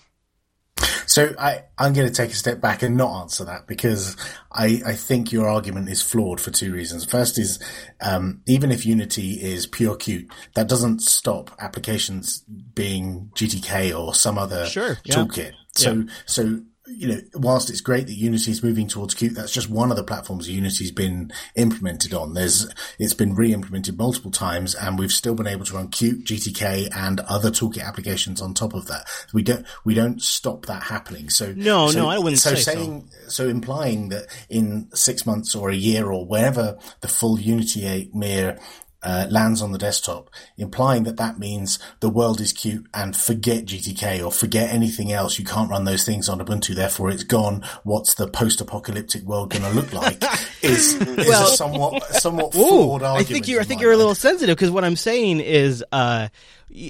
So 1.06 1.34
I, 1.38 1.64
I'm 1.76 1.92
going 1.92 2.06
to 2.06 2.14
take 2.14 2.30
a 2.30 2.36
step 2.36 2.60
back 2.60 2.82
and 2.82 2.96
not 2.96 3.22
answer 3.22 3.44
that 3.44 3.66
because 3.66 4.16
I, 4.52 4.80
I 4.86 4.92
think 4.94 5.32
your 5.32 5.48
argument 5.48 5.88
is 5.88 6.02
flawed 6.02 6.40
for 6.40 6.50
two 6.50 6.72
reasons. 6.72 7.04
First 7.04 7.38
is, 7.38 7.58
um, 8.00 8.42
even 8.46 8.70
if 8.70 8.86
Unity 8.86 9.32
is 9.42 9.66
pure 9.66 9.96
Qt, 9.96 10.30
that 10.54 10.68
doesn't 10.68 11.02
stop 11.02 11.50
applications 11.58 12.38
being 12.74 13.30
GTK 13.34 13.98
or 13.98 14.14
some 14.14 14.38
other 14.38 14.66
sure, 14.66 14.98
yeah. 15.04 15.14
toolkit. 15.14 15.52
So, 15.72 15.92
yeah. 15.92 16.12
so 16.26 16.60
you 16.90 17.08
know, 17.08 17.20
whilst 17.34 17.70
it's 17.70 17.80
great 17.80 18.06
that 18.06 18.14
Unity 18.14 18.50
is 18.50 18.62
moving 18.62 18.88
towards 18.88 19.14
Qt, 19.14 19.34
that's 19.34 19.52
just 19.52 19.70
one 19.70 19.90
of 19.90 19.96
the 19.96 20.04
platforms 20.04 20.48
Unity's 20.48 20.90
been 20.90 21.32
implemented 21.54 22.12
on. 22.12 22.34
There's, 22.34 22.68
it's 22.98 23.14
been 23.14 23.34
re-implemented 23.34 23.96
multiple 23.96 24.30
times 24.30 24.74
and 24.74 24.98
we've 24.98 25.12
still 25.12 25.34
been 25.34 25.46
able 25.46 25.64
to 25.66 25.74
run 25.74 25.88
Qt, 25.88 26.24
GTK 26.24 26.94
and 26.94 27.20
other 27.20 27.50
toolkit 27.50 27.86
applications 27.86 28.40
on 28.40 28.54
top 28.54 28.74
of 28.74 28.86
that. 28.88 29.06
We 29.32 29.42
don't, 29.42 29.66
we 29.84 29.94
don't 29.94 30.20
stop 30.20 30.66
that 30.66 30.82
happening. 30.84 31.30
So, 31.30 31.52
no, 31.52 31.90
so, 31.90 32.00
no, 32.00 32.08
I 32.08 32.18
wouldn't 32.18 32.40
so 32.40 32.54
say 32.54 32.74
saying, 32.74 33.10
so. 33.24 33.44
so. 33.44 33.48
implying 33.48 34.10
that 34.10 34.26
in 34.48 34.88
six 34.94 35.26
months 35.26 35.54
or 35.54 35.70
a 35.70 35.74
year 35.74 36.10
or 36.10 36.26
wherever 36.26 36.78
the 37.00 37.08
full 37.08 37.38
Unity 37.38 37.86
8 37.86 38.14
Mir 38.14 38.58
uh, 39.02 39.26
lands 39.30 39.62
on 39.62 39.72
the 39.72 39.78
desktop, 39.78 40.30
implying 40.56 41.04
that 41.04 41.16
that 41.16 41.38
means 41.38 41.78
the 42.00 42.10
world 42.10 42.40
is 42.40 42.52
Qt 42.52 42.84
and 42.92 43.16
forget 43.16 43.64
GTK 43.64 44.24
or 44.24 44.30
forget 44.30 44.70
anything 44.70 45.12
else. 45.12 45.38
You 45.38 45.44
can't 45.44 45.70
run 45.70 45.84
those 45.84 46.04
things 46.04 46.28
on 46.28 46.38
Ubuntu, 46.40 46.74
therefore 46.74 47.10
it's 47.10 47.24
gone. 47.24 47.64
What's 47.82 48.14
the 48.14 48.28
post-apocalyptic 48.28 49.22
world 49.22 49.50
going 49.50 49.62
to 49.62 49.70
look 49.70 49.92
like? 49.92 50.22
is, 50.62 50.94
is 50.94 51.28
well, 51.28 51.52
a 51.52 51.56
somewhat 51.56 52.04
somewhat 52.14 52.52
flawed 52.52 53.02
argument. 53.02 53.30
I 53.30 53.32
think 53.32 53.48
you're 53.48 53.60
I 53.60 53.64
think 53.64 53.80
you're 53.80 53.90
mind. 53.90 54.00
a 54.00 54.04
little 54.04 54.14
sensitive 54.14 54.56
because 54.56 54.70
what 54.70 54.84
I'm 54.84 54.96
saying 54.96 55.40
is. 55.40 55.84
Uh, 55.92 56.28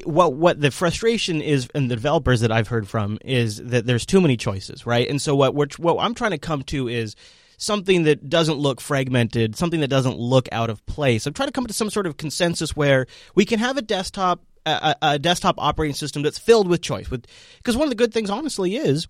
what 0.05 0.35
what 0.35 0.61
the 0.61 0.71
frustration 0.71 1.41
is 1.41 1.67
in 1.75 1.89
the 1.89 1.95
developers 1.95 2.43
that 2.43 2.53
I've 2.53 2.69
heard 2.69 2.87
from 2.87 3.19
is 3.25 3.57
that 3.57 3.87
there's 3.87 4.05
too 4.05 4.21
many 4.21 4.37
choices, 4.37 4.85
right? 4.85 5.09
And 5.09 5.23
so 5.23 5.35
what 5.35 5.55
what 5.55 5.97
I'm 5.99 6.15
trying 6.15 6.33
to 6.33 6.39
come 6.39 6.63
to 6.65 6.89
is 6.89 7.17
something 7.61 8.05
that 8.05 8.29
doesn't 8.29 8.57
look 8.57 8.81
fragmented, 8.81 9.55
something 9.55 9.81
that 9.81 9.89
doesn't 9.89 10.17
look 10.17 10.49
out 10.51 10.71
of 10.71 10.85
place. 10.87 11.27
I'm 11.27 11.35
trying 11.35 11.49
to 11.49 11.53
come 11.53 11.67
to 11.67 11.75
some 11.75 11.91
sort 11.91 12.07
of 12.07 12.17
consensus 12.17 12.75
where 12.75 13.07
we 13.35 13.45
can 13.45 13.59
have 13.59 13.77
a 13.77 13.83
desktop 13.83 14.43
a, 14.67 14.95
a 15.03 15.19
desktop 15.19 15.57
operating 15.59 15.95
system 15.95 16.23
that's 16.23 16.39
filled 16.39 16.69
with 16.69 16.83
choice. 16.83 17.11
With 17.11 17.27
because 17.59 17.77
one 17.77 17.85
of 17.85 17.91
the 17.91 17.97
good 17.97 18.13
things, 18.13 18.31
honestly, 18.31 18.77
is 18.77 19.07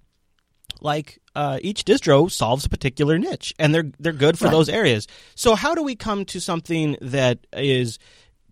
like 0.81 1.19
uh, 1.35 1.59
each 1.63 1.85
distro 1.85 2.31
solves 2.31 2.65
a 2.65 2.69
particular 2.69 3.19
niche, 3.19 3.55
and 3.59 3.75
they're 3.75 3.91
they're 3.99 4.13
good 4.13 4.39
for 4.39 4.47
right. 4.47 4.53
those 4.53 4.69
areas. 4.69 5.07
So 5.35 5.55
how 5.55 5.75
do 5.75 5.83
we 5.83 5.97
come 5.97 6.25
to 6.27 6.41
something 6.41 6.97
that 7.01 7.39
is 7.53 7.99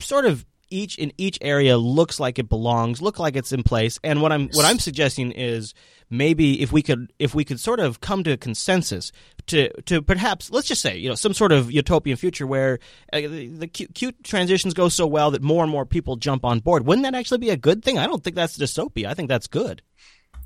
sort 0.01 0.25
of 0.25 0.45
each 0.71 0.99
in 0.99 1.13
each 1.19 1.39
area 1.41 1.77
looks 1.77 2.21
like 2.21 2.39
it 2.39 2.49
belongs, 2.49 3.03
look 3.03 3.19
like 3.19 3.37
it's 3.37 3.53
in 3.53 3.63
place. 3.63 3.99
And 4.03 4.23
what 4.23 4.33
I'm 4.33 4.49
what 4.51 4.65
I'm 4.65 4.79
suggesting 4.79 5.33
is 5.33 5.75
maybe 6.11 6.63
if 6.63 6.73
we 6.73 6.83
could 6.83 7.13
if 7.19 7.35
we 7.35 7.45
could 7.45 7.61
sort 7.61 7.81
of 7.81 8.01
come 8.01 8.25
to 8.25 8.33
a 8.33 8.37
consensus 8.37 9.13
to 9.47 9.71
to 9.83 10.03
perhaps 10.03 10.51
let's 10.51 10.69
just 10.69 10.83
say 10.83 10.97
you 10.97 11.09
know 11.09 11.15
some 11.15 11.35
sort 11.35 11.53
of 11.53 11.71
utopian 11.71 12.17
future 12.17 12.47
where 12.47 12.79
uh, 13.13 13.21
the, 13.21 13.49
the 13.49 13.69
Qt 13.69 14.15
transitions 14.23 14.75
go 14.75 14.89
so 14.89 15.07
well 15.07 15.31
that 15.31 15.43
more 15.43 15.63
and 15.63 15.73
more 15.73 15.87
people 15.87 16.17
jump 16.17 16.45
on 16.45 16.61
board. 16.61 16.87
Wouldn't 16.87 17.05
that 17.05 17.15
actually 17.15 17.39
be 17.39 17.51
a 17.51 17.57
good 17.57 17.85
thing? 17.85 17.99
I 17.99 18.07
don't 18.07 18.23
think 18.23 18.37
that's 18.37 18.57
dystopia. 18.57 19.07
I 19.07 19.15
think 19.15 19.29
that's 19.29 19.47
good. 19.47 19.83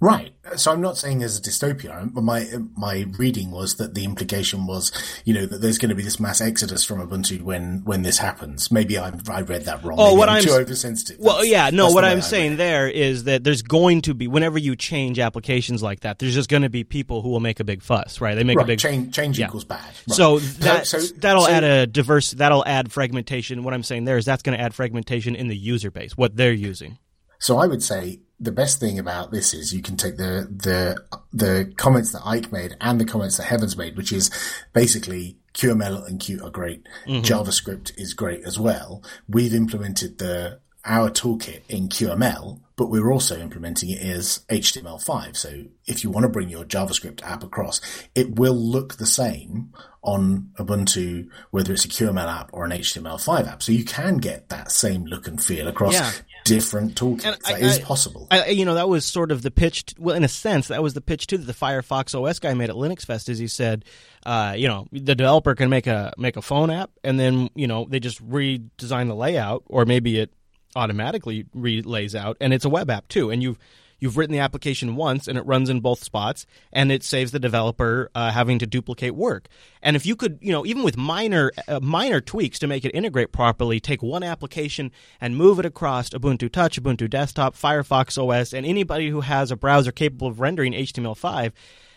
Right. 0.03 0.35
Uh, 0.45 0.57
so 0.57 0.73
I'm 0.73 0.81
not 0.81 0.99
saying 0.99 1.21
there's 1.21 1.39
a 1.39 1.41
dystopia. 1.41 1.97
Um, 1.97 2.09
but 2.09 2.23
my 2.23 2.43
uh, 2.43 2.59
my 2.77 3.07
reading 3.19 3.53
was 3.53 3.77
that 3.77 3.95
the 3.95 4.05
implication 4.05 4.67
was, 4.67 4.91
you 5.25 5.33
know, 5.33 5.47
that 5.47 5.61
there's 5.61 5.79
going 5.79 5.91
to 5.91 5.95
be 5.95 6.03
this 6.03 6.19
mass 6.19 6.41
exodus 6.41 6.85
from 6.85 6.99
Ubuntu 7.09 7.41
when 7.43 7.85
when 7.85 8.03
this 8.03 8.19
happens. 8.19 8.73
Maybe 8.73 8.99
I 8.99 9.13
I 9.31 9.43
read 9.43 9.67
that 9.67 9.85
wrong. 9.85 9.99
Oh, 10.01 10.07
Maybe 10.07 10.19
what 10.19 10.29
I'm, 10.29 10.39
I'm 10.39 10.43
too 10.43 10.55
oversensitive. 10.55 11.19
Well, 11.21 11.37
that's, 11.37 11.49
yeah, 11.49 11.71
no. 11.71 11.93
What 11.93 12.05
I'm 12.05 12.21
saying 12.21 12.57
there 12.57 12.89
is 12.89 13.25
that 13.25 13.45
there's 13.45 13.63
going 13.63 14.03
to 14.03 14.15
be 14.15 14.27
whenever 14.27 14.59
you 14.59 14.75
change 14.75 15.21
applications 15.21 15.85
like 15.85 16.01
that, 16.01 16.19
there's 16.19 16.35
just 16.35 16.51
going 16.51 16.65
to 16.65 16.71
be 16.71 16.83
people 16.83 17.23
who 17.23 17.29
will 17.29 17.39
make 17.39 17.61
a 17.61 17.65
big 17.65 17.81
fuss, 17.81 18.21
right? 18.21 18.35
They 18.35 18.43
make 18.43 18.57
right. 18.57 18.65
a 18.65 18.67
big 18.67 18.81
change. 18.81 19.15
Change 19.15 19.39
yeah. 19.39 19.47
equals 19.47 19.65
bad. 19.65 19.85
Right. 19.85 20.17
So 20.17 20.41
that 20.41 20.89
so, 20.89 20.99
that'll 20.99 21.45
so, 21.45 21.51
add 21.53 21.63
a 21.63 21.87
diverse. 21.87 22.33
That'll 22.33 22.67
add 22.67 22.91
fragmentation. 22.91 23.63
What 23.63 23.73
I'm 23.73 23.85
saying 23.85 24.07
there 24.07 24.17
is 24.17 24.25
that's 24.25 24.43
going 24.43 24.59
to 24.59 24.65
add 24.65 24.75
fragmentation 24.75 25.37
in 25.37 25.47
the 25.47 25.57
user 25.57 25.93
base, 25.93 26.17
what 26.17 26.35
they're 26.37 26.53
using. 26.53 26.99
So 27.39 27.59
I 27.59 27.67
would 27.67 27.83
say 27.83 28.21
the 28.43 28.53
best 28.53 28.81
thing 28.81 28.99
about 28.99 29.31
this 29.31 29.55
is 29.55 29.73
you 29.73 29.83
can 29.83 29.97
take 29.97 30.17
the 30.17 30.49
the 30.51 31.03
the 31.33 31.73
comments 31.77 32.13
that 32.13 32.23
Ike 32.27 32.53
made 32.53 32.77
and 32.81 33.01
the 33.01 33.05
comments 33.05 33.37
that 33.37 33.45
Heavens 33.45 33.77
made, 33.77 33.97
which 33.97 34.13
is 34.13 34.31
basically 34.73 35.39
QML 35.55 36.07
and 36.09 36.19
Qt 36.19 36.43
are 36.45 36.51
great. 36.51 36.87
Mm-hmm. 37.07 37.23
JavaScript 37.23 37.93
is 37.97 38.15
great 38.15 38.45
as 38.45 38.59
well. 38.59 39.03
We've 39.29 39.55
implemented 39.55 40.19
the 40.19 40.59
our 40.85 41.11
toolkit 41.11 41.61
in 41.69 41.89
QML, 41.89 42.59
but 42.75 42.91
we're 42.91 43.13
also 43.13 43.39
implementing 43.39 43.91
it 43.91 44.03
as 44.03 44.41
HTML5. 44.51 45.37
So 45.37 45.65
if 45.87 46.03
you 46.03 46.11
want 46.11 46.25
to 46.25 46.29
bring 46.29 46.49
your 46.49 46.65
JavaScript 46.65 47.23
app 47.23 47.45
across, 47.45 47.81
it 48.17 48.35
will 48.35 48.57
look 48.57 48.97
the 48.97 49.07
same 49.07 49.73
on 50.03 50.51
Ubuntu, 50.59 51.29
whether 51.53 51.73
it's 51.73 51.85
a 51.85 51.89
QML 51.89 52.27
app 52.27 52.51
or 52.53 52.65
an 52.65 52.73
HTML5 52.73 53.47
app. 53.47 53.63
So 53.63 53.71
you 53.71 53.85
can 53.85 54.17
get 54.17 54.49
that 54.49 54.73
same 54.73 55.05
look 55.05 55.29
and 55.29 55.41
feel 55.41 55.69
across 55.69 55.95
yeah. 55.95 56.11
Different 56.45 56.95
toolkits. 56.95 57.25
And 57.25 57.37
that 57.43 57.55
I, 57.55 57.59
is 57.59 57.79
possible. 57.79 58.27
I, 58.31 58.49
you 58.49 58.65
know, 58.65 58.75
that 58.75 58.89
was 58.89 59.05
sort 59.05 59.31
of 59.31 59.43
the 59.43 59.51
pitch. 59.51 59.87
To, 59.87 59.95
well, 59.99 60.17
in 60.17 60.25
a 60.25 60.29
sense, 60.29 60.69
that 60.69 60.83
was 60.83 60.95
the 60.95 61.01
pitch 61.01 61.27
too 61.27 61.39
that 61.39 61.47
the 61.47 61.55
Firefox 61.55 62.19
OS 62.19 62.39
guy 62.39 62.55
made 62.55 62.71
at 62.71 62.77
Linux 62.77 63.05
Fest. 63.05 63.29
Is 63.29 63.39
he 63.39 63.47
said, 63.47 63.85
uh, 64.25 64.55
you 64.57 64.69
know, 64.69 64.87
the 64.93 65.15
developer 65.15 65.55
can 65.55 65.71
make 65.71 65.87
a 65.87 66.13
make 66.17 66.37
a 66.37 66.43
phone 66.43 66.71
app, 66.71 66.91
and 67.05 67.19
then 67.19 67.51
you 67.55 67.67
know 67.67 67.87
they 67.89 68.01
just 68.01 68.27
redesign 68.27 69.09
the 69.09 69.15
layout, 69.15 69.63
or 69.67 69.85
maybe 69.85 70.19
it 70.19 70.33
automatically 70.75 71.47
relays 71.55 72.15
out, 72.15 72.37
and 72.41 72.53
it's 72.53 72.65
a 72.65 72.71
web 72.71 72.91
app 72.91 73.09
too. 73.09 73.31
And 73.31 73.43
you've 73.43 73.59
you've 74.03 74.17
written 74.17 74.33
the 74.33 74.41
application 74.41 74.97
once, 74.97 75.29
and 75.29 75.39
it 75.39 75.47
runs 75.47 75.71
in 75.71 75.79
both 75.79 76.03
spots, 76.03 76.45
and 76.73 76.91
it 76.91 77.05
saves 77.05 77.31
the 77.31 77.39
developer 77.39 78.11
uh, 78.17 78.33
having 78.33 78.59
to 78.59 78.67
duplicate 78.67 79.15
work. 79.15 79.47
And 79.81 79.95
if 79.95 80.05
you 80.05 80.17
could, 80.17 80.39
you 80.43 80.51
know, 80.51 80.67
even 80.67 80.83
with 80.83 80.97
minor 80.97 81.53
uh, 81.69 81.79
minor 81.81 82.21
tweaks 82.21 82.59
to 82.59 82.67
make 82.67 82.85
it 82.85 82.91
integrate 82.91 83.31
properly, 83.31 83.79
take 83.79 84.03
one 84.03 84.25
application 84.25 84.91
and 85.21 85.37
move 85.37 85.61
it 85.61 85.65
across 85.65 86.11
Ubuntu 86.11 86.51
Touch, 86.51 86.83
Ubuntu 86.83 87.09
Desktop, 87.09 87.55
Firefox 87.55 88.19
OS, 88.19 88.53
and 88.53 88.67
anybody 88.67 89.09
who 89.09 89.21
has 89.21 89.53
a 89.53 89.57
browser 89.57 89.93
capable 89.93 90.27
of 90.27 90.41
rendering 90.41 90.73
HTML5 90.73 91.53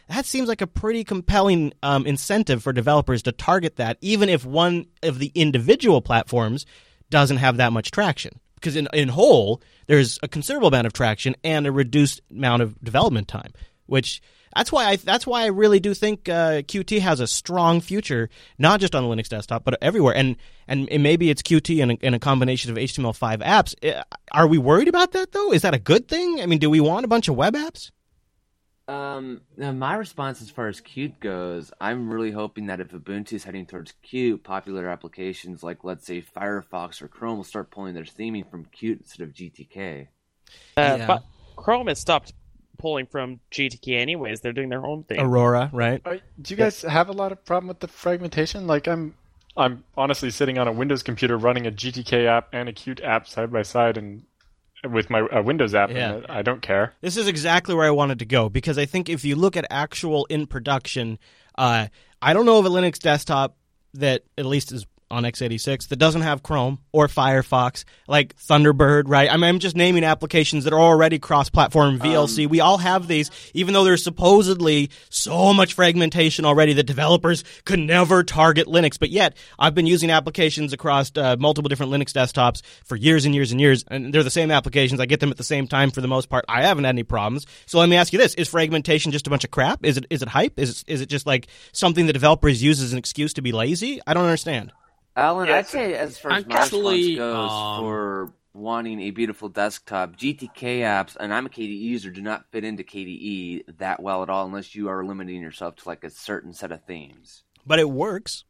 that 0.07 0.27
seems 0.27 0.47
like 0.47 0.61
a 0.61 0.67
pretty 0.67 1.03
compelling 1.03 1.73
um, 1.81 2.05
incentive 2.05 2.61
for 2.61 2.71
developers 2.71 3.23
to 3.23 3.31
target 3.31 3.77
that, 3.77 3.97
even 4.01 4.29
if 4.29 4.45
one 4.45 4.85
of 5.01 5.17
the 5.17 5.31
individual 5.33 5.99
platforms 5.99 6.67
doesn't 7.09 7.37
have 7.37 7.57
that 7.57 7.73
much 7.73 7.89
traction 7.89 8.39
because 8.55 8.75
in 8.75 8.87
in 8.93 9.09
whole 9.09 9.61
there's 9.87 10.19
a 10.23 10.27
considerable 10.27 10.67
amount 10.67 10.87
of 10.87 10.93
traction 10.93 11.35
and 11.43 11.67
a 11.67 11.71
reduced 11.71 12.21
amount 12.31 12.61
of 12.61 12.79
development 12.83 13.27
time, 13.27 13.51
which 13.85 14.21
that's 14.55 14.71
why 14.71 14.85
I 14.85 14.95
that's 14.95 15.27
why 15.27 15.43
I 15.43 15.47
really 15.47 15.79
do 15.79 15.93
think 15.93 16.29
uh, 16.29 16.61
Qt 16.61 17.01
has 17.01 17.19
a 17.19 17.27
strong 17.27 17.81
future, 17.81 18.29
not 18.57 18.79
just 18.79 18.95
on 18.95 19.03
the 19.03 19.13
Linux 19.13 19.27
desktop, 19.27 19.65
but 19.65 19.77
everywhere. 19.81 20.15
And 20.15 20.37
and 20.67 20.87
maybe 21.03 21.29
it's 21.29 21.41
Qt 21.41 21.81
and 21.81 21.91
a, 21.91 21.97
and 22.01 22.15
a 22.15 22.19
combination 22.19 22.71
of 22.71 22.77
HTML5 22.77 23.43
apps. 23.43 23.75
Uh, 23.87 24.03
are 24.31 24.47
we 24.47 24.57
worried 24.57 24.87
about 24.87 25.11
that 25.11 25.33
though? 25.33 25.51
Is 25.51 25.63
that 25.63 25.73
a 25.73 25.79
good 25.79 26.07
thing? 26.07 26.41
I 26.41 26.45
mean, 26.45 26.59
do 26.59 26.69
we 26.69 26.79
want 26.79 27.05
a 27.05 27.09
bunch 27.09 27.27
of 27.27 27.35
web 27.35 27.55
apps? 27.55 27.91
Um, 28.87 29.41
Now, 29.57 29.71
my 29.71 29.95
response 29.95 30.41
as 30.41 30.49
far 30.49 30.67
as 30.67 30.79
Qt 30.79 31.19
goes, 31.19 31.71
I'm 31.81 32.09
really 32.09 32.31
hoping 32.31 32.67
that 32.67 32.79
if 32.79 32.89
Ubuntu 32.89 33.33
is 33.33 33.43
heading 33.43 33.65
towards 33.65 33.93
Qt, 34.05 34.43
popular 34.43 34.87
applications 34.87 35.63
like, 35.63 35.83
let's 35.83 36.05
say, 36.05 36.21
Firefox 36.21 37.01
or 37.01 37.07
Chrome 37.07 37.37
will 37.37 37.43
start 37.43 37.71
pulling 37.71 37.95
their 37.95 38.03
theming 38.03 38.49
from 38.49 38.65
Qt 38.65 38.99
instead 39.01 39.23
of 39.23 39.33
GTK. 39.33 40.07
Uh, 40.77 40.95
yeah. 40.99 41.07
But 41.07 41.23
Chrome 41.55 41.87
has 41.87 41.99
stopped 41.99 42.33
pulling 42.77 43.07
from 43.07 43.39
GTK 43.51 43.97
anyways. 43.99 44.41
They're 44.41 44.53
doing 44.53 44.69
their 44.69 44.85
own 44.85 45.03
thing. 45.03 45.19
Aura, 45.19 45.69
right? 45.73 46.03
do 46.03 46.53
you 46.53 46.55
guys 46.55 46.83
yeah. 46.83 46.91
have 46.91 47.09
a 47.09 47.13
lot 47.13 47.31
of 47.31 47.43
problem 47.43 47.67
with 47.67 47.79
the 47.79 47.87
fragmentation? 47.87 48.67
Like, 48.67 48.87
I'm, 48.87 49.15
I'm 49.57 49.83
honestly 49.97 50.29
sitting 50.29 50.59
on 50.59 50.67
a 50.67 50.71
Windows 50.71 51.01
computer 51.01 51.37
running 51.37 51.65
a 51.65 51.71
GTK 51.71 52.27
app 52.27 52.49
and 52.53 52.69
a 52.69 52.73
Qt 52.73 53.03
app 53.03 53.27
side 53.27 53.51
by 53.51 53.63
side, 53.63 53.97
and 53.97 54.23
with 54.89 55.09
my 55.09 55.21
uh, 55.21 55.41
Windows 55.41 55.75
app, 55.75 55.91
yeah. 55.91 56.21
I 56.29 56.41
don't 56.41 56.61
care. 56.61 56.93
This 57.01 57.17
is 57.17 57.27
exactly 57.27 57.75
where 57.75 57.85
I 57.85 57.91
wanted 57.91 58.19
to 58.19 58.25
go 58.25 58.49
because 58.49 58.77
I 58.77 58.85
think 58.85 59.09
if 59.09 59.25
you 59.25 59.35
look 59.35 59.57
at 59.57 59.65
actual 59.69 60.25
in 60.25 60.47
production, 60.47 61.19
uh, 61.57 61.87
I 62.21 62.33
don't 62.33 62.45
know 62.45 62.59
of 62.59 62.65
a 62.65 62.69
Linux 62.69 62.99
desktop 62.99 63.57
that 63.93 64.23
at 64.37 64.45
least 64.45 64.71
is 64.71 64.85
on 65.15 65.23
x86 65.23 65.87
that 65.87 65.95
doesn't 65.95 66.21
have 66.21 66.43
Chrome 66.43 66.79
or 66.91 67.07
Firefox, 67.07 67.85
like 68.07 68.35
Thunderbird, 68.37 69.03
right? 69.07 69.29
I 69.31 69.37
mean, 69.37 69.45
I'm 69.45 69.59
just 69.59 69.75
naming 69.75 70.03
applications 70.03 70.65
that 70.65 70.73
are 70.73 70.79
already 70.79 71.19
cross-platform 71.19 71.99
VLC. 71.99 72.45
Um, 72.45 72.51
we 72.51 72.59
all 72.59 72.77
have 72.77 73.07
these, 73.07 73.31
even 73.53 73.73
though 73.73 73.83
there's 73.83 74.03
supposedly 74.03 74.89
so 75.09 75.53
much 75.53 75.73
fragmentation 75.73 76.45
already 76.45 76.73
that 76.73 76.83
developers 76.83 77.43
could 77.63 77.79
never 77.79 78.23
target 78.23 78.67
Linux. 78.67 78.99
But 78.99 79.09
yet, 79.09 79.35
I've 79.57 79.73
been 79.73 79.87
using 79.87 80.11
applications 80.11 80.73
across 80.73 81.11
uh, 81.15 81.37
multiple 81.39 81.69
different 81.69 81.91
Linux 81.91 82.11
desktops 82.11 82.61
for 82.83 82.95
years 82.95 83.25
and 83.25 83.33
years 83.33 83.51
and 83.51 83.61
years, 83.61 83.85
and 83.89 84.13
they're 84.13 84.23
the 84.23 84.29
same 84.29 84.51
applications. 84.51 84.99
I 84.99 85.05
get 85.05 85.21
them 85.21 85.31
at 85.31 85.37
the 85.37 85.43
same 85.43 85.67
time 85.67 85.91
for 85.91 86.01
the 86.01 86.07
most 86.07 86.29
part. 86.29 86.45
I 86.49 86.63
haven't 86.63 86.83
had 86.83 86.95
any 86.95 87.03
problems. 87.03 87.47
So 87.65 87.79
let 87.79 87.89
me 87.89 87.95
ask 87.95 88.11
you 88.11 88.19
this: 88.19 88.33
Is 88.35 88.49
fragmentation 88.49 89.11
just 89.11 89.27
a 89.27 89.29
bunch 89.29 89.45
of 89.45 89.51
crap? 89.51 89.85
Is 89.85 89.97
it 89.97 90.05
is 90.09 90.21
it 90.21 90.27
hype? 90.27 90.59
Is 90.59 90.81
it, 90.81 90.83
is 90.87 91.01
it 91.01 91.09
just 91.09 91.25
like 91.25 91.47
something 91.71 92.05
the 92.05 92.13
developers 92.13 92.61
use 92.61 92.81
as 92.81 92.91
an 92.91 92.99
excuse 92.99 93.33
to 93.33 93.41
be 93.41 93.51
lazy? 93.51 94.01
I 94.05 94.13
don't 94.13 94.25
understand. 94.25 94.71
Alan, 95.15 95.47
yeah, 95.47 95.57
I'd 95.57 95.67
say 95.67 95.93
as 95.95 96.17
far 96.17 96.31
as 96.33 96.45
my 96.45 96.59
response 96.61 97.15
goes 97.15 97.51
um, 97.51 97.79
for 97.79 98.33
wanting 98.53 99.01
a 99.01 99.11
beautiful 99.11 99.49
desktop, 99.49 100.15
GTK 100.15 100.79
apps, 100.79 101.15
and 101.19 101.33
I'm 101.33 101.45
a 101.45 101.49
KDE 101.49 101.79
user, 101.79 102.09
do 102.09 102.21
not 102.21 102.45
fit 102.51 102.63
into 102.63 102.83
KDE 102.83 103.77
that 103.77 104.01
well 104.01 104.23
at 104.23 104.29
all 104.29 104.45
unless 104.45 104.75
you 104.75 104.89
are 104.89 105.05
limiting 105.05 105.41
yourself 105.41 105.77
to 105.77 105.89
like 105.89 106.03
a 106.03 106.09
certain 106.09 106.53
set 106.53 106.71
of 106.71 106.83
themes. 106.85 107.43
But 107.65 107.79
it 107.79 107.89
works. 107.89 108.43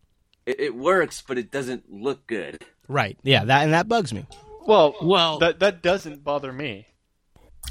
It, 0.46 0.60
it 0.60 0.76
works, 0.76 1.24
but 1.28 1.38
it 1.38 1.52
doesn't 1.52 1.92
look 1.92 2.28
good. 2.28 2.64
Right. 2.88 3.18
Yeah. 3.24 3.46
That 3.46 3.64
and 3.64 3.74
that 3.74 3.88
bugs 3.88 4.14
me. 4.14 4.26
Well, 4.66 4.96
well, 5.02 5.40
that 5.40 5.60
that 5.60 5.82
doesn't 5.82 6.24
bother 6.24 6.52
me. 6.52 6.88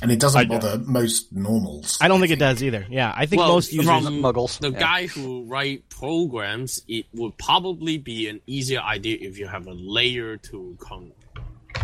And 0.03 0.11
it 0.11 0.20
doesn't 0.20 0.49
bother 0.49 0.78
most 0.78 1.32
normals. 1.32 1.99
I 2.01 2.09
don't 2.09 2.20
think, 2.20 2.30
think, 2.30 2.40
it 2.40 2.45
does 2.45 2.62
either. 2.62 2.86
Yeah, 2.90 3.12
I 3.14 3.26
think 3.26 3.40
well, 3.40 3.55
most 3.55 3.72
users 3.72 3.88
muggles. 3.88 4.59
The 4.59 4.70
yeah. 4.70 4.78
guy 4.78 5.07
who 5.07 5.45
write 5.45 5.88
programs, 5.88 6.82
it 6.88 7.07
would 7.14 7.38
probably 7.38 7.99
be 7.99 8.28
an 8.28 8.40
easier 8.47 8.80
idea 8.80 9.18
if 9.20 9.38
you 9.38 9.47
have 9.47 9.66
a 9.66 9.72
layer 9.72 10.36
to 10.36 10.76
con- 10.80 11.12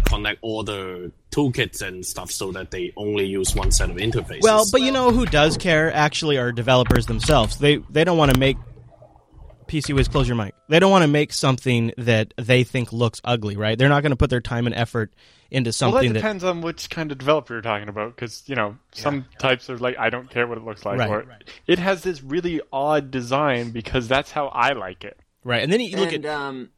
connect 0.05 0.39
all 0.43 0.63
the 0.63 1.13
toolkits 1.31 1.83
and 1.83 2.05
stuff, 2.05 2.31
so 2.31 2.53
that 2.53 2.71
they 2.71 2.93
only 2.97 3.27
use 3.27 3.55
one 3.55 3.71
set 3.71 3.91
of 3.91 3.97
interfaces. 3.97 4.43
Well, 4.43 4.67
but 4.71 4.83
you 4.83 4.91
know 4.91 5.11
who 5.11 5.27
does 5.27 5.57
care? 5.57 5.93
Actually, 5.93 6.37
are 6.37 6.53
developers 6.53 7.07
themselves. 7.07 7.59
They 7.59 7.77
they 7.91 8.05
don't 8.05 8.19
want 8.19 8.35
to 8.35 8.41
make 8.41 8.57
PC 9.71 9.95
Wiz, 9.95 10.09
close 10.09 10.27
your 10.27 10.37
mic. 10.37 10.55
They 10.69 10.81
don't 10.81 10.91
want 10.91 11.03
to 11.03 11.09
make 11.09 11.33
something 11.33 11.93
that 11.97 12.35
they 12.37 12.65
think 12.65 12.93
looks 12.93 13.21
ugly, 13.25 13.57
right? 13.57 13.79
They're 13.79 13.89
not 13.89 14.03
going 14.03 14.11
to 14.11 14.17
put 14.17 14.29
their 14.29 14.41
time 14.41 14.67
and 14.67 14.75
effort 14.75 15.15
into 15.49 15.73
something 15.73 15.95
well, 15.95 16.03
that 16.09 16.15
depends 16.15 16.43
that... 16.43 16.51
on 16.51 16.61
which 16.61 16.91
kind 16.91 17.13
of 17.13 17.19
developer 17.19 17.55
you're 17.55 17.63
talking 17.63 17.89
about 17.89 18.15
because 18.15 18.43
you 18.47 18.57
know 18.57 18.77
some 18.93 19.17
yeah. 19.17 19.39
types 19.39 19.71
are 19.71 19.79
like 19.79 19.97
I 19.99 20.11
don't 20.11 20.29
care 20.29 20.47
what 20.47 20.59
it 20.59 20.65
looks 20.65 20.85
like 20.85 20.99
right, 20.99 21.11
or 21.11 21.23
right. 21.23 21.51
it 21.67 21.79
has 21.79 22.03
this 22.03 22.23
really 22.23 22.61
odd 22.73 23.11
design 23.11 23.71
because 23.71 24.09
that's 24.09 24.31
how 24.33 24.49
I 24.49 24.73
like 24.73 25.05
it. 25.05 25.19
Right, 25.45 25.63
and 25.63 25.73
then 25.73 25.81
you 25.81 25.97
look 25.97 26.13
and, 26.13 26.27
at 26.27 26.35
um, 26.35 26.71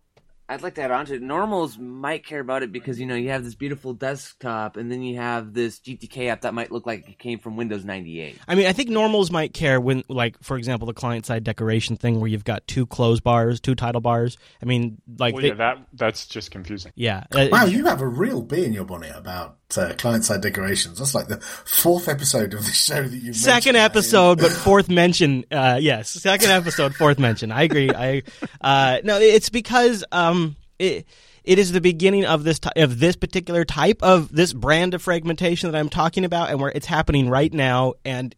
I'd 0.52 0.62
like 0.62 0.74
to 0.74 0.82
add 0.82 0.90
on 0.90 1.06
to 1.06 1.14
it. 1.14 1.22
Normals 1.22 1.78
might 1.78 2.26
care 2.26 2.40
about 2.40 2.62
it 2.62 2.72
because 2.72 3.00
you 3.00 3.06
know 3.06 3.14
you 3.14 3.30
have 3.30 3.42
this 3.42 3.54
beautiful 3.54 3.94
desktop, 3.94 4.76
and 4.76 4.92
then 4.92 5.02
you 5.02 5.16
have 5.16 5.54
this 5.54 5.80
GTK 5.80 6.28
app 6.28 6.42
that 6.42 6.52
might 6.52 6.70
look 6.70 6.86
like 6.86 7.08
it 7.08 7.18
came 7.18 7.38
from 7.38 7.56
Windows 7.56 7.84
98. 7.84 8.38
I 8.46 8.54
mean, 8.54 8.66
I 8.66 8.72
think 8.72 8.90
normals 8.90 9.30
might 9.30 9.54
care 9.54 9.80
when, 9.80 10.04
like, 10.08 10.36
for 10.42 10.58
example, 10.58 10.86
the 10.86 10.92
client 10.92 11.24
side 11.24 11.42
decoration 11.42 11.96
thing 11.96 12.20
where 12.20 12.28
you've 12.28 12.44
got 12.44 12.66
two 12.66 12.84
close 12.84 13.20
bars, 13.20 13.60
two 13.60 13.74
title 13.74 14.02
bars. 14.02 14.36
I 14.62 14.66
mean, 14.66 15.00
like, 15.18 15.34
well, 15.34 15.44
yeah, 15.44 15.54
that 15.54 15.86
that's 15.94 16.26
just 16.26 16.50
confusing. 16.50 16.92
Yeah. 16.94 17.24
Uh, 17.34 17.48
wow, 17.50 17.64
you 17.64 17.86
have 17.86 18.02
a 18.02 18.08
real 18.08 18.42
bee 18.42 18.64
in 18.64 18.74
your 18.74 18.84
bonnet 18.84 19.16
about 19.16 19.56
uh, 19.76 19.94
client 19.96 20.24
side 20.24 20.40
decorations. 20.40 20.98
That's 20.98 21.14
like 21.14 21.28
the 21.28 21.40
fourth 21.40 22.08
episode 22.08 22.54
of 22.54 22.64
the 22.64 22.72
show 22.72 23.02
that 23.02 23.16
you. 23.16 23.32
Second 23.32 23.76
episode, 23.76 24.38
but 24.38 24.52
fourth 24.52 24.88
mention. 24.88 25.44
Uh, 25.50 25.78
yes, 25.80 26.10
second 26.10 26.50
episode, 26.50 26.94
fourth 26.94 27.18
mention. 27.18 27.52
I 27.52 27.62
agree. 27.62 27.90
I 27.90 28.22
uh, 28.60 28.98
no, 29.04 29.18
it's 29.18 29.48
because 29.48 30.04
um, 30.12 30.41
it 30.82 31.06
it 31.44 31.58
is 31.58 31.72
the 31.72 31.80
beginning 31.80 32.24
of 32.24 32.44
this 32.44 32.60
of 32.76 32.98
this 32.98 33.16
particular 33.16 33.64
type 33.64 34.02
of 34.02 34.34
this 34.34 34.52
brand 34.52 34.94
of 34.94 35.02
fragmentation 35.02 35.70
that 35.70 35.78
I'm 35.78 35.88
talking 35.88 36.24
about, 36.24 36.50
and 36.50 36.60
where 36.60 36.70
it's 36.70 36.86
happening 36.86 37.28
right 37.28 37.52
now. 37.52 37.94
And 38.04 38.34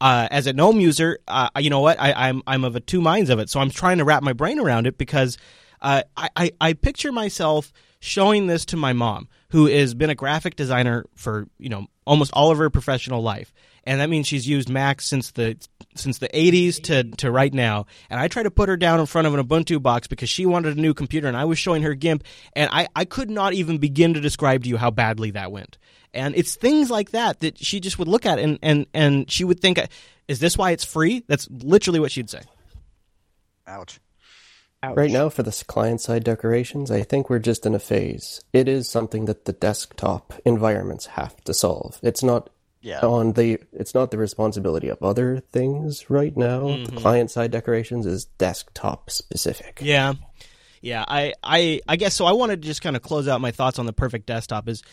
uh, 0.00 0.28
as 0.30 0.46
a 0.46 0.52
GNOME 0.52 0.80
user, 0.80 1.18
uh, 1.26 1.48
you 1.58 1.70
know 1.70 1.80
what? 1.80 2.00
I, 2.00 2.12
I'm 2.12 2.42
I'm 2.46 2.64
of 2.64 2.76
a 2.76 2.80
two 2.80 3.00
minds 3.00 3.30
of 3.30 3.38
it. 3.38 3.50
So 3.50 3.60
I'm 3.60 3.70
trying 3.70 3.98
to 3.98 4.04
wrap 4.04 4.22
my 4.22 4.32
brain 4.32 4.58
around 4.58 4.86
it 4.86 4.98
because 4.98 5.36
uh, 5.82 6.02
I, 6.16 6.28
I 6.36 6.50
I 6.60 6.72
picture 6.72 7.12
myself 7.12 7.72
showing 8.00 8.46
this 8.46 8.64
to 8.66 8.76
my 8.76 8.92
mom, 8.92 9.28
who 9.50 9.66
has 9.66 9.94
been 9.94 10.10
a 10.10 10.14
graphic 10.14 10.56
designer 10.56 11.04
for 11.14 11.48
you 11.58 11.68
know 11.68 11.86
almost 12.06 12.32
all 12.32 12.50
of 12.50 12.58
her 12.58 12.70
professional 12.70 13.22
life, 13.22 13.52
and 13.84 14.00
that 14.00 14.10
means 14.10 14.26
she's 14.26 14.46
used 14.46 14.68
Mac 14.68 15.00
since 15.00 15.30
the 15.32 15.56
since 15.94 16.18
the 16.18 16.28
80s 16.28 16.82
to 16.84 17.04
to 17.16 17.30
right 17.30 17.52
now. 17.52 17.86
And 18.10 18.20
I 18.20 18.28
tried 18.28 18.44
to 18.44 18.50
put 18.50 18.68
her 18.68 18.76
down 18.76 19.00
in 19.00 19.06
front 19.06 19.26
of 19.26 19.34
an 19.34 19.44
Ubuntu 19.44 19.82
box 19.82 20.06
because 20.06 20.28
she 20.28 20.46
wanted 20.46 20.76
a 20.76 20.80
new 20.80 20.94
computer, 20.94 21.28
and 21.28 21.36
I 21.36 21.44
was 21.44 21.58
showing 21.58 21.82
her 21.82 21.94
GIMP, 21.94 22.24
and 22.54 22.70
I 22.72 22.88
I 22.94 23.04
could 23.04 23.30
not 23.30 23.54
even 23.54 23.78
begin 23.78 24.14
to 24.14 24.20
describe 24.20 24.64
to 24.64 24.68
you 24.68 24.76
how 24.76 24.90
badly 24.90 25.30
that 25.32 25.52
went. 25.52 25.78
And 26.14 26.34
it's 26.36 26.56
things 26.56 26.90
like 26.90 27.10
that 27.10 27.40
that 27.40 27.58
she 27.58 27.80
just 27.80 27.98
would 27.98 28.08
look 28.08 28.26
at 28.26 28.38
and 28.38 28.58
and 28.62 28.86
and 28.92 29.30
she 29.30 29.44
would 29.44 29.60
think, 29.60 29.78
"Is 30.26 30.40
this 30.40 30.56
why 30.56 30.72
it's 30.72 30.84
free?" 30.84 31.24
That's 31.26 31.48
literally 31.50 32.00
what 32.00 32.12
she'd 32.12 32.30
say. 32.30 32.42
Ouch. 33.66 34.00
Ouch. 34.82 34.96
Right 34.96 35.10
now, 35.10 35.28
for 35.28 35.42
the 35.42 35.64
client 35.66 36.00
side 36.00 36.22
decorations, 36.22 36.90
I 36.90 37.02
think 37.02 37.28
we're 37.28 37.40
just 37.40 37.66
in 37.66 37.74
a 37.74 37.80
phase. 37.80 38.40
It 38.52 38.68
is 38.68 38.88
something 38.88 39.24
that 39.24 39.44
the 39.44 39.52
desktop 39.52 40.34
environments 40.44 41.06
have 41.06 41.36
to 41.44 41.54
solve. 41.54 41.98
It's 42.00 42.22
not 42.22 42.48
yeah. 42.80 43.00
on 43.00 43.32
the 43.32 43.58
it's 43.72 43.92
not 43.92 44.12
the 44.12 44.18
responsibility 44.18 44.88
of 44.88 45.02
other 45.02 45.40
things 45.50 46.08
right 46.08 46.36
now. 46.36 46.60
Mm-hmm. 46.60 46.94
The 46.94 47.00
client 47.00 47.30
side 47.32 47.50
decorations 47.50 48.06
is 48.06 48.26
desktop 48.26 49.10
specific. 49.10 49.80
Yeah. 49.82 50.14
Yeah, 50.80 51.04
I, 51.08 51.34
I, 51.42 51.80
I 51.88 51.96
guess 51.96 52.14
so. 52.14 52.24
I 52.24 52.32
wanted 52.32 52.62
to 52.62 52.68
just 52.68 52.82
kind 52.82 52.94
of 52.94 53.02
close 53.02 53.26
out 53.26 53.40
my 53.40 53.50
thoughts 53.50 53.80
on 53.80 53.86
the 53.86 53.92
perfect 53.92 54.26
desktop. 54.26 54.68
Is 54.68 54.84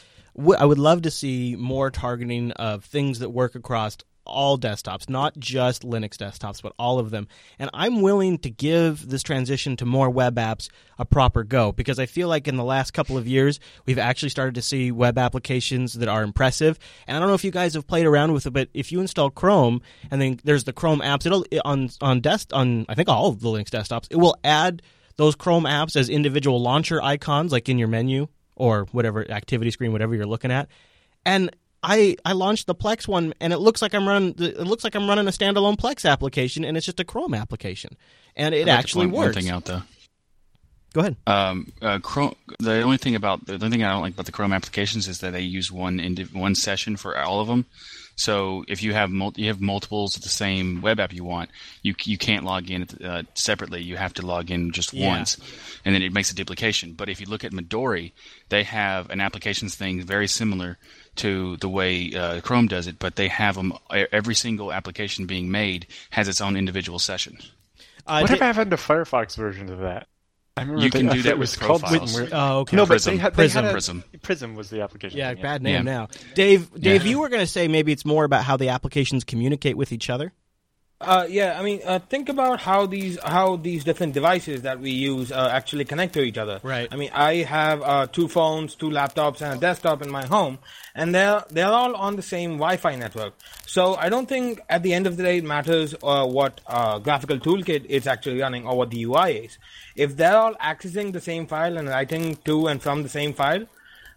I 0.58 0.66
would 0.66 0.80
love 0.80 1.04
to 1.04 1.12
see 1.12 1.56
more 1.56 1.92
targeting 1.92 2.52
of 2.54 2.84
things 2.86 3.20
that 3.20 3.30
work 3.30 3.54
across 3.54 3.98
all 4.26 4.58
desktops, 4.58 5.10
not 5.10 5.38
just 5.38 5.84
Linux 5.84 6.18
desktops, 6.18 6.62
but 6.62 6.74
all 6.78 7.00
of 7.00 7.12
them. 7.12 7.28
And 7.60 7.70
I'm 7.74 8.02
willing 8.02 8.38
to 8.40 8.50
give 8.50 9.10
this 9.10 9.24
transition 9.24 9.76
to 9.78 9.86
more 9.86 10.10
web 10.10 10.36
apps 10.36 10.70
a 10.98 11.06
proper 11.06 11.44
go 11.44 11.72
because 11.72 12.00
I 12.00 12.06
feel 12.06 12.28
like 12.28 12.48
in 12.48 12.56
the 12.56 12.64
last 12.64 12.92
couple 12.92 13.18
of 13.18 13.28
years, 13.28 13.60
we've 13.86 14.00
actually 14.00 14.30
started 14.30 14.56
to 14.56 14.62
see 14.62 14.92
web 14.92 15.18
applications 15.18 15.94
that 15.94 16.10
are 16.10 16.24
impressive. 16.24 16.80
And 17.08 17.16
I 17.16 17.20
don't 17.20 17.30
know 17.30 17.36
if 17.36 17.44
you 17.44 17.52
guys 17.52 17.74
have 17.74 17.88
played 17.88 18.06
around 18.06 18.34
with 18.34 18.46
it, 18.46 18.52
but 18.52 18.70
if 18.74 18.92
you 18.92 19.02
install 19.02 19.30
Chrome 19.30 19.82
and 20.12 20.22
then 20.22 20.40
there's 20.44 20.64
the 20.64 20.74
Chrome 20.74 21.00
apps, 21.00 21.26
it'll 21.26 21.46
on 21.64 21.90
on 22.02 22.22
desk 22.22 22.50
on 22.54 22.86
I 22.90 22.96
think 22.96 23.10
all 23.10 23.30
of 23.30 23.42
the 23.42 23.50
Linux 23.50 23.70
desktops, 23.70 24.08
it 24.10 24.18
will 24.18 24.38
add 24.44 24.82
those 25.18 25.36
Chrome 25.36 25.64
apps 25.64 25.96
as 25.96 26.10
individual 26.10 26.62
launcher 26.62 27.02
icons, 27.02 27.52
like 27.52 27.70
in 27.70 27.78
your 27.78 27.88
menu 27.88 28.28
or 28.56 28.86
whatever 28.92 29.30
activity 29.30 29.72
screen, 29.72 29.92
whatever 29.92 30.16
you're 30.16 30.26
looking 30.26 30.52
at. 30.52 30.70
And 31.26 31.56
I 31.86 32.18
I 32.26 32.34
launched 32.34 32.66
the 32.66 32.74
Plex 32.74 33.08
one, 33.08 33.34
and 33.40 33.54
it 33.54 33.60
looks 33.60 33.82
like 33.82 33.94
I'm 33.94 34.08
running. 34.08 34.34
It 34.40 34.66
looks 34.66 34.84
like 34.84 34.96
I'm 34.96 35.08
running 35.08 35.28
a 35.28 35.32
standalone 35.32 35.78
Plex 35.78 36.10
application, 36.10 36.66
and 36.66 36.76
it's 36.76 36.86
just 36.86 37.00
a 37.00 37.06
Chrome 37.06 37.36
application, 37.36 37.96
and 38.36 38.56
it 38.56 38.68
actually 38.68 39.06
one, 39.06 39.16
works. 39.16 39.36
One 39.36 39.44
thing 39.44 39.52
out 39.52 39.66
though. 39.66 39.84
Go 40.94 41.02
ahead. 41.02 41.18
Um, 41.28 41.72
uh, 41.82 42.00
Chrome. 42.00 42.36
The 42.60 42.82
only 42.82 42.98
thing 42.98 43.16
about 43.16 43.46
the 43.46 43.54
only 43.54 43.70
thing 43.70 43.84
I 43.84 43.92
don't 43.92 44.02
like 44.02 44.14
about 44.14 44.26
the 44.26 44.32
Chrome 44.32 44.52
applications 44.52 45.08
is 45.08 45.20
that 45.20 45.34
they 45.34 45.42
use 45.42 45.72
one 45.72 46.00
one 46.34 46.56
session 46.56 46.98
for 46.98 47.18
all 47.18 47.40
of 47.40 47.48
them. 47.48 47.66
So 48.16 48.64
if 48.68 48.82
you 48.82 48.94
have 48.94 49.12
mul- 49.12 49.34
you 49.36 49.48
have 49.48 49.62
multiples 49.62 50.16
of 50.16 50.24
the 50.24 50.30
same 50.30 50.82
web 50.82 51.00
app 51.00 51.14
you 51.14 51.24
want, 51.24 51.52
you 51.84 51.94
you 52.06 52.18
can't 52.18 52.46
log 52.46 52.72
in 52.72 52.88
uh, 53.04 53.24
separately. 53.36 53.84
You 53.84 53.98
have 53.98 54.14
to 54.16 54.26
log 54.26 54.50
in 54.50 54.72
just 54.72 54.94
yeah. 54.94 55.10
once, 55.10 55.38
and 55.84 55.94
then 55.94 56.02
it 56.02 56.14
makes 56.14 56.32
a 56.32 56.36
duplication. 56.36 56.94
But 56.94 57.10
if 57.10 57.20
you 57.20 57.28
look 57.28 57.44
at 57.44 57.52
Midori, 57.52 58.14
they 58.50 58.64
have 58.64 59.10
an 59.10 59.20
applications 59.20 59.76
thing 59.76 60.02
very 60.02 60.28
similar 60.28 60.78
to 61.18 61.57
the 61.57 61.70
way 61.70 62.13
uh, 62.13 62.41
Chrome 62.41 62.68
does 62.68 62.88
it, 62.88 62.99
but 62.99 63.16
they 63.16 63.28
have 63.28 63.55
them. 63.55 63.74
Every 63.89 64.36
single 64.36 64.72
application 64.72 65.26
being 65.26 65.51
made 65.51 65.88
has 66.11 66.28
its 66.28 66.41
own 66.41 66.55
individual 66.55 66.99
session. 66.99 67.38
Uh, 68.07 68.20
Whatever 68.22 68.45
happened 68.45 68.72
to 68.72 68.78
Firefox 68.78 69.36
versions 69.36 69.72
of 69.72 69.80
that? 69.80 70.07
I 70.57 70.61
remember 70.61 70.84
you 70.84 70.91
can 70.91 71.09
do 71.09 71.22
that 71.24 71.38
with 71.38 71.57
profiles. 71.59 72.20
With, 72.20 72.34
oh, 72.34 72.59
okay. 72.59 72.78
No, 72.78 72.86
Prism. 72.86 73.13
but 73.13 73.18
they 73.18 73.22
had, 73.22 73.34
they 73.34 73.43
Prism. 73.43 73.63
had 73.63 73.70
a, 73.70 73.74
Prism. 73.74 74.03
Prism 74.22 74.55
was 74.55 74.70
the 74.70 74.82
application. 74.82 75.18
Yeah, 75.18 75.34
thing, 75.34 75.41
bad 75.41 75.61
name 75.61 75.74
yeah. 75.74 75.82
now. 75.82 76.07
Dave, 76.34 76.72
Dave, 76.74 77.03
yeah. 77.03 77.09
you 77.09 77.20
were 77.20 77.30
going 77.30 77.41
to 77.41 77.47
say 77.47 77.68
maybe 77.68 77.91
it's 77.91 78.05
more 78.05 78.24
about 78.24 78.43
how 78.43 78.55
the 78.55 78.70
applications 78.70 79.24
communicate 79.24 79.76
with 79.76 79.91
each 79.91 80.09
other. 80.09 80.32
Uh, 81.02 81.28
yeah, 81.30 81.60
I 81.60 81.64
mean, 81.64 81.82
uh, 81.86 82.00
think 82.00 82.30
about 82.30 82.62
how 82.62 82.86
these 82.86 83.20
how 83.22 83.58
these 83.58 83.84
different 83.84 84.14
devices 84.14 84.62
that 84.62 84.80
we 84.80 84.91
use 84.91 85.30
uh, 85.30 85.50
actually 85.52 85.84
connect 85.84 86.14
to 86.14 86.22
each 86.22 86.38
other. 86.38 86.62
Right. 86.64 86.88
I 86.89 86.96
mean, 86.96 87.12
I 87.14 87.36
have 87.43 87.82
uh, 87.82 88.08
two 88.08 88.30
phones, 88.30 88.76
two 88.76 88.89
laptops, 88.89 89.41
and 89.41 89.58
a 89.58 89.60
desktop 89.60 90.02
in 90.02 90.10
my 90.10 90.26
home, 90.26 90.58
and 90.96 91.14
they're 91.14 91.43
they're 91.50 91.68
all 91.68 91.96
on 91.98 92.16
the 92.16 92.22
same 92.22 92.52
Wi-Fi 92.52 92.96
network. 92.96 93.34
So 93.66 93.96
I 93.96 94.08
don't 94.08 94.30
think 94.30 94.62
at 94.70 94.84
the 94.84 94.93
end 94.93 95.06
of 95.06 95.18
the 95.18 95.24
day 95.24 95.39
it 95.39 95.43
matters 95.43 95.93
uh, 96.02 96.26
what 96.26 96.62
uh, 96.66 97.00
graphical 97.00 97.39
toolkit 97.39 97.86
it's 97.89 98.08
actually 98.08 98.39
running 98.39 98.66
or 98.66 98.78
what 98.78 98.89
the 98.89 99.04
UI 99.04 99.34
is. 99.39 99.58
If 99.98 100.16
they're 100.16 100.38
all 100.38 100.56
accessing 100.56 101.12
the 101.12 101.22
same 101.22 101.46
file 101.46 101.78
and 101.78 101.89
writing 101.89 102.38
to 102.46 102.68
and 102.68 102.82
from 102.82 103.04
the 103.04 103.10
same 103.10 103.34
file, 103.34 103.66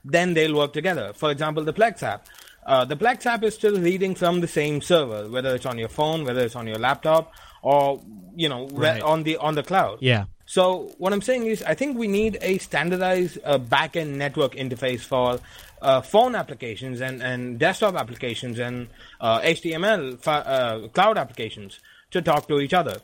then 0.05 0.35
they'll 0.35 0.57
work 0.57 0.73
together. 0.75 1.13
For 1.13 1.33
example, 1.33 1.65
the 1.65 1.73
Plex 1.73 2.05
app. 2.05 2.29
Uh, 2.69 2.85
the 2.85 2.97
Plex 2.97 3.25
app 3.25 3.43
is 3.43 3.55
still 3.55 3.81
reading 3.81 4.15
from 4.15 4.43
the 4.43 4.47
same 4.47 4.83
server, 4.83 5.27
whether 5.31 5.55
it's 5.55 5.65
on 5.65 5.79
your 5.79 5.89
phone, 5.89 6.25
whether 6.27 6.43
it's 6.43 6.55
on 6.55 6.67
your 6.67 6.77
laptop, 6.77 7.33
or 7.63 7.99
you 8.37 8.47
know, 8.47 8.69
right. 8.69 9.01
on 9.01 9.23
the 9.23 9.39
on 9.39 9.55
the 9.55 9.63
cloud. 9.63 9.97
Yeah. 10.03 10.27
So 10.45 10.93
what 10.99 11.15
I'm 11.15 11.23
saying 11.23 11.47
is, 11.47 11.63
I 11.63 11.75
think 11.75 11.97
we 11.97 12.09
need 12.09 12.37
a 12.43 12.59
standardized 12.59 13.39
uh, 13.43 13.59
backend 13.59 14.17
network 14.17 14.53
interface 14.53 15.01
for 15.01 15.41
uh, 15.81 16.03
phone 16.03 16.35
applications 16.35 17.01
and, 17.01 17.23
and 17.23 17.59
desktop 17.59 17.95
applications 17.95 18.59
and 18.59 18.89
uh, 19.19 19.41
HTML 19.41 20.19
uh, 20.27 20.89
cloud 20.89 21.17
applications 21.17 21.81
to 22.11 22.21
talk 22.21 22.49
to 22.49 22.61
each 22.61 22.75
other. 22.75 22.99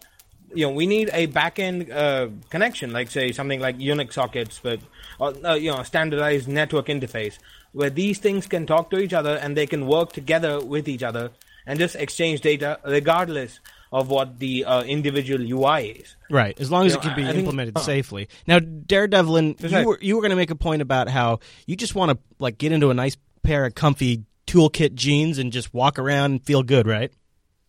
You 0.55 0.67
know, 0.67 0.73
we 0.73 0.87
need 0.87 1.09
a 1.13 1.27
backend 1.27 1.91
uh, 1.91 2.29
connection, 2.51 2.93
like 2.93 3.11
say 3.11 3.33
something 3.33 3.61
like 3.61 3.79
Unix 3.79 4.13
sockets, 4.13 4.61
but 4.63 4.81
uh, 5.21 5.55
you 5.55 5.71
know, 5.71 5.79
a 5.79 5.85
standardized 5.87 6.49
network 6.49 6.87
interface 6.87 7.39
where 7.75 7.91
these 7.91 8.19
things 8.19 8.47
can 8.47 8.67
talk 8.67 8.89
to 8.91 8.99
each 8.99 9.13
other 9.13 9.37
and 9.37 9.57
they 9.57 9.67
can 9.67 9.87
work 9.87 10.13
together 10.13 10.65
with 10.65 10.89
each 10.89 11.03
other 11.03 11.31
and 11.67 11.79
just 11.79 11.97
exchange 11.97 12.41
data 12.41 12.79
regardless 12.87 13.61
of 13.93 14.09
what 14.09 14.39
the 14.39 14.65
uh, 14.65 14.83
individual 14.83 15.41
UI 15.41 15.89
is. 15.91 16.17
Right, 16.31 16.59
as 16.61 16.71
long 16.71 16.87
as 16.87 16.93
you 16.93 16.99
it 16.99 17.05
know, 17.05 17.11
can 17.11 17.17
be 17.17 17.29
I 17.29 17.33
implemented 17.33 17.75
think, 17.75 17.85
safely. 17.87 18.29
Now, 18.47 18.59
Daredevilin, 18.59 19.61
you 19.71 19.87
were 19.87 19.99
you 20.01 20.17
were 20.17 20.23
going 20.23 20.31
to 20.31 20.37
make 20.37 20.51
a 20.51 20.57
point 20.57 20.83
about 20.83 21.09
how 21.09 21.41
you 21.67 21.77
just 21.77 21.95
want 21.95 22.11
to 22.11 22.19
like 22.39 22.59
get 22.59 22.73
into 22.73 22.91
a 22.91 22.95
nice 22.95 23.17
pair 23.43 23.67
of 23.67 23.75
comfy 23.75 24.25
toolkit 24.47 24.95
jeans 24.95 25.39
and 25.39 25.53
just 25.53 25.73
walk 25.75 25.99
around 25.99 26.33
and 26.33 26.45
feel 26.45 26.63
good, 26.63 26.87
right? 26.87 27.13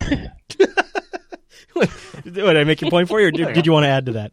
what, 1.72 1.90
did 2.24 2.56
I 2.56 2.64
make 2.64 2.82
a 2.82 2.90
point 2.90 3.08
for 3.08 3.20
you, 3.20 3.28
or 3.28 3.30
did, 3.30 3.54
did 3.54 3.66
you 3.66 3.72
want 3.72 3.84
to 3.84 3.88
add 3.88 4.06
to 4.06 4.12
that? 4.12 4.32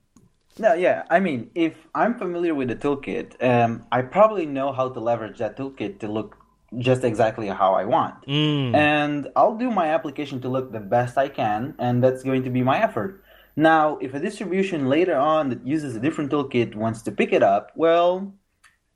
No, 0.59 0.73
yeah. 0.73 1.03
I 1.09 1.19
mean, 1.19 1.49
if 1.55 1.75
I'm 1.95 2.17
familiar 2.17 2.53
with 2.53 2.67
the 2.67 2.75
toolkit, 2.75 3.41
um, 3.43 3.85
I 3.91 4.03
probably 4.03 4.45
know 4.45 4.71
how 4.71 4.89
to 4.89 4.99
leverage 4.99 5.39
that 5.39 5.57
toolkit 5.57 5.99
to 5.99 6.07
look 6.07 6.37
just 6.77 7.03
exactly 7.03 7.47
how 7.47 7.73
I 7.73 7.85
want. 7.85 8.25
Mm. 8.27 8.75
And 8.75 9.27
I'll 9.35 9.55
do 9.55 9.71
my 9.71 9.87
application 9.87 10.41
to 10.41 10.49
look 10.49 10.71
the 10.71 10.79
best 10.79 11.17
I 11.17 11.29
can, 11.29 11.75
and 11.79 12.03
that's 12.03 12.23
going 12.23 12.43
to 12.43 12.49
be 12.49 12.63
my 12.63 12.81
effort. 12.81 13.23
Now, 13.55 13.97
if 13.97 14.13
a 14.13 14.19
distribution 14.19 14.89
later 14.89 15.15
on 15.15 15.49
that 15.49 15.65
uses 15.65 15.95
a 15.95 15.99
different 15.99 16.31
toolkit 16.31 16.75
wants 16.75 17.03
to 17.03 17.11
pick 17.11 17.31
it 17.31 17.43
up, 17.43 17.71
well, 17.75 18.33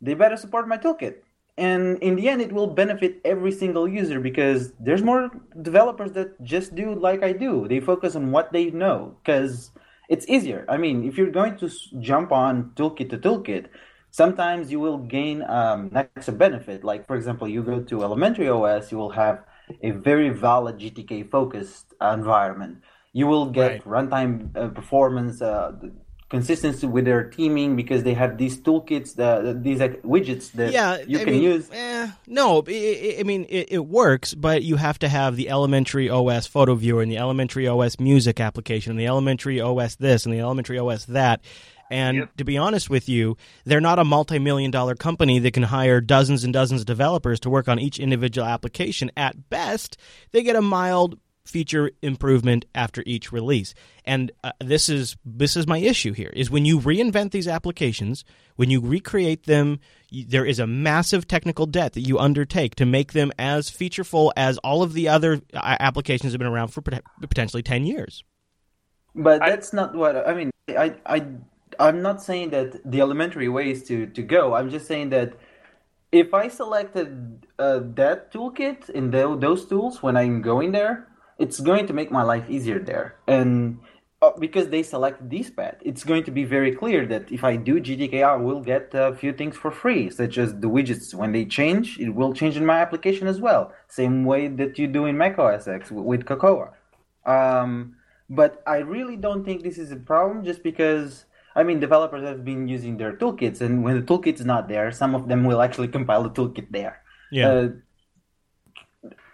they 0.02 0.14
better 0.14 0.38
support 0.38 0.68
my 0.68 0.78
toolkit. 0.78 1.18
And 1.58 1.98
in 2.00 2.16
the 2.16 2.30
end, 2.30 2.42
it 2.42 2.52
will 2.52 2.68
benefit 2.68 3.20
every 3.26 3.52
single 3.52 3.88
user 3.88 4.20
because 4.20 4.74
there's 4.80 5.02
more 5.02 5.32
developers 5.60 6.12
that 6.12 6.42
just 6.44 6.76
do 6.76 6.94
like 6.94 7.24
I 7.24 7.34
do. 7.34 7.68
They 7.68 7.80
focus 7.80 8.16
on 8.16 8.32
what 8.32 8.52
they 8.52 8.70
know 8.70 9.18
because 9.24 9.72
it's 10.10 10.28
easier. 10.28 10.66
I 10.70 10.78
mean, 10.78 11.04
if 11.08 11.18
you're 11.18 11.32
going 11.32 11.58
to 11.58 11.70
jump 12.00 12.32
on 12.32 12.72
toolkit 12.76 13.10
to 13.10 13.18
toolkit, 13.18 13.68
sometimes 14.12 14.72
you 14.72 14.80
will 14.80 14.98
gain 14.98 15.44
um, 15.44 15.92
extra 15.94 16.34
benefit. 16.34 16.84
Like, 16.84 17.06
for 17.06 17.16
example, 17.16 17.48
you 17.48 17.62
go 17.64 17.82
to 17.82 18.04
elementary 18.04 18.50
OS, 18.50 18.92
you 18.92 18.98
will 18.98 19.12
have 19.12 19.44
a 19.84 19.92
very 19.92 20.30
valid 20.30 20.80
GTK 20.80 21.30
focused 21.30 21.94
environment. 22.02 22.82
You 23.14 23.28
will 23.28 23.48
get 23.48 23.86
right. 23.86 24.10
runtime 24.10 24.56
uh, 24.56 24.70
performance, 24.70 25.42
uh, 25.42 25.74
consistency 26.30 26.86
with 26.86 27.06
their 27.06 27.30
theming 27.30 27.76
because 27.76 28.04
they 28.04 28.14
have 28.14 28.38
these 28.38 28.58
toolkits, 28.58 29.16
the, 29.16 29.58
these 29.60 29.80
like, 29.80 30.02
widgets 30.02 30.52
that 30.54 30.74
yeah, 30.74 30.98
you 31.08 31.20
I 31.20 31.24
can 31.24 31.34
mean, 31.34 31.44
use. 31.44 31.70
Eh, 31.72 32.12
no, 32.28 32.64
I 32.68 33.24
mean 33.26 33.46
it, 33.50 33.68
it, 33.72 33.86
works, 33.86 34.34
but 34.34 34.64
you 34.64 34.76
have 34.76 35.00
to 35.00 35.08
have 35.08 35.36
the 35.36 35.50
elementary 35.50 36.10
OS 36.10 36.46
photo 36.46 36.76
viewer 36.76 37.02
and 37.02 37.12
the 37.12 37.18
elementary 37.18 37.68
OS 37.68 38.00
music 38.00 38.40
application 38.40 38.92
and 38.92 39.00
the 39.00 39.08
elementary 39.08 39.62
OS 39.62 39.96
this 39.96 40.26
and 40.26 40.34
the 40.34 40.40
elementary 40.40 40.78
OS 40.78 41.06
that. 41.06 41.42
And 41.90 42.18
yep. 42.18 42.36
to 42.36 42.44
be 42.44 42.58
honest 42.58 42.90
with 42.90 43.08
you, 43.08 43.38
they're 43.64 43.80
not 43.80 43.98
a 43.98 44.04
multi 44.04 44.40
million 44.40 44.72
dollar 44.72 44.96
company 44.96 45.40
that 45.40 45.54
can 45.54 45.64
hire 45.64 46.02
dozens 46.02 46.44
and 46.44 46.52
dozens 46.52 46.82
of 46.82 46.88
developers 46.88 47.40
to 47.42 47.50
work 47.50 47.70
on 47.70 47.80
each 47.80 48.00
individual 48.00 48.46
application. 48.46 49.12
At 49.16 49.50
best, 49.50 49.98
they 50.32 50.44
get 50.44 50.58
a 50.58 50.62
mild 50.62 51.18
feature 51.48 51.92
improvement 52.02 52.66
after 52.76 53.04
each 53.06 53.32
release. 53.32 53.74
And 54.06 54.32
uh, 54.44 54.52
this 54.60 54.90
is 54.90 55.18
this 55.26 55.56
is 55.56 55.68
my 55.68 55.78
issue 55.78 56.14
here 56.14 56.32
is 56.34 56.50
when 56.50 56.66
you 56.66 56.80
reinvent 56.80 57.32
these 57.32 57.48
applications, 57.48 58.24
when 58.56 58.70
you 58.70 58.82
recreate 58.82 59.44
them, 59.44 59.80
you, 60.10 60.26
there 60.26 60.46
is 60.46 60.60
a 60.60 60.68
massive 60.68 61.28
technical 61.28 61.66
debt 61.66 61.94
that 61.94 62.02
you 62.02 62.20
undertake 62.20 62.76
to 62.76 62.86
make 62.86 63.14
them 63.14 63.32
as 63.40 63.70
featureful 63.70 64.32
as 64.36 64.58
all 64.60 64.84
of 64.84 64.94
the 64.94 65.08
other 65.08 65.42
uh, 65.54 65.78
applications 65.80 66.34
have 66.34 66.40
been 66.40 66.48
around 66.48 66.70
for 66.70 66.82
potentially 66.82 67.64
10 67.64 67.86
years. 67.86 68.24
But 69.16 69.40
that's 69.40 69.74
not 69.74 69.96
what 69.96 70.28
I 70.28 70.34
mean. 70.34 70.52
I 70.70 70.96
I 71.06 71.26
I'm 71.80 72.02
not 72.02 72.22
saying 72.22 72.52
that 72.52 72.90
the 72.90 73.02
elementary 73.02 73.50
way 73.50 73.72
is 73.72 73.84
to 73.84 74.08
to 74.08 74.22
go. 74.22 74.54
I'm 74.54 74.70
just 74.70 74.86
saying 74.86 75.10
that 75.10 75.34
if 76.12 76.34
I 76.34 76.48
selected 76.48 77.46
uh, 77.60 77.80
that 77.96 78.32
toolkit 78.32 78.90
in 78.90 79.12
the, 79.12 79.36
those 79.38 79.66
tools 79.66 80.02
when 80.02 80.16
I'm 80.16 80.42
going 80.42 80.72
there, 80.72 81.08
it's 81.40 81.60
going 81.60 81.88
to 81.88 81.94
make 81.94 82.12
my 82.12 82.24
life 82.24 82.50
easier 82.50 82.80
there. 82.80 83.16
And 83.28 83.80
uh, 84.22 84.32
because 84.40 84.70
they 84.70 84.84
select 84.84 85.30
this 85.30 85.50
path, 85.50 85.76
it's 85.82 86.04
going 86.04 86.24
to 86.24 86.32
be 86.32 86.44
very 86.44 86.72
clear 86.72 87.06
that 87.06 87.32
if 87.32 87.44
I 87.44 87.56
do 87.56 87.80
GTK, 87.80 88.24
I 88.24 88.36
will 88.36 88.62
get 88.62 88.90
a 88.94 89.16
few 89.16 89.32
things 89.34 89.56
for 89.56 89.70
free, 89.70 90.10
such 90.10 90.38
as 90.38 90.54
the 90.54 90.68
widgets. 90.68 91.14
When 91.14 91.32
they 91.32 91.46
change, 91.46 92.00
it 92.00 92.10
will 92.10 92.34
change 92.34 92.58
in 92.58 92.66
my 92.66 92.80
application 92.80 93.28
as 93.28 93.40
well. 93.40 93.72
Same 93.88 94.26
way 94.26 94.48
that 94.48 94.80
you 94.80 94.88
do 94.88 95.06
in 95.06 95.18
Mac 95.18 95.38
OS 95.38 95.68
X 95.68 95.92
with 95.92 96.26
Cocoa. 96.26 96.74
Um, 97.26 97.96
but 98.30 98.64
I 98.66 98.78
really 98.78 99.18
don't 99.18 99.46
think 99.46 99.64
this 99.64 99.78
is 99.78 99.92
a 99.92 99.96
problem 99.96 100.44
just 100.44 100.64
because, 100.64 101.26
I 101.56 101.64
mean, 101.64 101.80
developers 101.80 102.24
have 102.24 102.44
been 102.44 102.68
using 102.68 102.98
their 102.98 103.14
toolkits, 103.14 103.62
and 103.62 103.84
when 103.84 103.96
the 103.96 104.06
toolkit's 104.06 104.44
not 104.44 104.68
there, 104.68 104.92
some 104.92 105.14
of 105.14 105.28
them 105.28 105.44
will 105.44 105.62
actually 105.62 105.90
compile 105.90 106.24
the 106.24 106.30
toolkit 106.32 106.72
there. 106.72 107.02
Yeah. 107.32 107.50
Uh, 107.50 107.70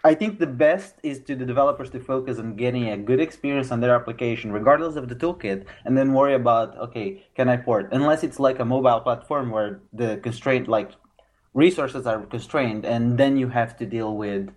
I 0.04 0.14
think 0.14 0.38
the 0.38 0.46
best 0.46 0.96
is 1.02 1.20
to 1.20 1.34
the 1.34 1.46
developers 1.46 1.88
to 1.90 1.98
focus 1.98 2.38
on 2.38 2.56
getting 2.56 2.90
a 2.90 2.96
good 2.98 3.20
experience 3.20 3.72
on 3.72 3.80
their 3.80 3.94
application, 3.94 4.52
regardless 4.52 4.96
of 4.96 5.08
the 5.08 5.14
toolkit, 5.14 5.64
and 5.86 5.96
then 5.96 6.12
worry 6.12 6.34
about 6.34 6.76
okay, 6.76 7.24
can 7.34 7.48
I 7.48 7.56
port? 7.56 7.88
Unless 7.90 8.22
it's 8.22 8.38
like 8.38 8.58
a 8.58 8.66
mobile 8.66 9.00
platform 9.00 9.50
where 9.50 9.80
the 9.94 10.18
constraint, 10.18 10.68
like 10.68 10.90
resources, 11.54 12.06
are 12.06 12.20
constrained, 12.26 12.84
and 12.84 13.16
then 13.16 13.38
you 13.38 13.48
have 13.48 13.78
to 13.78 13.86
deal 13.86 14.14
with 14.14 14.50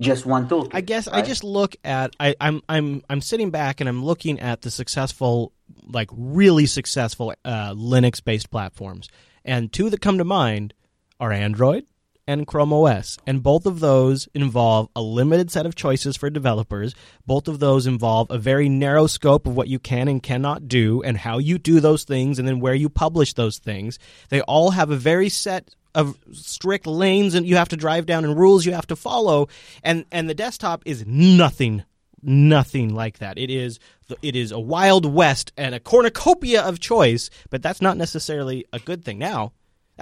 just 0.00 0.26
one 0.26 0.48
toolkit. 0.48 0.70
I 0.74 0.80
guess 0.80 1.06
right? 1.06 1.22
I 1.22 1.22
just 1.22 1.44
look 1.44 1.76
at 1.84 2.16
I, 2.18 2.34
I'm 2.40 2.60
I'm 2.68 3.02
I'm 3.08 3.20
sitting 3.20 3.52
back 3.52 3.80
and 3.80 3.88
I'm 3.88 4.04
looking 4.04 4.40
at 4.40 4.62
the 4.62 4.70
successful, 4.72 5.52
like 5.86 6.10
really 6.12 6.66
successful 6.66 7.32
uh, 7.44 7.72
Linux 7.72 8.22
based 8.22 8.50
platforms, 8.50 9.08
and 9.44 9.72
two 9.72 9.90
that 9.90 10.00
come 10.00 10.18
to 10.18 10.24
mind 10.24 10.74
are 11.20 11.30
Android 11.30 11.86
and 12.26 12.46
Chrome 12.46 12.72
OS. 12.72 13.18
And 13.26 13.42
both 13.42 13.66
of 13.66 13.80
those 13.80 14.28
involve 14.34 14.88
a 14.94 15.02
limited 15.02 15.50
set 15.50 15.66
of 15.66 15.74
choices 15.74 16.16
for 16.16 16.30
developers. 16.30 16.94
Both 17.26 17.48
of 17.48 17.58
those 17.58 17.86
involve 17.86 18.30
a 18.30 18.38
very 18.38 18.68
narrow 18.68 19.06
scope 19.06 19.46
of 19.46 19.56
what 19.56 19.68
you 19.68 19.78
can 19.78 20.08
and 20.08 20.22
cannot 20.22 20.68
do 20.68 21.02
and 21.02 21.16
how 21.16 21.38
you 21.38 21.58
do 21.58 21.80
those 21.80 22.04
things 22.04 22.38
and 22.38 22.46
then 22.46 22.60
where 22.60 22.74
you 22.74 22.88
publish 22.88 23.34
those 23.34 23.58
things. 23.58 23.98
They 24.28 24.40
all 24.42 24.70
have 24.70 24.90
a 24.90 24.96
very 24.96 25.28
set 25.28 25.74
of 25.94 26.16
strict 26.32 26.86
lanes 26.86 27.34
and 27.34 27.46
you 27.46 27.56
have 27.56 27.68
to 27.68 27.76
drive 27.76 28.06
down 28.06 28.24
and 28.24 28.38
rules 28.38 28.64
you 28.64 28.72
have 28.72 28.86
to 28.86 28.96
follow 28.96 29.48
and 29.82 30.06
and 30.10 30.26
the 30.28 30.34
desktop 30.34 30.82
is 30.86 31.04
nothing 31.06 31.84
nothing 32.22 32.94
like 32.94 33.18
that 33.18 33.36
it 33.36 33.50
is 33.50 33.78
it 34.22 34.34
is 34.34 34.52
a 34.52 34.58
wild 34.58 35.04
west 35.04 35.52
and 35.56 35.74
a 35.74 35.80
cornucopia 35.80 36.62
of 36.62 36.80
choice 36.80 37.28
but 37.50 37.60
that's 37.60 37.82
not 37.82 37.98
necessarily 37.98 38.64
a 38.72 38.78
good 38.78 39.04
thing 39.04 39.18
now 39.18 39.52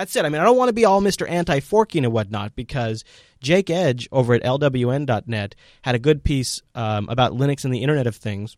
that's 0.00 0.16
it. 0.16 0.24
I 0.24 0.30
mean, 0.30 0.40
I 0.40 0.44
don't 0.44 0.56
want 0.56 0.70
to 0.70 0.74
be 0.74 0.86
all 0.86 1.02
Mr. 1.02 1.28
Anti 1.28 1.60
forking 1.60 2.04
and 2.04 2.12
whatnot 2.12 2.56
because 2.56 3.04
Jake 3.42 3.68
Edge 3.68 4.08
over 4.10 4.32
at 4.32 4.42
LWN.net 4.42 5.54
had 5.82 5.94
a 5.94 5.98
good 5.98 6.24
piece 6.24 6.62
um, 6.74 7.06
about 7.10 7.32
Linux 7.32 7.66
and 7.66 7.74
the 7.74 7.82
Internet 7.82 8.06
of 8.06 8.16
Things. 8.16 8.56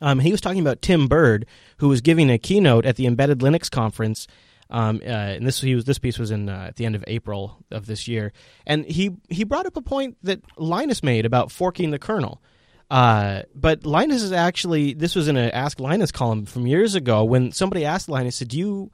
Um, 0.00 0.18
he 0.18 0.32
was 0.32 0.40
talking 0.40 0.60
about 0.60 0.82
Tim 0.82 1.06
Bird, 1.06 1.46
who 1.76 1.88
was 1.88 2.00
giving 2.00 2.28
a 2.28 2.38
keynote 2.38 2.86
at 2.86 2.96
the 2.96 3.06
Embedded 3.06 3.38
Linux 3.38 3.70
conference. 3.70 4.26
Um, 4.68 5.00
uh, 5.02 5.08
and 5.08 5.46
this 5.46 5.62
was 5.62 5.84
this 5.84 5.98
piece 6.00 6.18
was 6.18 6.32
in 6.32 6.48
uh, 6.48 6.66
at 6.68 6.76
the 6.76 6.84
end 6.84 6.96
of 6.96 7.04
April 7.06 7.64
of 7.70 7.86
this 7.86 8.08
year, 8.08 8.32
and 8.66 8.84
he 8.84 9.12
he 9.30 9.44
brought 9.44 9.64
up 9.64 9.76
a 9.76 9.80
point 9.80 10.18
that 10.24 10.42
Linus 10.58 11.04
made 11.04 11.24
about 11.24 11.52
forking 11.52 11.92
the 11.92 12.00
kernel. 12.00 12.42
Uh, 12.90 13.42
but 13.54 13.86
Linus 13.86 14.22
is 14.22 14.32
actually 14.32 14.92
this 14.92 15.14
was 15.14 15.28
in 15.28 15.36
an 15.36 15.50
Ask 15.52 15.78
Linus 15.78 16.10
column 16.10 16.44
from 16.44 16.66
years 16.66 16.96
ago 16.96 17.24
when 17.24 17.52
somebody 17.52 17.84
asked 17.84 18.08
Linus, 18.08 18.36
"Said 18.36 18.48
do 18.48 18.58
you 18.58 18.90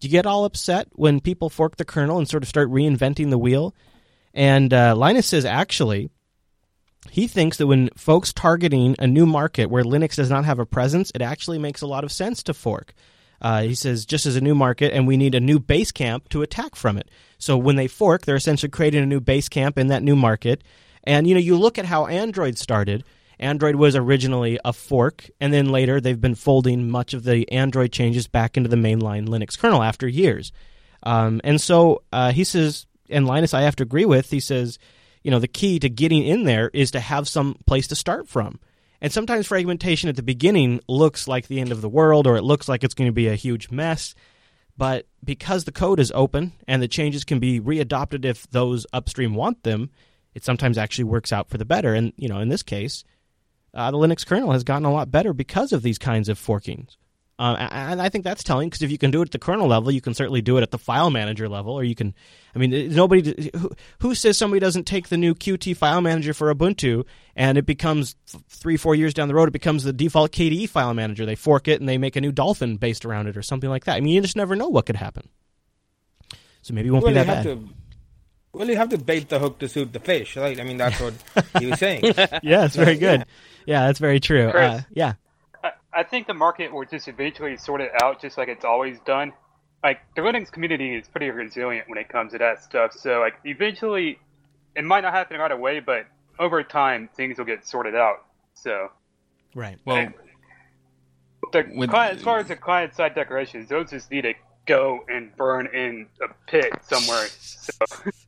do 0.00 0.08
you 0.08 0.12
get 0.12 0.26
all 0.26 0.44
upset 0.44 0.88
when 0.92 1.20
people 1.20 1.50
fork 1.50 1.76
the 1.76 1.84
kernel 1.84 2.18
and 2.18 2.28
sort 2.28 2.42
of 2.42 2.48
start 2.48 2.70
reinventing 2.70 3.30
the 3.30 3.38
wheel?" 3.38 3.74
And 4.34 4.72
uh, 4.72 4.94
Linus 4.96 5.26
says 5.26 5.44
actually 5.44 6.10
he 7.10 7.26
thinks 7.26 7.56
that 7.58 7.66
when 7.66 7.90
folks 7.96 8.32
targeting 8.32 8.96
a 8.98 9.06
new 9.06 9.26
market 9.26 9.70
where 9.70 9.84
Linux 9.84 10.16
does 10.16 10.30
not 10.30 10.44
have 10.44 10.58
a 10.58 10.66
presence, 10.66 11.12
it 11.14 11.22
actually 11.22 11.58
makes 11.58 11.82
a 11.82 11.86
lot 11.86 12.04
of 12.04 12.12
sense 12.12 12.42
to 12.44 12.54
fork. 12.54 12.94
Uh, 13.40 13.62
he 13.62 13.74
says 13.74 14.06
just 14.06 14.26
as 14.26 14.36
a 14.36 14.40
new 14.40 14.54
market, 14.54 14.92
and 14.92 15.06
we 15.06 15.16
need 15.16 15.34
a 15.34 15.40
new 15.40 15.58
base 15.58 15.92
camp 15.92 16.28
to 16.30 16.42
attack 16.42 16.74
from 16.74 16.96
it. 16.96 17.10
So 17.38 17.56
when 17.56 17.76
they 17.76 17.86
fork, 17.86 18.24
they're 18.24 18.36
essentially 18.36 18.70
creating 18.70 19.02
a 19.02 19.06
new 19.06 19.20
base 19.20 19.48
camp 19.48 19.78
in 19.78 19.88
that 19.88 20.02
new 20.02 20.16
market. 20.16 20.64
And 21.04 21.26
you 21.26 21.34
know, 21.34 21.40
you 21.40 21.56
look 21.56 21.78
at 21.78 21.84
how 21.84 22.06
Android 22.06 22.58
started. 22.58 23.04
Android 23.38 23.76
was 23.76 23.96
originally 23.96 24.58
a 24.64 24.72
fork, 24.72 25.28
and 25.40 25.52
then 25.52 25.70
later 25.70 26.00
they've 26.00 26.20
been 26.20 26.34
folding 26.34 26.88
much 26.88 27.14
of 27.14 27.24
the 27.24 27.50
Android 27.52 27.92
changes 27.92 28.26
back 28.26 28.56
into 28.56 28.68
the 28.68 28.76
mainline 28.76 29.28
Linux 29.28 29.58
kernel 29.58 29.82
after 29.82 30.08
years. 30.08 30.52
Um, 31.02 31.40
and 31.44 31.60
so 31.60 32.02
uh, 32.12 32.32
he 32.32 32.44
says, 32.44 32.86
and 33.10 33.26
Linus, 33.26 33.54
I 33.54 33.62
have 33.62 33.76
to 33.76 33.82
agree 33.82 34.06
with. 34.06 34.30
He 34.30 34.40
says, 34.40 34.78
you 35.22 35.30
know, 35.30 35.38
the 35.38 35.48
key 35.48 35.78
to 35.78 35.88
getting 35.88 36.24
in 36.24 36.44
there 36.44 36.70
is 36.72 36.92
to 36.92 37.00
have 37.00 37.28
some 37.28 37.56
place 37.66 37.88
to 37.88 37.94
start 37.94 38.28
from. 38.28 38.58
And 39.00 39.12
sometimes 39.12 39.46
fragmentation 39.46 40.08
at 40.08 40.16
the 40.16 40.22
beginning 40.22 40.80
looks 40.88 41.28
like 41.28 41.46
the 41.46 41.60
end 41.60 41.72
of 41.72 41.82
the 41.82 41.88
world 41.88 42.26
or 42.26 42.36
it 42.36 42.42
looks 42.42 42.68
like 42.68 42.82
it's 42.82 42.94
going 42.94 43.08
to 43.08 43.12
be 43.12 43.28
a 43.28 43.34
huge 43.34 43.70
mess. 43.70 44.14
But 44.76 45.06
because 45.22 45.64
the 45.64 45.72
code 45.72 46.00
is 46.00 46.12
open 46.14 46.52
and 46.66 46.82
the 46.82 46.88
changes 46.88 47.24
can 47.24 47.38
be 47.38 47.60
readopted 47.60 48.24
if 48.24 48.48
those 48.50 48.86
upstream 48.92 49.34
want 49.34 49.62
them, 49.62 49.90
it 50.34 50.44
sometimes 50.44 50.78
actually 50.78 51.04
works 51.04 51.32
out 51.32 51.48
for 51.48 51.58
the 51.58 51.64
better. 51.64 51.94
And, 51.94 52.12
you 52.16 52.28
know, 52.28 52.40
in 52.40 52.48
this 52.48 52.62
case, 52.62 53.04
uh, 53.74 53.90
the 53.90 53.98
Linux 53.98 54.26
kernel 54.26 54.52
has 54.52 54.64
gotten 54.64 54.84
a 54.84 54.92
lot 54.92 55.10
better 55.10 55.32
because 55.32 55.72
of 55.72 55.82
these 55.82 55.98
kinds 55.98 56.28
of 56.28 56.38
forkings. 56.38 56.96
Uh, 57.38 57.68
and 57.70 58.00
I 58.00 58.08
think 58.08 58.24
that's 58.24 58.42
telling 58.42 58.70
because 58.70 58.80
if 58.80 58.90
you 58.90 58.96
can 58.96 59.10
do 59.10 59.20
it 59.20 59.26
at 59.26 59.32
the 59.32 59.38
kernel 59.38 59.68
level, 59.68 59.92
you 59.92 60.00
can 60.00 60.14
certainly 60.14 60.40
do 60.40 60.56
it 60.56 60.62
at 60.62 60.70
the 60.70 60.78
file 60.78 61.10
manager 61.10 61.50
level, 61.50 61.74
or 61.74 61.84
you 61.84 61.94
can. 61.94 62.14
I 62.54 62.58
mean, 62.58 62.94
nobody 62.94 63.50
who, 63.54 63.70
who 63.98 64.14
says 64.14 64.38
somebody 64.38 64.58
doesn't 64.58 64.84
take 64.84 65.10
the 65.10 65.18
new 65.18 65.34
Qt 65.34 65.76
file 65.76 66.00
manager 66.00 66.32
for 66.32 66.54
Ubuntu 66.54 67.04
and 67.34 67.58
it 67.58 67.66
becomes 67.66 68.16
three, 68.48 68.78
four 68.78 68.94
years 68.94 69.12
down 69.12 69.28
the 69.28 69.34
road, 69.34 69.48
it 69.48 69.52
becomes 69.52 69.84
the 69.84 69.92
default 69.92 70.32
KDE 70.32 70.70
file 70.70 70.94
manager. 70.94 71.26
They 71.26 71.34
fork 71.34 71.68
it 71.68 71.78
and 71.78 71.86
they 71.86 71.98
make 71.98 72.16
a 72.16 72.22
new 72.22 72.32
Dolphin 72.32 72.78
based 72.78 73.04
around 73.04 73.26
it 73.26 73.36
or 73.36 73.42
something 73.42 73.68
like 73.68 73.84
that. 73.84 73.96
I 73.96 74.00
mean, 74.00 74.14
you 74.14 74.22
just 74.22 74.36
never 74.36 74.56
know 74.56 74.68
what 74.68 74.86
could 74.86 74.96
happen. 74.96 75.28
So 76.62 76.72
maybe 76.72 76.88
it 76.88 76.92
won't 76.92 77.04
well, 77.04 77.12
be 77.12 77.20
that 77.20 77.26
bad. 77.26 77.42
To, 77.42 77.68
well, 78.56 78.68
you 78.68 78.76
have 78.76 78.88
to 78.88 78.98
bait 78.98 79.28
the 79.28 79.38
hook 79.38 79.58
to 79.58 79.68
suit 79.68 79.92
the 79.92 80.00
fish, 80.00 80.34
right? 80.36 80.58
I 80.58 80.64
mean, 80.64 80.78
that's 80.78 80.98
what 80.98 81.12
he 81.58 81.66
was 81.66 81.78
saying. 81.78 82.04
yeah, 82.42 82.64
it's 82.64 82.74
very 82.74 82.96
good. 82.96 83.26
Yeah, 83.66 83.86
that's 83.86 83.98
very 83.98 84.18
true. 84.18 84.50
Chris, 84.50 84.80
uh, 84.80 84.82
yeah. 84.92 85.14
I 85.92 86.02
think 86.02 86.26
the 86.26 86.34
market 86.34 86.72
will 86.72 86.86
just 86.86 87.06
eventually 87.06 87.58
sort 87.58 87.82
it 87.82 87.90
out, 88.02 88.22
just 88.22 88.38
like 88.38 88.48
it's 88.48 88.64
always 88.64 88.98
done. 89.00 89.34
Like 89.82 90.00
the 90.14 90.22
Linux 90.22 90.50
community 90.50 90.94
is 90.94 91.06
pretty 91.06 91.30
resilient 91.30 91.88
when 91.88 91.98
it 91.98 92.08
comes 92.08 92.32
to 92.32 92.38
that 92.38 92.62
stuff. 92.62 92.92
So 92.94 93.20
like 93.20 93.34
eventually, 93.44 94.18
it 94.74 94.84
might 94.84 95.02
not 95.02 95.12
happen 95.12 95.38
right 95.38 95.52
away, 95.52 95.80
but 95.80 96.06
over 96.38 96.62
time 96.62 97.10
things 97.14 97.36
will 97.36 97.44
get 97.44 97.66
sorted 97.66 97.94
out. 97.94 98.24
So 98.54 98.90
right. 99.54 99.78
Well, 99.84 100.12
the 101.52 101.66
with, 101.74 101.90
client, 101.90 102.18
as 102.18 102.22
far 102.22 102.38
as 102.38 102.48
the 102.48 102.56
client 102.56 102.94
side 102.94 103.14
decorations, 103.14 103.68
those 103.68 103.90
just 103.90 104.10
need 104.10 104.22
to 104.22 104.34
go 104.66 105.04
and 105.08 105.34
burn 105.36 105.66
in 105.66 106.06
a 106.22 106.32
pit 106.50 106.72
somewhere. 106.82 107.26
So. 107.26 107.72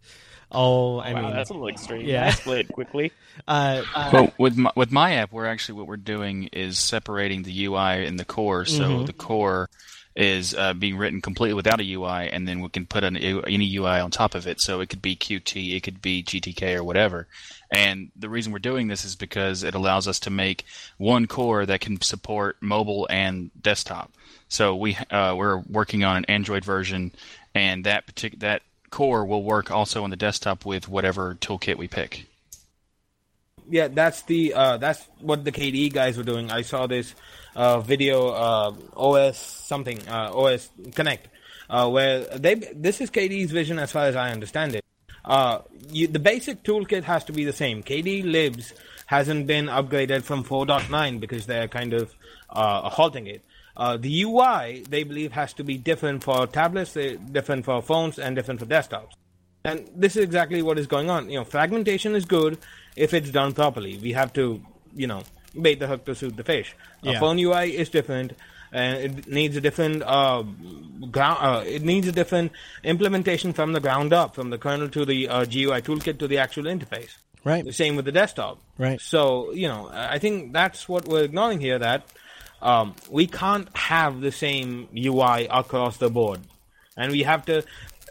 Oh, 0.50 0.98
I 0.98 1.12
wow, 1.12 1.22
mean 1.22 1.32
that's 1.34 1.50
a 1.50 1.52
little 1.52 1.68
extreme. 1.68 2.06
Yeah, 2.06 2.30
split 2.30 2.68
quickly. 2.72 3.12
Uh, 3.46 3.84
uh, 3.94 4.10
well, 4.12 4.32
with 4.36 4.56
my, 4.56 4.72
with 4.74 4.90
my 4.90 5.12
app, 5.14 5.30
we're 5.32 5.46
actually 5.46 5.78
what 5.78 5.86
we're 5.86 5.96
doing 5.96 6.48
is 6.52 6.76
separating 6.76 7.44
the 7.44 7.66
UI 7.66 8.04
and 8.04 8.18
the 8.18 8.24
core. 8.24 8.64
So 8.64 8.82
Mhm. 8.82 9.06
the 9.06 9.12
core 9.12 9.70
is 10.16 10.54
uh, 10.54 10.74
being 10.74 10.96
written 10.96 11.20
completely 11.22 11.54
without 11.54 11.80
a 11.80 11.84
UI, 11.94 12.28
and 12.28 12.48
then 12.48 12.58
we 12.58 12.68
can 12.68 12.84
put 12.84 13.04
an, 13.04 13.16
any 13.16 13.76
UI 13.76 14.00
on 14.00 14.10
top 14.10 14.34
of 14.34 14.48
it. 14.48 14.60
So 14.60 14.80
it 14.80 14.88
could 14.88 15.00
be 15.00 15.14
Qt, 15.14 15.76
it 15.76 15.84
could 15.84 16.02
be 16.02 16.24
GTK, 16.24 16.74
or 16.74 16.82
whatever. 16.82 17.28
And 17.70 18.10
the 18.16 18.28
reason 18.28 18.52
we're 18.52 18.58
doing 18.58 18.88
this 18.88 19.04
is 19.04 19.14
because 19.14 19.62
it 19.62 19.76
allows 19.76 20.08
us 20.08 20.18
to 20.20 20.30
make 20.30 20.64
one 20.96 21.28
core 21.28 21.64
that 21.64 21.80
can 21.80 22.00
support 22.00 22.56
mobile 22.60 23.06
and 23.08 23.52
desktop. 23.62 24.10
So 24.48 24.74
we 24.74 24.96
uh, 25.12 25.34
we're 25.36 25.58
working 25.58 26.02
on 26.02 26.16
an 26.16 26.24
Android 26.24 26.64
version, 26.64 27.12
and 27.54 27.84
that 27.84 28.08
partic- 28.08 28.40
that 28.40 28.62
core 28.90 29.24
will 29.24 29.42
work 29.42 29.70
also 29.70 30.04
on 30.04 30.10
the 30.10 30.16
desktop 30.16 30.64
with 30.64 30.88
whatever 30.88 31.36
toolkit 31.40 31.76
we 31.76 31.88
pick. 31.88 32.26
Yeah, 33.70 33.88
that's 33.88 34.22
the 34.22 34.54
uh, 34.54 34.76
that's 34.78 35.06
what 35.20 35.44
the 35.44 35.52
KDE 35.52 35.92
guys 35.92 36.16
were 36.16 36.22
doing. 36.22 36.50
I 36.50 36.62
saw 36.62 36.86
this 36.86 37.14
uh, 37.54 37.80
video 37.80 38.28
uh, 38.28 38.74
OS 38.96 39.36
something 39.38 39.98
uh, 40.08 40.32
OS 40.32 40.70
Connect 40.94 41.28
uh, 41.68 41.88
where 41.88 42.24
they 42.24 42.54
this 42.54 43.00
is 43.00 43.10
KDE's 43.10 43.50
vision 43.50 43.78
as 43.78 43.92
far 43.92 44.06
as 44.06 44.16
I 44.16 44.30
understand 44.30 44.74
it. 44.74 44.84
Uh, 45.24 45.60
you, 45.90 46.06
the 46.06 46.18
basic 46.18 46.62
toolkit 46.62 47.04
has 47.04 47.24
to 47.24 47.32
be 47.32 47.44
the 47.44 47.52
same. 47.52 47.82
KDE 47.82 48.24
Libs 48.24 48.72
hasn't 49.04 49.46
been 49.46 49.66
upgraded 49.66 50.22
from 50.22 50.44
4.9 50.44 51.20
because 51.20 51.46
they're 51.46 51.68
kind 51.68 51.92
of 51.92 52.14
halting 52.48 53.26
it. 53.26 53.42
Uh, 53.78 53.96
the 53.96 54.22
UI 54.24 54.84
they 54.88 55.04
believe 55.04 55.32
has 55.32 55.52
to 55.54 55.64
be 55.64 55.78
different 55.78 56.24
for 56.24 56.46
tablets, 56.48 56.96
uh, 56.96 57.16
different 57.30 57.64
for 57.64 57.80
phones, 57.80 58.18
and 58.18 58.34
different 58.34 58.58
for 58.58 58.66
desktops. 58.66 59.12
And 59.64 59.88
this 59.94 60.16
is 60.16 60.24
exactly 60.24 60.62
what 60.62 60.78
is 60.78 60.86
going 60.86 61.10
on. 61.10 61.30
You 61.30 61.38
know, 61.38 61.44
fragmentation 61.44 62.14
is 62.14 62.24
good 62.24 62.58
if 62.96 63.14
it's 63.14 63.30
done 63.30 63.52
properly. 63.52 63.98
We 63.98 64.12
have 64.12 64.32
to, 64.32 64.60
you 64.94 65.06
know, 65.06 65.22
bait 65.60 65.78
the 65.78 65.86
hook 65.86 66.04
to 66.06 66.14
suit 66.14 66.36
the 66.36 66.44
fish. 66.44 66.74
A 67.04 67.18
phone 67.20 67.38
UI 67.38 67.76
is 67.76 67.88
different, 67.88 68.32
and 68.72 68.98
it 68.98 69.28
needs 69.28 69.56
a 69.56 69.60
different 69.60 70.02
uh, 70.02 70.42
ground. 71.10 71.38
Uh, 71.40 71.62
it 71.64 71.82
needs 71.82 72.08
a 72.08 72.12
different 72.12 72.52
implementation 72.82 73.52
from 73.52 73.72
the 73.72 73.80
ground 73.80 74.12
up, 74.12 74.34
from 74.34 74.50
the 74.50 74.58
kernel 74.58 74.88
to 74.88 75.04
the 75.04 75.28
uh, 75.28 75.44
GUI 75.44 75.82
toolkit 75.82 76.18
to 76.18 76.26
the 76.26 76.38
actual 76.38 76.64
interface. 76.64 77.16
Right. 77.44 77.64
The 77.64 77.72
same 77.72 77.94
with 77.94 78.04
the 78.04 78.12
desktop. 78.12 78.58
Right. 78.76 79.00
So 79.00 79.52
you 79.52 79.68
know, 79.68 79.88
I 79.92 80.18
think 80.18 80.52
that's 80.52 80.88
what 80.88 81.06
we're 81.06 81.24
ignoring 81.24 81.60
here. 81.60 81.78
That 81.78 82.04
um, 82.62 82.94
we 83.10 83.26
can't 83.26 83.68
have 83.76 84.20
the 84.20 84.32
same 84.32 84.88
UI 84.96 85.46
across 85.50 85.96
the 85.98 86.10
board, 86.10 86.40
and 86.96 87.12
we 87.12 87.22
have 87.22 87.44
to 87.46 87.64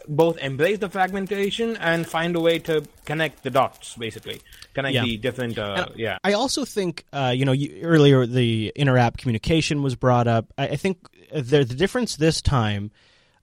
both 0.08 0.38
embrace 0.38 0.78
the 0.78 0.88
fragmentation 0.88 1.76
and 1.76 2.06
find 2.06 2.34
a 2.34 2.40
way 2.40 2.58
to 2.58 2.82
connect 3.04 3.42
the 3.42 3.50
dots, 3.50 3.94
basically 3.96 4.40
connect 4.72 4.94
Yeah. 4.94 5.02
the 5.02 5.16
different. 5.18 5.58
Uh, 5.58 5.88
yeah. 5.96 6.16
I 6.24 6.32
also 6.32 6.64
think, 6.64 7.04
uh, 7.12 7.32
you 7.36 7.44
know, 7.44 7.52
you, 7.52 7.82
earlier 7.82 8.24
the 8.24 8.72
inter-app 8.74 9.18
communication 9.18 9.82
was 9.82 9.96
brought 9.96 10.26
up. 10.26 10.52
I, 10.56 10.68
I 10.68 10.76
think 10.76 10.98
the, 11.32 11.64
the 11.64 11.74
difference 11.74 12.16
this 12.16 12.40
time 12.40 12.90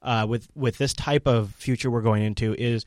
uh, 0.02 0.26
with 0.28 0.48
with 0.56 0.78
this 0.80 0.94
type 0.94 1.28
of 1.28 1.54
future 1.54 1.92
we're 1.92 2.02
going 2.02 2.24
into 2.24 2.56
is 2.56 2.84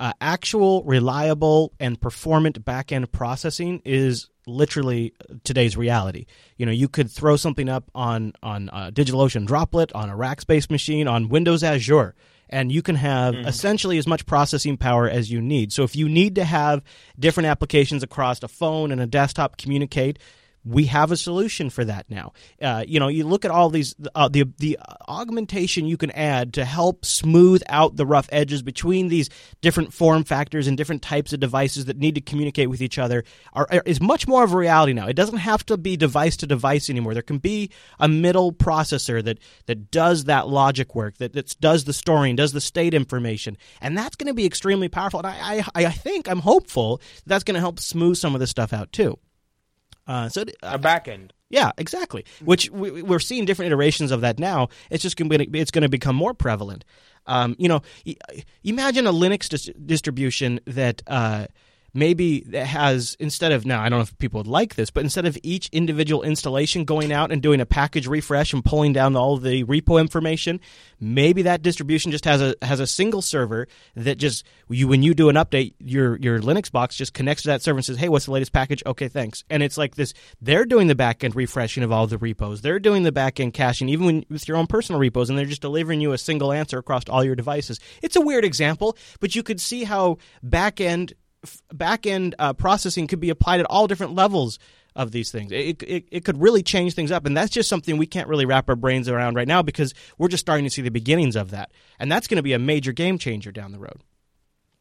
uh, 0.00 0.12
actual, 0.20 0.82
reliable, 0.84 1.72
and 1.80 1.98
performant 2.00 2.62
backend 2.64 3.10
processing 3.12 3.80
is 3.84 4.28
literally 4.46 5.14
today's 5.44 5.76
reality. 5.76 6.26
You 6.56 6.66
know, 6.66 6.72
you 6.72 6.88
could 6.88 7.10
throw 7.10 7.36
something 7.36 7.68
up 7.68 7.90
on 7.94 8.32
on 8.42 8.70
a 8.72 8.92
DigitalOcean 8.92 9.46
Droplet, 9.46 9.92
on 9.94 10.10
a 10.10 10.14
Rackspace 10.14 10.70
machine, 10.70 11.08
on 11.08 11.28
Windows 11.28 11.62
Azure, 11.62 12.14
and 12.50 12.70
you 12.70 12.82
can 12.82 12.96
have 12.96 13.34
mm. 13.34 13.46
essentially 13.46 13.98
as 13.98 14.06
much 14.06 14.26
processing 14.26 14.76
power 14.76 15.08
as 15.08 15.30
you 15.30 15.40
need. 15.40 15.72
So 15.72 15.82
if 15.82 15.96
you 15.96 16.08
need 16.08 16.34
to 16.36 16.44
have 16.44 16.82
different 17.18 17.48
applications 17.48 18.02
across 18.02 18.42
a 18.42 18.48
phone 18.48 18.92
and 18.92 19.00
a 19.00 19.06
desktop 19.06 19.56
communicate, 19.56 20.18
we 20.64 20.86
have 20.86 21.12
a 21.12 21.16
solution 21.16 21.68
for 21.68 21.84
that 21.84 22.08
now. 22.08 22.32
Uh, 22.60 22.84
you 22.86 22.98
know, 22.98 23.08
you 23.08 23.24
look 23.24 23.44
at 23.44 23.50
all 23.50 23.68
these 23.68 23.94
uh, 24.14 24.28
the 24.28 24.44
the 24.58 24.78
augmentation 25.08 25.86
you 25.86 25.96
can 25.96 26.10
add 26.12 26.54
to 26.54 26.64
help 26.64 27.04
smooth 27.04 27.62
out 27.68 27.96
the 27.96 28.06
rough 28.06 28.28
edges 28.32 28.62
between 28.62 29.08
these 29.08 29.28
different 29.60 29.92
form 29.92 30.24
factors 30.24 30.66
and 30.66 30.76
different 30.76 31.02
types 31.02 31.32
of 31.32 31.40
devices 31.40 31.84
that 31.84 31.98
need 31.98 32.14
to 32.14 32.20
communicate 32.20 32.70
with 32.70 32.80
each 32.80 32.98
other 32.98 33.24
are, 33.52 33.66
are, 33.70 33.82
is 33.84 34.00
much 34.00 34.26
more 34.26 34.42
of 34.42 34.52
a 34.52 34.56
reality 34.56 34.92
now. 34.92 35.06
It 35.06 35.14
doesn't 35.16 35.38
have 35.38 35.66
to 35.66 35.76
be 35.76 35.96
device 35.96 36.36
to 36.38 36.46
device 36.46 36.88
anymore. 36.88 37.12
There 37.12 37.22
can 37.22 37.38
be 37.38 37.70
a 37.98 38.08
middle 38.08 38.52
processor 38.52 39.22
that 39.22 39.38
that 39.66 39.90
does 39.90 40.24
that 40.24 40.48
logic 40.48 40.94
work, 40.94 41.18
that, 41.18 41.34
that 41.34 41.54
does 41.60 41.84
the 41.84 41.92
storing, 41.92 42.36
does 42.36 42.52
the 42.52 42.60
state 42.60 42.94
information, 42.94 43.58
and 43.80 43.98
that's 43.98 44.16
going 44.16 44.28
to 44.28 44.34
be 44.34 44.46
extremely 44.46 44.88
powerful. 44.88 45.20
And 45.20 45.26
I 45.26 45.64
I, 45.74 45.84
I 45.86 45.90
think 45.90 46.28
I'm 46.28 46.40
hopeful 46.40 47.00
that's 47.26 47.44
going 47.44 47.54
to 47.54 47.60
help 47.60 47.80
smooth 47.80 48.16
some 48.16 48.34
of 48.34 48.40
this 48.40 48.50
stuff 48.50 48.72
out 48.72 48.90
too. 48.92 49.18
Uh, 50.06 50.28
so 50.28 50.42
uh, 50.42 50.44
a 50.62 50.78
back 50.78 51.08
end. 51.08 51.32
Yeah, 51.50 51.70
exactly. 51.78 52.24
Which 52.44 52.70
we, 52.70 53.02
are 53.02 53.20
seeing 53.20 53.44
different 53.44 53.68
iterations 53.68 54.10
of 54.10 54.22
that 54.22 54.38
now. 54.38 54.68
It's 54.90 55.02
just 55.02 55.16
going 55.16 55.30
to 55.30 55.46
be, 55.46 55.60
it's 55.60 55.70
going 55.70 55.82
to 55.82 55.88
become 55.88 56.16
more 56.16 56.34
prevalent. 56.34 56.84
Um, 57.26 57.54
you 57.58 57.68
know, 57.68 57.82
imagine 58.64 59.06
a 59.06 59.12
Linux 59.12 59.48
dis- 59.48 59.70
distribution 59.86 60.60
that 60.66 61.02
uh, 61.06 61.46
maybe 61.94 62.40
that 62.48 62.66
has 62.66 63.16
instead 63.20 63.52
of 63.52 63.64
now 63.64 63.80
I 63.80 63.88
don't 63.88 64.00
know 64.00 64.02
if 64.02 64.18
people 64.18 64.38
would 64.40 64.46
like 64.46 64.74
this, 64.74 64.90
but 64.90 65.04
instead 65.04 65.24
of 65.24 65.38
each 65.42 65.68
individual 65.72 66.22
installation 66.22 66.84
going 66.84 67.12
out 67.12 67.32
and 67.32 67.40
doing 67.40 67.60
a 67.60 67.66
package 67.66 68.06
refresh 68.06 68.52
and 68.52 68.64
pulling 68.64 68.92
down 68.92 69.16
all 69.16 69.36
the 69.36 69.64
repo 69.64 70.00
information, 70.00 70.60
maybe 71.00 71.42
that 71.42 71.62
distribution 71.62 72.10
just 72.10 72.24
has 72.24 72.42
a 72.42 72.54
has 72.62 72.80
a 72.80 72.86
single 72.86 73.22
server 73.22 73.68
that 73.94 74.18
just 74.18 74.44
you 74.68 74.88
when 74.88 75.02
you 75.02 75.14
do 75.14 75.28
an 75.28 75.36
update, 75.36 75.74
your 75.78 76.16
your 76.18 76.40
Linux 76.40 76.70
box 76.70 76.96
just 76.96 77.14
connects 77.14 77.44
to 77.44 77.48
that 77.48 77.62
server 77.62 77.78
and 77.78 77.84
says, 77.84 77.96
"Hey, 77.96 78.08
what's 78.08 78.26
the 78.26 78.32
latest 78.32 78.52
package?" 78.52 78.82
Okay, 78.84 79.08
thanks. 79.08 79.44
And 79.48 79.62
it's 79.62 79.78
like 79.78 79.94
this. 79.94 80.12
They're 80.40 80.64
doing 80.64 80.88
the 80.88 80.94
backend 80.94 81.34
refreshing 81.34 81.82
of 81.82 81.92
all 81.92 82.06
the 82.06 82.18
repos. 82.18 82.60
They're 82.60 82.80
doing 82.80 83.04
the 83.04 83.12
backend 83.12 83.54
caching, 83.54 83.88
even 83.88 84.06
when, 84.06 84.26
with 84.28 84.48
your 84.48 84.56
own 84.56 84.66
personal 84.66 85.00
repos, 85.00 85.30
and 85.30 85.38
they're 85.38 85.46
just 85.46 85.62
delivering 85.62 86.00
you 86.00 86.12
a 86.12 86.18
single 86.18 86.52
answer 86.52 86.78
across 86.78 87.04
all 87.08 87.24
your 87.24 87.36
devices. 87.36 87.78
It's 88.02 88.16
a 88.16 88.20
weird 88.20 88.44
example, 88.44 88.96
but 89.20 89.34
you 89.34 89.42
could 89.42 89.60
see 89.60 89.84
how 89.84 90.18
backend 90.44 91.12
back 91.72 92.06
end 92.06 92.34
uh, 92.38 92.52
processing 92.52 93.06
could 93.06 93.20
be 93.20 93.30
applied 93.30 93.60
at 93.60 93.66
all 93.66 93.86
different 93.86 94.14
levels 94.14 94.58
of 94.96 95.10
these 95.10 95.30
things. 95.30 95.50
It, 95.50 95.82
it, 95.82 96.04
it 96.10 96.24
could 96.24 96.40
really 96.40 96.62
change 96.62 96.94
things 96.94 97.10
up. 97.10 97.26
And 97.26 97.36
that's 97.36 97.50
just 97.50 97.68
something 97.68 97.96
we 97.96 98.06
can't 98.06 98.28
really 98.28 98.46
wrap 98.46 98.68
our 98.68 98.76
brains 98.76 99.08
around 99.08 99.34
right 99.34 99.48
now 99.48 99.62
because 99.62 99.92
we're 100.18 100.28
just 100.28 100.42
starting 100.42 100.64
to 100.64 100.70
see 100.70 100.82
the 100.82 100.90
beginnings 100.90 101.36
of 101.36 101.50
that. 101.50 101.72
And 101.98 102.10
that's 102.10 102.26
going 102.28 102.36
to 102.36 102.42
be 102.42 102.52
a 102.52 102.58
major 102.58 102.92
game 102.92 103.18
changer 103.18 103.50
down 103.50 103.72
the 103.72 103.78
road. 103.78 104.00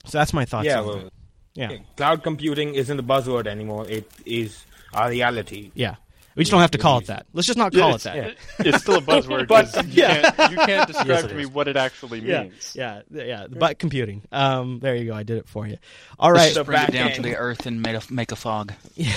So 0.05 0.17
that's 0.17 0.33
my 0.33 0.45
thoughts. 0.45 0.67
Yeah, 0.67 0.81
well, 0.81 1.09
yeah. 1.55 1.77
Cloud 1.95 2.23
computing 2.23 2.75
isn't 2.75 2.99
a 2.99 3.03
buzzword 3.03 3.47
anymore. 3.47 3.87
It 3.87 4.11
is 4.25 4.65
a 4.93 5.09
reality. 5.09 5.71
Yeah. 5.73 5.95
We 6.35 6.43
just 6.43 6.51
don't 6.51 6.61
have 6.61 6.71
to 6.71 6.77
call 6.77 6.97
it 6.99 7.07
that. 7.07 7.27
Let's 7.33 7.47
just 7.47 7.57
not 7.57 7.73
call 7.73 7.89
yeah, 7.89 7.95
it 7.95 8.01
that. 8.01 8.15
Yeah. 8.15 8.31
It's 8.59 8.81
still 8.81 8.95
a 8.95 9.01
buzzword, 9.01 9.47
but 9.47 9.73
you, 9.85 10.03
yeah. 10.03 10.31
can't, 10.31 10.51
you 10.51 10.57
can't 10.57 10.87
describe 10.93 11.07
yes, 11.07 11.25
to 11.27 11.35
me 11.35 11.45
what 11.45 11.67
it 11.67 11.77
actually 11.77 12.21
means. 12.21 12.73
Yeah, 12.75 13.01
yeah, 13.11 13.23
yeah. 13.23 13.47
But 13.49 13.79
computing. 13.79 14.23
Um, 14.31 14.79
there 14.79 14.95
you 14.95 15.05
go. 15.05 15.13
I 15.13 15.23
did 15.23 15.37
it 15.37 15.47
for 15.47 15.67
you. 15.67 15.77
All 16.17 16.31
right. 16.31 16.55
Let's 16.55 16.65
bring 16.65 16.81
it 16.81 16.91
down 16.91 17.11
to 17.11 17.21
the 17.21 17.35
earth 17.35 17.65
and 17.65 17.81
make 17.81 17.95
a, 17.95 18.13
make 18.13 18.31
a 18.31 18.35
fog. 18.35 18.73
yeah, 18.95 19.13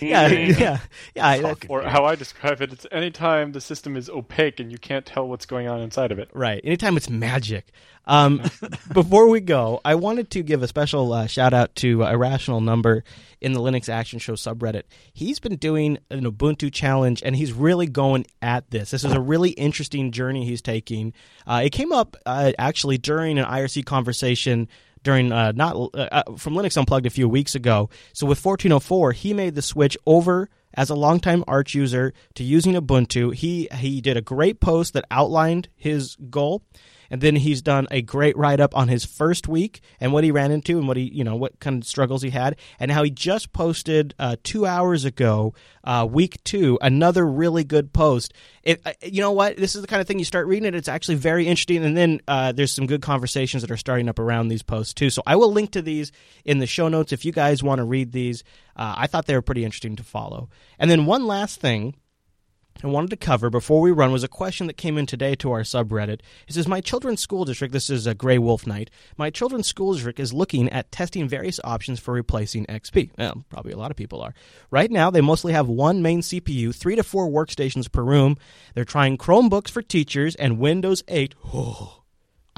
yeah, 0.00 0.28
yeah. 0.28 0.78
yeah 1.14 1.54
or 1.68 1.82
how 1.82 2.04
I 2.04 2.14
describe 2.14 2.62
it, 2.62 2.72
it's 2.72 2.86
anytime 2.90 3.52
the 3.52 3.60
system 3.60 3.96
is 3.96 4.08
opaque 4.08 4.60
and 4.60 4.72
you 4.72 4.78
can't 4.78 5.04
tell 5.04 5.28
what's 5.28 5.46
going 5.46 5.68
on 5.68 5.80
inside 5.80 6.12
of 6.12 6.18
it. 6.18 6.30
Right. 6.32 6.60
Anytime 6.64 6.96
it's 6.96 7.10
magic. 7.10 7.72
Um, 8.08 8.42
before 8.92 9.28
we 9.28 9.40
go, 9.40 9.82
I 9.84 9.94
wanted 9.94 10.30
to 10.30 10.42
give 10.42 10.62
a 10.62 10.68
special 10.68 11.12
uh, 11.12 11.26
shout 11.26 11.52
out 11.52 11.74
to 11.76 12.04
uh, 12.04 12.10
Irrational 12.10 12.62
Number 12.62 13.04
in 13.40 13.52
the 13.52 13.60
Linux 13.60 13.88
Action 13.90 14.18
Show 14.18 14.32
subreddit. 14.32 14.84
He's 15.12 15.38
been 15.38 15.56
doing 15.56 15.98
an 16.10 16.24
Ubuntu 16.38 16.72
challenge, 16.72 17.22
and 17.24 17.34
he's 17.34 17.52
really 17.52 17.86
going 17.86 18.26
at 18.40 18.70
this. 18.70 18.90
This 18.90 19.04
is 19.04 19.12
a 19.12 19.20
really 19.20 19.50
interesting 19.50 20.12
journey 20.12 20.44
he's 20.44 20.62
taking. 20.62 21.12
Uh, 21.46 21.62
it 21.64 21.70
came 21.70 21.92
up 21.92 22.16
uh, 22.26 22.52
actually 22.58 22.98
during 22.98 23.38
an 23.38 23.44
IRC 23.44 23.84
conversation 23.84 24.68
during 25.02 25.32
uh, 25.32 25.52
not 25.52 25.76
uh, 25.76 26.08
uh, 26.12 26.36
from 26.36 26.54
Linux 26.54 26.76
Unplugged 26.76 27.06
a 27.06 27.10
few 27.10 27.28
weeks 27.28 27.54
ago. 27.54 27.88
So 28.12 28.26
with 28.26 28.44
1404, 28.44 29.12
he 29.12 29.32
made 29.32 29.54
the 29.54 29.62
switch 29.62 29.96
over 30.06 30.50
as 30.74 30.90
a 30.90 30.94
longtime 30.94 31.44
Arch 31.46 31.74
user 31.74 32.12
to 32.34 32.44
using 32.44 32.74
Ubuntu. 32.74 33.34
He 33.34 33.68
he 33.74 34.00
did 34.00 34.16
a 34.16 34.22
great 34.22 34.60
post 34.60 34.92
that 34.94 35.04
outlined 35.10 35.68
his 35.76 36.16
goal 36.30 36.62
and 37.10 37.20
then 37.20 37.36
he's 37.36 37.62
done 37.62 37.86
a 37.90 38.02
great 38.02 38.36
write 38.36 38.60
up 38.60 38.76
on 38.76 38.88
his 38.88 39.04
first 39.04 39.48
week 39.48 39.80
and 40.00 40.12
what 40.12 40.24
he 40.24 40.30
ran 40.30 40.50
into 40.50 40.78
and 40.78 40.88
what 40.88 40.96
he 40.96 41.04
you 41.12 41.24
know 41.24 41.36
what 41.36 41.58
kind 41.60 41.82
of 41.82 41.88
struggles 41.88 42.22
he 42.22 42.30
had 42.30 42.56
and 42.78 42.90
how 42.90 43.02
he 43.02 43.10
just 43.10 43.52
posted 43.52 44.14
uh, 44.18 44.36
two 44.42 44.66
hours 44.66 45.04
ago 45.04 45.54
uh, 45.84 46.06
week 46.10 46.42
two 46.44 46.78
another 46.82 47.26
really 47.26 47.64
good 47.64 47.92
post. 47.92 48.32
It, 48.62 48.80
uh, 48.84 48.92
you 49.02 49.20
know 49.20 49.32
what? 49.32 49.56
This 49.56 49.74
is 49.74 49.80
the 49.80 49.88
kind 49.88 50.00
of 50.00 50.06
thing 50.06 50.18
you 50.18 50.24
start 50.24 50.46
reading 50.46 50.66
it. 50.66 50.74
It's 50.74 50.88
actually 50.88 51.14
very 51.14 51.46
interesting. 51.46 51.84
And 51.84 51.96
then 51.96 52.20
uh, 52.28 52.52
there's 52.52 52.72
some 52.72 52.86
good 52.86 53.02
conversations 53.02 53.62
that 53.62 53.70
are 53.70 53.76
starting 53.76 54.08
up 54.08 54.18
around 54.18 54.48
these 54.48 54.62
posts 54.62 54.94
too. 54.94 55.10
So 55.10 55.22
i 55.26 55.36
will 55.36 55.52
link 55.52 55.70
to 55.72 55.82
these 55.82 56.12
in 56.44 56.58
the 56.58 56.66
show 56.66 56.88
notes 56.88 57.12
if 57.12 57.24
you 57.24 57.32
guys 57.32 57.62
want 57.62 57.78
to 57.78 57.84
read 57.84 58.12
these. 58.12 58.44
Uh, 58.76 58.94
i 58.96 59.06
thought 59.06 59.26
they 59.26 59.34
were 59.34 59.42
pretty 59.42 59.64
interesting 59.64 59.96
to 59.96 60.04
follow. 60.04 60.48
And 60.78 60.90
then 60.90 61.06
one 61.06 61.26
last 61.26 61.60
thing 61.60 61.94
I 62.82 62.86
wanted 62.86 63.10
to 63.10 63.16
cover 63.16 63.50
before 63.50 63.80
we 63.80 63.90
run 63.90 64.12
was 64.12 64.22
a 64.22 64.28
question 64.28 64.68
that 64.68 64.76
came 64.76 64.98
in 64.98 65.06
today 65.06 65.34
to 65.36 65.50
our 65.50 65.62
subreddit. 65.62 66.20
It 66.46 66.54
says, 66.54 66.68
My 66.68 66.80
children's 66.80 67.20
school 67.20 67.44
district, 67.44 67.72
this 67.72 67.90
is 67.90 68.06
a 68.06 68.14
Grey 68.14 68.38
Wolf 68.38 68.66
Night, 68.66 68.90
my 69.16 69.30
children's 69.30 69.66
school 69.66 69.94
district 69.94 70.20
is 70.20 70.32
looking 70.32 70.68
at 70.68 70.92
testing 70.92 71.28
various 71.28 71.58
options 71.64 71.98
for 71.98 72.14
replacing 72.14 72.66
XP. 72.66 73.10
Well, 73.18 73.44
probably 73.48 73.72
a 73.72 73.76
lot 73.76 73.90
of 73.90 73.96
people 73.96 74.22
are. 74.22 74.32
Right 74.70 74.90
now, 74.90 75.10
they 75.10 75.20
mostly 75.20 75.52
have 75.52 75.68
one 75.68 76.02
main 76.02 76.20
CPU, 76.20 76.74
three 76.74 76.94
to 76.94 77.02
four 77.02 77.28
workstations 77.28 77.90
per 77.90 78.02
room. 78.02 78.36
They're 78.74 78.84
trying 78.84 79.18
Chromebooks 79.18 79.70
for 79.70 79.82
teachers 79.82 80.36
and 80.36 80.58
Windows 80.58 81.02
8. 81.08 81.34
Oh, 81.52 82.02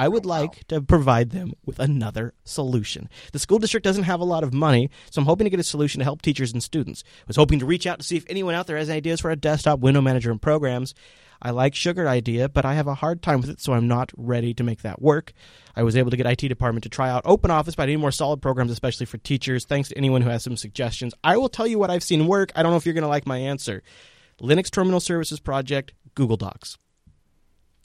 I 0.01 0.09
would 0.09 0.25
like 0.25 0.67
to 0.69 0.81
provide 0.81 1.29
them 1.29 1.53
with 1.67 1.79
another 1.79 2.33
solution. 2.43 3.11
The 3.33 3.39
school 3.39 3.59
district 3.59 3.85
doesn't 3.85 4.05
have 4.05 4.21
a 4.21 4.25
lot 4.25 4.43
of 4.43 4.55
money, 4.55 4.89
so 5.11 5.21
I'm 5.21 5.27
hoping 5.27 5.45
to 5.45 5.51
get 5.51 5.61
a 5.61 5.63
solution 5.63 5.99
to 5.99 6.05
help 6.05 6.23
teachers 6.23 6.55
and 6.55 6.63
students. 6.63 7.05
I 7.07 7.25
was 7.27 7.37
hoping 7.37 7.59
to 7.59 7.67
reach 7.67 7.87
out 7.87 7.99
to 7.99 8.05
see 8.07 8.17
if 8.17 8.25
anyone 8.27 8.55
out 8.55 8.67
there 8.67 8.79
has 8.79 8.89
ideas 8.89 9.21
for 9.21 9.31
a 9.31 9.37
desktop 9.37 9.81
window 9.81 10.01
manager 10.01 10.31
and 10.31 10.41
programs. 10.41 10.95
I 11.43 11.51
like 11.51 11.75
Sugar 11.75 12.09
idea, 12.09 12.49
but 12.49 12.65
I 12.65 12.77
have 12.77 12.87
a 12.87 12.95
hard 12.95 13.21
time 13.21 13.43
with 13.43 13.51
it, 13.51 13.61
so 13.61 13.75
I'm 13.75 13.89
not 13.89 14.11
ready 14.17 14.55
to 14.55 14.65
make 14.65 14.81
that 14.81 15.03
work. 15.03 15.35
I 15.77 15.83
was 15.83 15.99
able 15.99 16.11
to 16.13 16.17
get 16.17 16.25
IT 16.25 16.49
department 16.49 16.85
to 16.85 16.89
try 16.89 17.11
out 17.11 17.25
OpenOffice, 17.25 17.77
but 17.77 17.83
I 17.83 17.87
need 17.87 17.97
more 17.97 18.11
solid 18.11 18.41
programs, 18.41 18.71
especially 18.71 19.05
for 19.05 19.19
teachers. 19.19 19.67
Thanks 19.67 19.91
to 19.91 19.99
anyone 19.99 20.23
who 20.23 20.31
has 20.31 20.43
some 20.43 20.57
suggestions. 20.57 21.13
I 21.23 21.37
will 21.37 21.51
tell 21.51 21.67
you 21.67 21.79
what 21.79 21.91
I've 21.91 22.03
seen 22.03 22.27
work. 22.27 22.53
I 22.57 22.63
don't 22.63 22.73
know 22.73 22.79
if 22.79 22.87
you're 22.87 22.95
going 22.95 23.03
to 23.03 23.09
like 23.09 23.27
my 23.27 23.37
answer. 23.37 23.83
Linux 24.41 24.71
Terminal 24.71 25.01
Services 25.01 25.41
Project, 25.41 25.93
Google 26.15 26.39
Docs. 26.39 26.79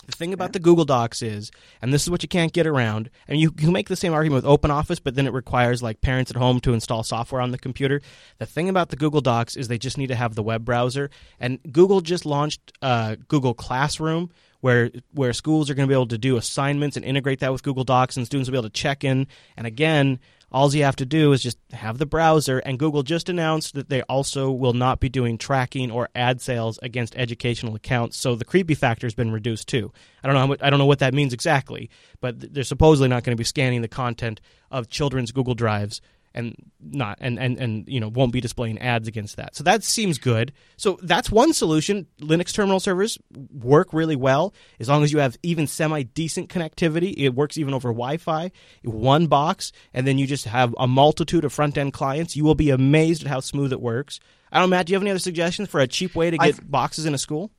The 0.06 0.12
thing 0.12 0.34
about 0.34 0.54
the 0.54 0.60
Google 0.60 0.86
Docs 0.86 1.22
is, 1.22 1.52
and 1.82 1.94
this 1.94 2.04
is 2.04 2.10
what 2.10 2.22
you 2.22 2.30
can't 2.30 2.54
get 2.54 2.68
around, 2.68 3.10
and 3.28 3.40
you 3.40 3.52
can 3.52 3.72
make 3.72 3.90
the 3.90 3.96
same 3.96 4.14
argument 4.14 4.44
with 4.44 4.62
OpenOffice, 4.62 5.00
but 5.04 5.16
then 5.16 5.26
it 5.26 5.34
requires 5.34 5.82
like 5.82 6.02
parents 6.02 6.30
at 6.30 6.38
home 6.38 6.60
to 6.62 6.74
install 6.74 7.04
software 7.04 7.42
on 7.42 7.52
the 7.52 7.58
computer. 7.58 8.02
The 8.38 8.46
thing 8.46 8.70
about 8.70 8.90
the 8.90 8.96
Google 8.98 9.22
Docs 9.22 9.56
is 9.56 9.68
they 9.68 9.78
just 9.80 9.98
need 9.98 10.08
to 10.08 10.16
have 10.16 10.36
the 10.36 10.44
web 10.44 10.64
browser, 10.64 11.10
and 11.40 11.60
Google 11.72 12.02
just 12.02 12.26
launched 12.26 12.74
uh, 12.82 13.16
Google 13.28 13.54
Classroom, 13.54 14.30
where 14.62 14.92
where 15.12 15.34
schools 15.34 15.70
are 15.70 15.74
going 15.74 15.88
to 15.88 15.92
be 15.92 15.96
able 15.96 16.08
to 16.08 16.18
do 16.18 16.38
assignments 16.38 16.98
and 16.98 17.06
integrate 17.06 17.40
that 17.40 17.52
with 17.52 17.64
Google 17.64 17.84
Docs, 17.84 18.18
and 18.18 18.26
students 18.26 18.50
will 18.50 18.54
be 18.54 18.60
able 18.60 18.70
to 18.70 18.74
check 18.74 19.04
in. 19.04 19.28
And 19.58 19.66
again, 19.66 20.20
all 20.56 20.74
you 20.74 20.86
have 20.86 20.96
to 20.96 21.06
do 21.06 21.34
is 21.34 21.44
just 21.44 21.58
have 21.74 21.98
the 21.98 22.06
browser, 22.06 22.60
and 22.60 22.80
Google 22.80 23.04
just 23.04 23.28
announced 23.28 23.74
that 23.74 23.90
they 23.90 24.02
also 24.04 24.50
will 24.50 24.72
not 24.72 25.02
be 25.02 25.10
doing 25.10 25.38
tracking 25.38 25.92
or 25.92 26.08
ad 26.16 26.40
sales 26.40 26.80
against 26.82 27.14
educational 27.18 27.76
accounts. 27.76 28.16
So 28.16 28.36
the 28.36 28.46
creepy 28.46 28.74
factor 28.74 29.06
has 29.06 29.14
been 29.14 29.34
reduced 29.34 29.68
too. 29.68 29.92
I 30.24 30.28
don't 30.28 30.36
know. 30.36 30.48
Much, 30.48 30.60
I 30.64 30.70
don't 30.70 30.80
know 30.80 30.86
what 30.86 31.00
that 31.00 31.14
means 31.14 31.34
exactly, 31.34 31.90
but 32.22 32.54
they're 32.54 32.64
supposedly 32.64 33.10
not 33.10 33.26
going 33.26 33.36
to 33.36 33.40
be 33.40 33.44
scanning 33.44 33.82
the 33.82 33.90
content 33.90 34.40
of 34.72 34.88
children's 34.88 35.34
Google 35.34 35.56
Drives 35.56 36.00
and 36.36 36.56
not 36.80 37.18
and, 37.22 37.40
and 37.40 37.58
and 37.58 37.88
you 37.88 38.00
know 38.00 38.10
won't 38.10 38.32
be 38.32 38.42
displaying 38.42 38.78
ads 38.78 39.08
against 39.08 39.38
that. 39.38 39.56
So 39.56 39.64
that 39.64 39.84
seems 39.84 40.20
good. 40.20 40.54
So 40.78 41.00
that's 41.02 41.32
one 41.32 41.54
solution. 41.54 42.06
Linux 42.20 42.54
terminal 42.54 42.80
servers 42.80 43.18
work 43.52 43.94
really 43.94 44.16
well 44.16 44.54
as 44.80 44.88
long 44.88 45.04
as 45.04 45.12
you 45.12 45.20
have 45.20 45.38
even 45.42 45.66
semi 45.66 46.04
decent 46.04 46.50
connectivity. 46.50 47.14
It 47.18 47.30
works 47.30 47.58
even 47.58 47.74
over 47.74 47.90
Wi-Fi. 47.90 48.52
One 48.84 49.28
box, 49.28 49.72
and 49.94 50.06
then 50.06 50.18
you 50.18 50.28
just 50.28 50.46
have 50.46 50.76
a 50.78 50.88
multitude 50.88 51.46
of 51.46 51.54
front 51.54 51.78
end 51.78 51.94
clients. 51.94 52.36
You 52.36 52.44
will 52.44 52.56
be 52.56 52.70
amazed 52.70 53.24
at 53.24 53.30
how 53.30 53.40
smooth 53.40 53.72
it 53.72 53.82
works. 53.82 54.20
I 54.52 54.60
don't 54.60 54.70
know, 54.70 54.76
Matt. 54.76 54.86
Do 54.86 54.92
you 54.92 54.96
have 54.96 55.04
any 55.04 55.12
other 55.12 55.20
suggestions 55.20 55.70
for 55.70 55.80
a 55.80 55.88
cheap 55.88 56.16
way 56.16 56.30
to 56.32 56.38
get 56.38 56.48
I've, 56.48 56.72
boxes 56.72 57.06
in 57.06 57.14
a 57.14 57.18
school? 57.18 57.52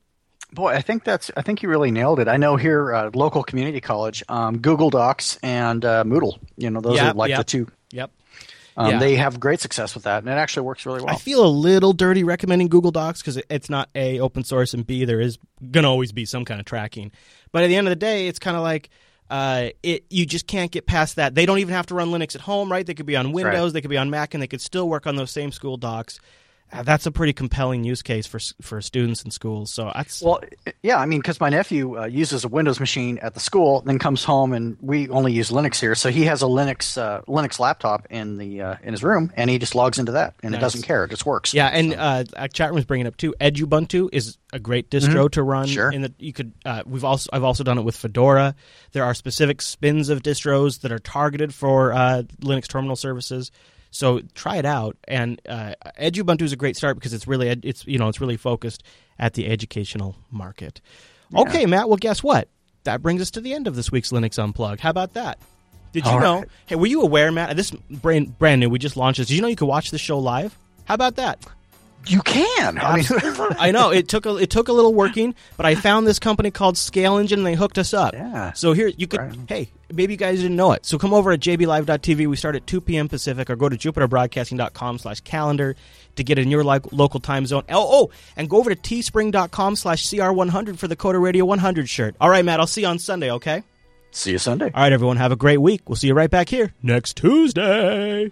Boy, 0.53 0.74
I 0.74 0.81
think 0.81 1.05
that's. 1.05 1.31
I 1.37 1.43
think 1.43 1.62
you 1.62 1.68
really 1.68 1.91
nailed 1.91 2.20
it. 2.20 2.29
I 2.29 2.37
know 2.37 2.57
here, 2.57 2.95
uh, 2.95 3.11
local 3.14 3.43
community 3.43 3.81
college, 3.81 4.22
um, 4.29 4.59
Google 4.59 4.91
Docs 4.91 5.39
and 5.43 5.85
uh, 5.85 6.05
Moodle. 6.05 6.39
You 6.57 6.70
know, 6.70 6.81
those 6.81 6.97
Yep, 6.97 7.14
are 7.14 7.18
like 7.18 7.31
yep. 7.31 7.39
the 7.39 7.45
two. 7.45 7.68
Yep. 7.91 8.12
Um, 8.77 8.91
Yeah. 8.91 8.99
They 8.99 9.16
have 9.16 9.41
great 9.41 9.61
success 9.61 9.95
with 9.95 10.05
that, 10.05 10.22
and 10.22 10.29
it 10.29 10.33
actually 10.37 10.66
works 10.66 10.85
really 10.85 11.01
well. 11.03 11.14
I 11.14 11.18
feel 11.18 11.45
a 11.45 11.49
little 11.49 11.93
dirty 11.93 12.24
recommending 12.24 12.68
Google 12.68 12.91
Docs 12.91 13.22
because 13.22 13.41
it's 13.49 13.70
not 13.70 13.89
a 13.95 14.20
open 14.20 14.45
source 14.45 14.74
and 14.74 14.87
b 14.87 15.05
there 15.05 15.20
is 15.20 15.39
gonna 15.70 15.89
always 15.89 16.12
be 16.12 16.24
some 16.24 16.45
kind 16.45 16.61
of 16.61 16.66
tracking. 16.66 17.11
But 17.53 17.64
at 17.64 17.68
the 17.68 17.77
end 17.77 17.87
of 17.87 17.91
the 17.91 17.97
day, 17.97 18.29
it's 18.29 18.39
kind 18.39 18.57
of 18.57 18.62
like 18.62 18.91
uh, 19.31 19.70
it. 19.83 20.05
You 20.11 20.27
just 20.27 20.47
can't 20.47 20.70
get 20.70 20.87
past 20.87 21.16
that. 21.16 21.35
They 21.35 21.47
don't 21.47 21.59
even 21.59 21.74
have 21.74 21.87
to 21.87 21.95
run 21.95 22.11
Linux 22.11 22.35
at 22.35 22.43
home, 22.43 22.70
right? 22.70 22.87
They 22.87 22.95
could 22.95 23.07
be 23.07 23.16
on 23.16 23.33
Windows, 23.33 23.72
they 23.72 23.81
could 23.81 23.91
be 23.91 23.97
on 23.97 24.11
Mac, 24.11 24.35
and 24.35 24.43
they 24.43 24.47
could 24.47 24.61
still 24.61 24.89
work 24.89 25.07
on 25.07 25.16
those 25.16 25.31
same 25.31 25.51
school 25.53 25.77
docs. 25.77 26.20
Uh, 26.72 26.82
that's 26.82 27.06
a 27.06 27.12
pretty 27.12 27.32
compelling 27.32 27.84
use 27.84 28.02
case 28.02 28.26
for 28.26 28.40
for 28.60 28.80
students 28.82 29.22
in 29.22 29.30
schools. 29.30 29.72
So 29.72 29.90
that's 29.94 30.20
Well, 30.20 30.40
yeah, 30.82 30.96
I 30.98 31.06
mean, 31.06 31.20
because 31.20 31.40
my 31.40 31.48
nephew 31.48 31.96
uh, 31.96 32.06
uses 32.06 32.44
a 32.44 32.48
Windows 32.48 32.80
machine 32.80 33.18
at 33.18 33.34
the 33.34 33.40
school, 33.40 33.82
then 33.82 34.00
comes 34.00 34.24
home, 34.24 34.52
and 34.52 34.76
we 34.80 35.08
only 35.08 35.32
use 35.32 35.50
Linux 35.50 35.78
here. 35.80 35.94
So 35.94 36.10
he 36.10 36.24
has 36.24 36.42
a 36.42 36.46
Linux 36.46 36.98
uh, 36.98 37.20
Linux 37.28 37.60
laptop 37.60 38.06
in 38.10 38.36
the 38.36 38.62
uh, 38.62 38.74
in 38.82 38.92
his 38.92 39.04
room, 39.04 39.32
and 39.36 39.48
he 39.48 39.58
just 39.58 39.76
logs 39.76 39.98
into 40.00 40.12
that, 40.12 40.34
and 40.42 40.50
Nice. 40.52 40.58
it 40.58 40.60
doesn't 40.60 40.82
care; 40.82 41.04
it 41.04 41.10
just 41.10 41.24
works. 41.24 41.54
Yeah, 41.54 41.68
and 41.68 41.94
uh, 41.94 42.24
uh, 42.36 42.48
chat 42.48 42.70
room 42.70 42.74
was 42.76 42.84
bringing 42.84 43.06
up 43.06 43.16
too. 43.16 43.32
Edubuntu 43.40 44.08
is 44.12 44.36
a 44.52 44.58
great 44.58 44.90
distro 44.90 45.26
Mhm. 45.26 45.30
to 45.32 45.42
run. 45.44 45.68
Sure. 45.68 45.92
In 45.92 46.02
that 46.02 46.14
you 46.18 46.32
could, 46.32 46.52
uh, 46.64 46.82
we've 46.84 47.04
also 47.04 47.30
I've 47.32 47.44
also 47.44 47.62
done 47.62 47.78
it 47.78 47.82
with 47.84 47.96
Fedora. 47.96 48.56
There 48.90 49.04
are 49.04 49.14
specific 49.14 49.62
spins 49.62 50.08
of 50.08 50.20
distros 50.22 50.80
that 50.80 50.90
are 50.90 50.98
targeted 50.98 51.54
for 51.54 51.92
uh, 51.92 52.22
Linux 52.40 52.66
terminal 52.66 52.96
services. 52.96 53.52
So 53.97 54.20
try 54.34 54.57
it 54.57 54.64
out. 54.66 54.97
And 55.09 55.40
uh, 55.49 55.74
Edubuntu 56.01 56.42
is 56.42 56.53
a 56.53 56.57
great 56.57 56.76
start 56.76 56.97
because 56.97 57.12
it's 57.12 57.26
really 57.26 57.49
it's 57.49 57.86
you 57.86 57.99
know 57.99 58.09
it's 58.09 58.20
really 58.20 58.36
focused 58.36 58.82
at 59.18 59.34
the 59.34 59.47
educational 59.47 60.16
market. 60.30 60.80
Okay, 61.34 61.66
Matt. 61.66 61.88
Well, 61.88 61.97
guess 61.97 62.22
what? 62.22 62.49
That 62.84 63.03
brings 63.03 63.20
us 63.20 63.30
to 63.32 63.40
the 63.40 63.53
end 63.53 63.66
of 63.66 63.74
this 63.74 63.90
week's 63.90 64.12
Linux 64.12 64.38
Unplug. 64.38 64.80
How 64.80 64.90
about 64.90 65.14
that? 65.14 65.38
Did 65.92 66.05
you 66.05 66.12
All 66.12 66.20
know? 66.20 66.38
right. 66.40 66.49
Hey, 66.66 66.76
were 66.76 66.86
you 66.86 67.03
aware, 67.03 67.32
Matt? 67.32 67.57
This 67.57 67.70
brand 67.70 68.38
brand 68.38 68.61
new. 68.61 68.68
We 68.68 68.78
just 68.78 68.97
launched 68.97 69.18
this. 69.18 69.28
Did 69.28 69.34
you 69.34 69.42
know 69.42 69.49
you 69.49 69.57
could 69.57 69.66
watch 69.66 69.90
the 69.90 69.99
show 69.99 70.18
live? 70.18 70.57
How 70.84 70.94
about 70.94 71.16
that? 71.16 71.44
You 72.09 72.20
can. 72.22 72.78
I 72.78 72.96
mean, 72.96 73.07
I 73.59 73.70
know 73.70 73.90
it 73.90 74.09
took 74.09 74.26
a 74.26 74.36
it 74.36 74.50
took 74.50 74.68
a 74.68 74.72
little 74.72 74.94
working, 74.94 75.34
but 75.57 75.66
I 75.66 75.74
found 75.74 76.07
this 76.07 76.18
company 76.18 76.50
called 76.50 76.78
Scale 76.78 77.18
Engine 77.18 77.40
and 77.40 77.46
they 77.46 77.54
hooked 77.54 77.78
us 77.78 77.92
up. 77.92 78.14
Yeah. 78.14 78.52
So 78.52 78.72
here 78.72 78.88
you 78.88 79.07
could 79.07 79.36
hey, 79.48 79.70
maybe 79.92 80.14
you 80.14 80.16
guys 80.16 80.40
didn't 80.40 80.57
know 80.57 80.72
it. 80.72 80.86
So 80.86 80.98
come 80.98 81.12
over 81.12 81.32
at 81.32 81.40
jblive.tv. 81.40 82.26
We 82.26 82.36
start 82.36 82.57
at 82.57 82.66
2 82.66 82.80
p.m. 82.80 83.09
Pacific 83.09 83.50
or 83.50 83.57
go 83.57 83.68
to 83.68 83.76
jupiterbroadcasting.com 83.76 84.98
slash 84.98 85.20
calendar 85.20 85.76
to 86.16 86.24
get 86.24 86.38
in 86.38 86.50
your 86.50 86.64
lo- 86.64 86.80
local 86.92 87.20
time 87.20 87.46
zone. 87.46 87.64
Oh, 87.68 87.86
oh, 87.88 88.11
and 88.36 88.48
go 88.48 88.59
over 88.59 88.74
to 88.74 88.76
teespring.com 88.76 89.76
slash 89.76 90.07
CR100 90.07 90.78
for 90.78 90.88
the 90.88 90.96
Coder 90.96 91.20
Radio 91.20 91.44
100 91.44 91.88
shirt. 91.88 92.16
All 92.20 92.30
right, 92.30 92.44
Matt, 92.44 92.61
I'll 92.61 92.66
see 92.66 92.82
you 92.82 92.86
on 92.88 92.98
Sunday, 92.98 93.30
okay? 93.32 93.62
see 94.12 94.30
you 94.32 94.38
Sunday. 94.38 94.70
All 94.74 94.82
right, 94.82 94.92
everyone, 94.92 95.18
have 95.18 95.32
a 95.32 95.36
great 95.36 95.59
week. 95.59 95.82
We'll 95.88 95.96
see 95.96 96.07
you 96.07 96.14
right 96.14 96.30
back 96.30 96.48
here 96.48 96.72
next 96.82 97.18
Tuesday. 97.18 98.30